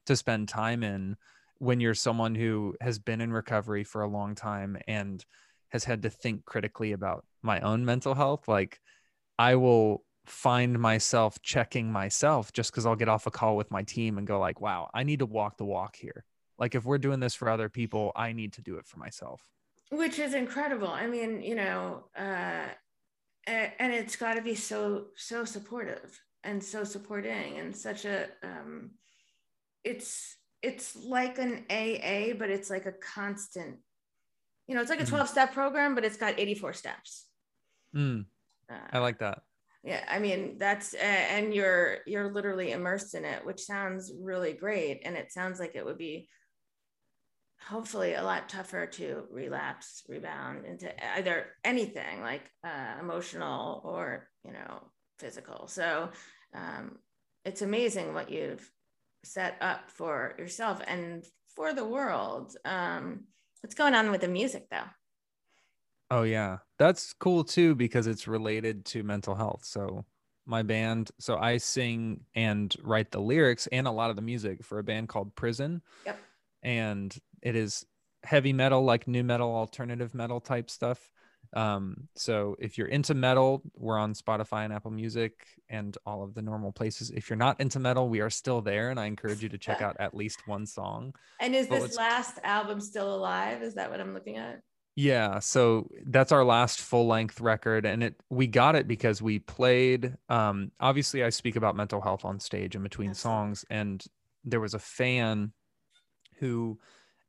to 0.06 0.15
spend 0.15 0.47
time 0.47 0.82
in 0.82 1.17
when 1.58 1.82
you're 1.82 1.93
someone 1.93 2.34
who 2.34 2.74
has 2.80 2.97
been 2.97 3.19
in 3.19 3.34
recovery 3.34 3.84
for 3.84 4.04
a 4.04 4.10
long 4.10 4.34
time 4.34 4.78
and 4.88 5.26
has 5.71 5.84
had 5.84 6.04
to 6.04 6.10
think 6.10 6.45
critically 6.45 6.93
about 6.93 7.26
my 7.41 7.60
own 7.60 7.84
mental 7.84 8.15
health 8.15 8.47
like 8.47 8.80
i 9.38 9.56
will 9.56 10.06
find 10.25 10.79
myself 10.79 11.41
checking 11.41 11.91
myself 11.91 12.53
just 12.53 12.71
because 12.71 12.86
I'll 12.86 12.95
get 12.95 13.10
off 13.10 13.27
a 13.27 13.31
call 13.31 13.57
with 13.57 13.71
my 13.71 13.84
team 13.84 14.17
and 14.17 14.27
go 14.27 14.39
like, 14.39 14.62
wow, 14.62 14.89
I 14.93 15.03
need 15.03 15.19
to 15.19 15.25
walk 15.25 15.57
the 15.57 15.65
walk 15.65 15.95
here. 15.95 16.25
Like 16.57 16.75
if 16.75 16.86
we're 16.86 16.99
doing 16.99 17.19
this 17.19 17.34
for 17.34 17.49
other 17.49 17.69
people, 17.69 18.12
I 18.15 18.34
need 18.34 18.53
to 18.53 18.62
do 18.62 18.77
it 18.77 18.86
for 18.86 18.99
myself. 18.99 19.41
Which 19.89 20.19
is 20.19 20.34
incredible. 20.34 20.88
I 20.88 21.07
mean, 21.07 21.41
you 21.41 21.55
know, 21.55 22.05
uh, 22.15 22.67
and 23.47 23.93
it's 23.93 24.15
got 24.15 24.36
to 24.36 24.41
be 24.41 24.55
so 24.55 25.07
so 25.15 25.43
supportive 25.43 26.21
and 26.43 26.63
so 26.63 26.84
supporting 26.84 27.57
and 27.57 27.75
such 27.75 28.05
a 28.05 28.27
um, 28.43 28.91
it's 29.84 30.38
it's 30.62 30.95
like 30.95 31.39
an 31.39 31.65
AA, 31.69 32.36
but 32.38 32.51
it's 32.51 32.69
like 32.69 32.86
a 32.86 32.91
constant. 32.91 33.77
You 34.67 34.75
know, 34.75 34.81
it's 34.81 34.91
like 34.91 35.01
a 35.01 35.05
12 35.05 35.27
step 35.27 35.53
program, 35.53 35.95
but 35.95 36.05
it's 36.05 36.15
got 36.15 36.39
84 36.39 36.73
steps. 36.73 37.25
Mm, 37.93 38.25
I 38.93 38.99
like 38.99 39.19
that 39.19 39.41
yeah 39.84 40.04
i 40.10 40.20
mean 40.20 40.58
that's 40.58 40.94
and 40.94 41.54
you're 41.54 41.98
you're 42.06 42.34
literally 42.34 42.72
immersed 42.72 43.15
in 43.15 43.26
it 43.26 43.46
which 43.46 43.62
sounds 43.62 44.12
really 44.22 44.54
great 44.54 45.02
and 45.06 45.15
it 45.15 45.32
sounds 45.32 45.60
like 45.60 45.76
it 45.76 45.86
would 45.86 45.98
be 45.98 46.28
hopefully 47.67 48.15
a 48.15 48.24
lot 48.24 48.50
tougher 48.50 48.86
to 48.88 49.24
relapse 49.32 50.03
rebound 50.08 50.66
into 50.66 50.91
either 51.16 51.47
anything 51.64 52.22
like 52.22 52.49
uh, 52.64 52.99
emotional 52.99 53.82
or 53.86 54.28
you 54.43 54.51
know 54.51 54.82
physical. 55.20 55.68
So 55.68 56.10
um, 56.53 56.97
it's 57.45 57.62
amazing 57.62 58.14
what 58.14 58.32
you've 58.32 58.70
set 59.24 59.55
up 59.62 59.89
for 59.91 60.34
yourself 60.38 60.82
and 60.88 61.24
for 61.55 61.74
the 61.74 61.86
world. 61.86 62.55
Um, 62.66 63.26
what's 63.62 63.76
going 63.76 63.93
on 63.93 64.12
with 64.12 64.22
the 64.22 64.28
music 64.28 64.66
though? 64.72 64.89
Oh 66.10 66.24
yeah. 66.24 66.58
That's 66.82 67.13
cool 67.13 67.43
too 67.43 67.75
because 67.75 68.07
it's 68.07 68.27
related 68.27 68.86
to 68.86 69.03
mental 69.03 69.36
health. 69.36 69.63
So 69.65 70.03
my 70.47 70.63
band, 70.63 71.11
so 71.19 71.38
I 71.38 71.57
sing 71.57 72.21
and 72.34 72.73
write 72.82 73.11
the 73.11 73.19
lyrics 73.21 73.67
and 73.67 73.86
a 73.86 73.91
lot 73.91 74.09
of 74.09 74.15
the 74.15 74.23
music 74.23 74.63
for 74.65 74.79
a 74.79 74.84
band 74.84 75.07
called 75.07 75.36
Prison. 75.36 75.84
Yep. 76.07 76.19
And 76.63 77.15
it 77.43 77.55
is 77.55 77.86
heavy 78.23 78.51
metal 78.51 78.84
like 78.84 79.07
nu 79.07 79.23
metal 79.23 79.55
alternative 79.55 80.15
metal 80.15 80.39
type 80.41 80.71
stuff 80.71 81.11
Um, 81.53 82.07
so 82.15 82.55
if 82.59 82.77
you're 82.77 82.88
into 82.88 83.13
metal, 83.13 83.61
we're 83.75 83.97
on 83.99 84.13
Spotify 84.13 84.63
and 84.63 84.73
Apple 84.73 84.91
Music 84.91 85.34
and 85.69 85.97
all 86.05 86.23
of 86.23 86.34
the 86.34 86.41
normal 86.41 86.71
places. 86.71 87.11
If 87.11 87.29
you're 87.29 87.38
not 87.38 87.59
into 87.59 87.79
metal, 87.79 88.09
we 88.09 88.21
are 88.21 88.29
still 88.29 88.61
there, 88.61 88.89
and 88.89 88.99
I 88.99 89.05
encourage 89.05 89.43
you 89.43 89.49
to 89.49 89.57
check 89.57 89.82
out 89.88 89.97
at 89.99 90.15
least 90.15 90.47
one 90.47 90.65
song. 90.65 91.13
And 91.39 91.53
is 91.53 91.67
this 91.67 91.95
last 91.97 92.39
album 92.43 92.79
still 92.79 93.13
alive? 93.13 93.61
Is 93.61 93.75
that 93.75 93.91
what 93.91 93.99
I'm 93.99 94.13
looking 94.13 94.38
at? 94.38 94.61
Yeah, 94.96 95.39
so 95.39 95.89
that's 96.06 96.32
our 96.34 96.44
last 96.44 96.82
full 96.82 97.08
length 97.08 97.39
record, 97.39 97.86
and 97.86 98.04
it 98.04 98.16
we 98.30 98.48
got 98.48 98.76
it 98.76 98.88
because 98.88 99.22
we 99.22 99.39
played. 99.39 100.16
Um, 100.28 100.72
obviously, 100.80 101.24
I 101.24 101.30
speak 101.30 101.56
about 101.56 101.78
mental 101.78 102.02
health 102.02 102.26
on 102.26 102.39
stage 102.39 102.76
in 102.76 102.84
between 102.84 103.14
songs, 103.14 103.64
and 103.70 104.04
there 104.44 104.60
was 104.60 104.74
a 104.74 104.80
fan 104.80 105.54
who, 106.39 106.78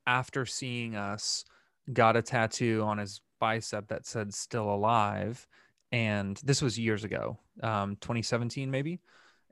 after 0.06 0.44
seeing 0.44 0.96
us, 0.96 1.44
got 1.92 2.16
a 2.16 2.22
tattoo 2.22 2.82
on 2.84 2.98
his 2.98 3.20
bicep 3.40 3.88
that 3.88 4.06
said 4.06 4.32
still 4.32 4.72
alive 4.72 5.46
and 5.90 6.40
this 6.44 6.62
was 6.62 6.78
years 6.78 7.02
ago 7.02 7.36
um 7.62 7.96
2017 8.00 8.70
maybe 8.70 9.00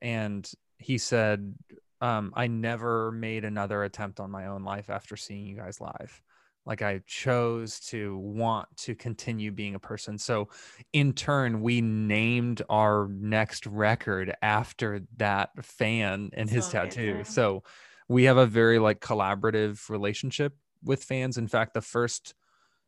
and 0.01 0.53
he 0.79 0.97
said 0.97 1.55
um 2.01 2.33
i 2.37 2.47
never 2.47 3.11
made 3.11 3.45
another 3.45 3.83
attempt 3.83 4.21
on 4.21 4.31
my 4.31 4.47
own 4.47 4.63
life 4.63 4.91
after 4.91 5.17
seeing 5.17 5.45
you 5.45 5.57
guys 5.57 5.81
live 5.81 6.23
like 6.67 6.83
i 6.83 7.01
chose 7.07 7.81
to 7.81 8.17
want 8.19 8.69
to 8.77 8.95
continue 8.95 9.51
being 9.51 9.75
a 9.75 9.81
person. 9.81 10.19
So 10.19 10.49
in 10.93 11.13
turn 11.13 11.63
we 11.63 11.81
named 11.81 12.63
our 12.69 13.09
next 13.11 13.67
record 13.67 14.35
after 14.43 15.03
that 15.17 15.51
fan 15.65 16.31
and 16.35 16.49
his 16.49 16.69
tattoo. 16.69 17.23
so 17.25 17.63
we 18.09 18.25
have 18.25 18.37
a 18.37 18.47
very 18.47 18.79
like 18.79 19.01
collaborative 19.01 19.89
relationship 19.89 20.55
with 20.85 21.05
fans. 21.05 21.39
In 21.39 21.49
fact 21.49 21.75
the 21.75 21.81
first 21.81 22.35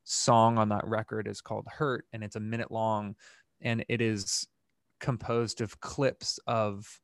song 0.05 0.59
on 0.59 0.69
that 0.71 0.87
record 0.87 1.29
is 1.29 1.41
called 1.41 1.67
Hurt 1.69 2.05
and 2.13 2.25
it's 2.25 2.37
a 2.37 2.41
minute 2.41 2.71
long 2.71 3.15
and 3.61 3.85
it 3.89 4.01
is 4.01 4.47
composed 5.01 5.61
of 5.61 5.81
clips 5.81 6.39
of 6.47 7.01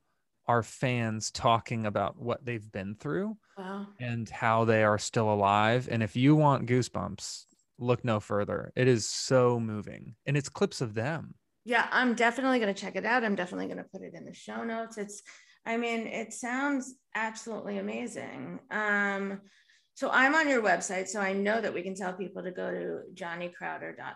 our 0.48 0.62
fans 0.62 1.30
talking 1.30 1.86
about 1.86 2.18
what 2.18 2.44
they've 2.44 2.72
been 2.72 2.94
through 2.94 3.36
wow. 3.56 3.86
and 4.00 4.28
how 4.28 4.64
they 4.64 4.82
are 4.82 4.98
still 4.98 5.30
alive. 5.30 5.88
And 5.90 6.02
if 6.02 6.16
you 6.16 6.34
want 6.34 6.66
goosebumps, 6.66 7.44
look 7.78 8.04
no 8.04 8.18
further. 8.18 8.72
It 8.74 8.88
is 8.88 9.08
so 9.08 9.60
moving 9.60 10.16
and 10.26 10.36
it's 10.36 10.48
clips 10.48 10.80
of 10.80 10.94
them. 10.94 11.34
Yeah, 11.64 11.86
I'm 11.92 12.14
definitely 12.14 12.60
going 12.60 12.74
to 12.74 12.80
check 12.80 12.96
it 12.96 13.04
out. 13.04 13.24
I'm 13.24 13.34
definitely 13.34 13.66
going 13.66 13.78
to 13.78 13.84
put 13.84 14.00
it 14.00 14.14
in 14.14 14.24
the 14.24 14.32
show 14.32 14.64
notes. 14.64 14.96
It's, 14.96 15.22
I 15.66 15.76
mean, 15.76 16.06
it 16.06 16.32
sounds 16.32 16.94
absolutely 17.14 17.76
amazing. 17.76 18.60
Um, 18.70 19.42
so 19.94 20.08
I'm 20.10 20.34
on 20.34 20.48
your 20.48 20.62
website, 20.62 21.08
so 21.08 21.20
I 21.20 21.34
know 21.34 21.60
that 21.60 21.74
we 21.74 21.82
can 21.82 21.94
tell 21.94 22.14
people 22.14 22.42
to 22.42 22.52
go 22.52 22.70
to 22.70 23.00
johnnycrowder.com, 23.14 24.14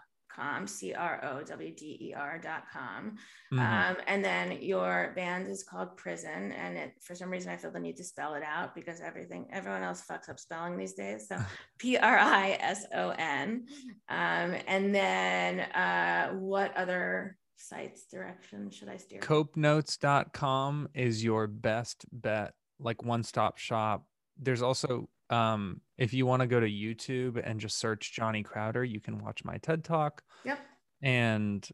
C 0.66 0.95
R 0.95 1.20
O 1.24 1.43
W 1.43 1.74
D 1.74 1.99
E 2.01 2.14
R.com. 2.14 3.16
Mm-hmm. 3.53 3.59
Um, 3.59 3.97
and 4.07 4.24
then 4.24 4.59
your 4.61 5.12
band 5.14 5.49
is 5.49 5.62
called 5.62 5.97
Prison. 5.97 6.53
And 6.53 6.76
it, 6.76 6.95
for 7.01 7.14
some 7.14 7.30
reason, 7.30 7.53
I 7.53 7.57
feel 7.57 7.70
the 7.70 7.80
need 7.80 7.97
to 7.97 8.05
spell 8.05 8.35
it 8.35 8.43
out 8.43 8.74
because 8.74 9.01
everything, 9.01 9.47
everyone 9.53 9.83
else 9.83 10.03
fucks 10.09 10.28
up 10.28 10.39
spelling 10.39 10.76
these 10.76 10.95
days. 10.95 11.28
So 11.28 11.37
P 11.78 11.97
R 11.97 12.18
I 12.18 12.57
S 12.61 12.87
O 12.95 13.11
N. 13.11 13.66
Um, 14.09 14.57
and 14.66 14.95
then 14.95 15.61
uh, 15.61 16.30
what 16.33 16.76
other 16.76 17.37
sites 17.57 18.07
direction 18.07 18.70
should 18.70 18.89
I 18.89 18.97
steer? 18.97 19.20
Copenotes.com 19.20 20.89
is 20.95 21.22
your 21.22 21.47
best 21.47 22.05
bet, 22.11 22.55
like 22.78 23.05
one 23.05 23.22
stop 23.22 23.59
shop. 23.59 24.05
There's 24.43 24.62
also 24.62 25.09
um, 25.30 25.80
if 25.97 26.12
you 26.12 26.26
want 26.26 26.40
to 26.40 26.47
go 26.47 26.61
to 26.61 26.66
YouTube 26.66 27.40
and 27.43 27.59
just 27.59 27.78
search 27.78 28.12
Johnny 28.12 28.43
Crowder, 28.43 28.84
you 28.84 29.01
can 29.01 29.18
watch 29.18 29.45
my 29.45 29.57
TED 29.59 29.84
Talk. 29.84 30.22
Yep. 30.45 30.59
And 31.01 31.68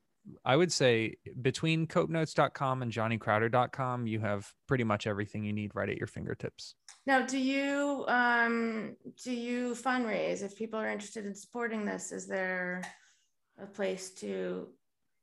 I 0.45 0.57
would 0.57 0.73
say 0.73 1.17
between 1.41 1.87
copenotes.com 1.87 2.83
and 2.83 2.93
johnnycrowder.com, 2.93 4.07
you 4.07 4.21
have 4.21 4.53
pretty 4.67 4.85
much 4.85 5.07
everything 5.07 5.45
you 5.45 5.53
need 5.53 5.75
right 5.75 5.89
at 5.89 5.97
your 5.97 6.07
fingertips. 6.07 6.75
Now, 7.07 7.25
do 7.25 7.39
you 7.39 8.05
um, 8.09 8.97
do 9.25 9.33
you 9.33 9.75
fundraise 9.75 10.43
if 10.43 10.57
people 10.57 10.79
are 10.79 10.89
interested 10.89 11.27
in 11.27 11.35
supporting 11.35 11.85
this? 11.85 12.13
Is 12.13 12.27
there 12.27 12.83
a 13.61 13.67
place 13.67 14.11
to 14.21 14.69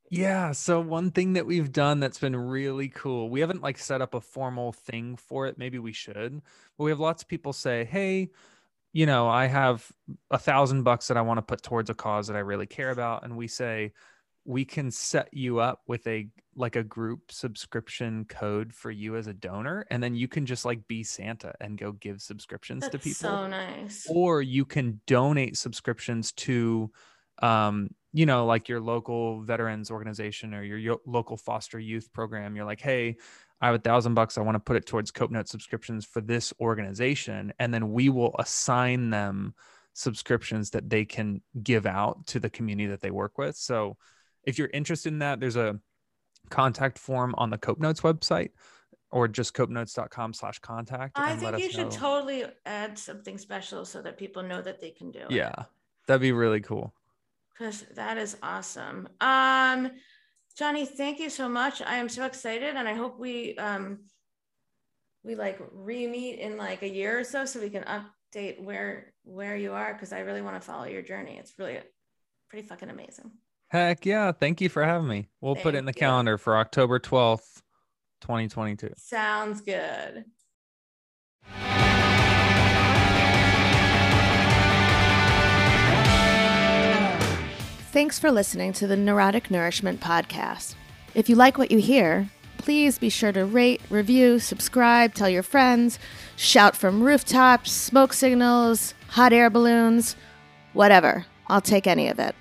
yeah. 0.10 0.52
So 0.52 0.80
one 0.80 1.12
thing 1.12 1.34
that 1.34 1.46
we've 1.46 1.72
done 1.72 2.00
that's 2.00 2.20
been 2.20 2.36
really 2.36 2.90
cool, 2.90 3.30
we 3.30 3.40
haven't 3.40 3.62
like 3.62 3.78
set 3.78 4.02
up 4.02 4.14
a 4.14 4.22
formal 4.22 4.72
thing 4.72 5.16
for 5.16 5.48
it. 5.48 5.58
Maybe 5.58 5.80
we 5.80 5.94
should, 5.94 6.42
but 6.78 6.84
we 6.84 6.92
have 6.92 7.00
lots 7.00 7.24
of 7.24 7.28
people 7.28 7.54
say, 7.54 7.86
Hey, 7.86 8.30
you 8.94 9.06
know, 9.06 9.28
I 9.28 9.48
have 9.48 9.92
a 10.32 10.38
thousand 10.38 10.84
bucks 10.84 11.08
that 11.08 11.18
I 11.18 11.22
want 11.22 11.38
to 11.38 11.42
put 11.42 11.62
towards 11.62 11.90
a 11.90 11.94
cause 11.94 12.28
that 12.28 12.38
I 12.38 12.40
really 12.40 12.68
care 12.68 12.92
about. 12.92 13.24
And 13.24 13.36
we 13.36 13.48
say, 13.48 13.92
we 14.46 14.64
can 14.64 14.92
set 14.92 15.34
you 15.34 15.60
up 15.60 15.82
with 15.88 16.06
a 16.08 16.28
like 16.56 16.76
a 16.76 16.84
group 16.84 17.32
subscription 17.32 18.26
code 18.26 18.72
for 18.72 18.92
you 18.92 19.18
as 19.18 19.28
a 19.28 19.34
donor 19.34 19.86
and 19.90 20.02
then 20.02 20.16
you 20.16 20.28
can 20.28 20.46
just 20.46 20.64
like 20.64 20.88
be 20.88 21.04
santa 21.04 21.54
and 21.60 21.78
go 21.78 21.92
give 21.92 22.22
subscriptions 22.22 22.82
That's 22.82 22.92
to 22.92 23.00
people 23.00 23.30
so 23.30 23.48
nice 23.48 24.06
or 24.08 24.42
you 24.42 24.64
can 24.64 25.02
donate 25.08 25.58
subscriptions 25.58 26.32
to 26.34 26.92
um 27.42 27.90
you 28.16 28.26
know, 28.26 28.46
like 28.46 28.70
your 28.70 28.80
local 28.80 29.42
veterans 29.42 29.92
organization 29.92 30.54
or 30.54 30.64
your 30.64 31.00
local 31.06 31.36
foster 31.36 31.78
youth 31.78 32.14
program, 32.14 32.56
you're 32.56 32.64
like, 32.64 32.80
hey, 32.80 33.18
I 33.60 33.66
have 33.66 33.76
a 33.76 33.80
thousand 33.80 34.14
bucks. 34.14 34.38
I 34.38 34.42
want 34.42 34.56
to 34.56 34.62
put 34.62 34.78
it 34.78 34.86
towards 34.86 35.12
Cope 35.12 35.32
Note 35.32 35.50
subscriptions 35.50 36.06
for 36.06 36.22
this 36.22 36.54
organization. 36.62 37.52
And 37.60 37.74
then 37.74 37.92
we 37.92 38.08
will 38.08 38.34
assign 38.40 39.10
them 39.10 39.54
subscriptions 39.92 40.70
that 40.70 40.90
they 40.90 41.04
can 41.04 41.42
give 41.62 41.86
out 41.86 42.26
to 42.28 42.40
the 42.40 42.50
community 42.50 42.88
that 42.88 43.02
they 43.02 43.12
work 43.12 43.38
with. 43.38 43.58
So 43.58 43.98
if 44.46 44.58
you're 44.58 44.70
interested 44.74 45.12
in 45.12 45.20
that, 45.20 45.42
there's 45.42 45.58
a 45.58 45.78
contact 46.50 46.98
form 46.98 47.36
on 47.38 47.50
the 47.50 47.58
Cope 47.58 47.82
Notes 47.82 48.00
website 48.00 48.52
or 49.12 49.28
just 49.28 49.54
copenotes.com 49.54 50.32
slash 50.32 50.60
contact. 50.60 51.20
I 51.20 51.36
think 51.36 51.60
you 51.60 51.70
should 51.70 51.88
know. 51.88 51.98
totally 51.98 52.46
add 52.66 52.98
something 52.98 53.38
special 53.38 53.84
so 53.84 54.02
that 54.04 54.18
people 54.18 54.42
know 54.42 54.62
that 54.62 54.80
they 54.80 54.92
can 54.92 55.12
do 55.12 55.20
it. 55.20 55.32
Yeah, 55.32 55.66
that'd 56.08 56.22
be 56.22 56.32
really 56.32 56.62
cool 56.62 56.94
because 57.58 57.86
that 57.96 58.18
is 58.18 58.38
awesome. 58.44 59.08
Um, 59.22 59.92
Johnny, 60.58 60.86
thank 60.86 61.20
you 61.20 61.30
so 61.30 61.50
much. 61.50 61.82
I 61.82 61.98
am 61.98 62.10
so 62.10 62.26
excited, 62.26 62.76
and 62.76 62.88
I 62.88 62.94
hope 62.94 63.20
we 63.20 63.58
um, 63.58 64.00
we 65.24 65.36
like 65.36 65.60
re-meet 65.72 66.40
in 66.40 66.58
like 66.58 66.82
a 66.82 66.90
year 66.90 67.20
or 67.20 67.24
so, 67.24 67.46
so 67.46 67.60
we 67.60 67.70
can 67.70 67.84
update 67.84 68.62
where 68.62 69.14
where 69.24 69.56
you 69.56 69.74
are 69.74 69.94
because 69.94 70.14
I 70.14 70.20
really 70.20 70.42
want 70.42 70.56
to 70.56 70.62
follow 70.62 70.86
your 70.86 71.02
journey. 71.02 71.38
It's 71.38 71.54
really 71.58 71.80
pretty 72.50 72.68
fucking 72.68 72.90
amazing. 72.90 73.32
Heck 73.68 74.06
yeah! 74.06 74.32
Thank 74.32 74.62
you 74.62 74.70
for 74.70 74.84
having 74.84 75.08
me. 75.08 75.28
We'll 75.42 75.56
thank 75.56 75.64
put 75.64 75.76
it 75.76 75.80
in 75.80 75.86
the 75.86 75.92
you. 75.92 76.00
calendar 76.00 76.38
for 76.38 76.58
October 76.58 77.00
twelfth, 77.00 77.62
twenty 78.22 78.48
twenty 78.48 78.76
two. 78.76 78.94
Sounds 78.98 79.62
good. 79.62 80.26
Thanks 87.96 88.20
for 88.20 88.30
listening 88.30 88.74
to 88.74 88.88
the 88.88 88.98
Neurotic 88.98 89.50
Nourishment 89.50 90.02
Podcast. 90.02 90.76
If 91.14 91.30
you 91.30 91.38
like 91.38 91.58
what 91.58 91.72
you 91.72 91.78
hear, 91.78 92.30
please 92.58 93.00
be 93.00 93.08
sure 93.08 93.32
to 93.32 93.46
rate, 93.46 93.80
review, 93.90 94.40
subscribe, 94.40 95.14
tell 95.14 95.30
your 95.30 95.44
friends, 95.44 95.98
shout 96.36 96.76
from 96.76 97.02
rooftops, 97.02 97.72
smoke 97.72 98.12
signals, 98.12 98.94
hot 99.12 99.32
air 99.32 99.50
balloons, 99.50 100.18
whatever. 100.74 101.26
I'll 101.48 101.62
take 101.62 101.88
any 101.88 102.10
of 102.10 102.20
it. 102.20 102.36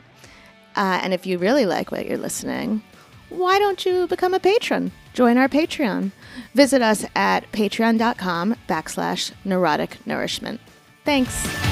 Uh, 0.75 0.99
and 1.01 1.15
if 1.15 1.25
you 1.25 1.39
really 1.39 1.67
like 1.67 1.93
what 1.93 2.05
you're 2.05 2.19
listening, 2.19 2.83
why 3.29 3.61
don't 3.61 3.87
you 3.87 4.09
become 4.09 4.35
a 4.35 4.41
patron? 4.41 4.91
Join 5.13 5.39
our 5.39 5.49
Patreon. 5.49 6.11
Visit 6.55 6.83
us 6.83 7.07
at 7.15 7.53
patreon.com 7.53 8.57
backslash 8.69 9.31
neurotic 9.45 10.05
nourishment. 10.05 10.61
Thanks. 11.05 11.64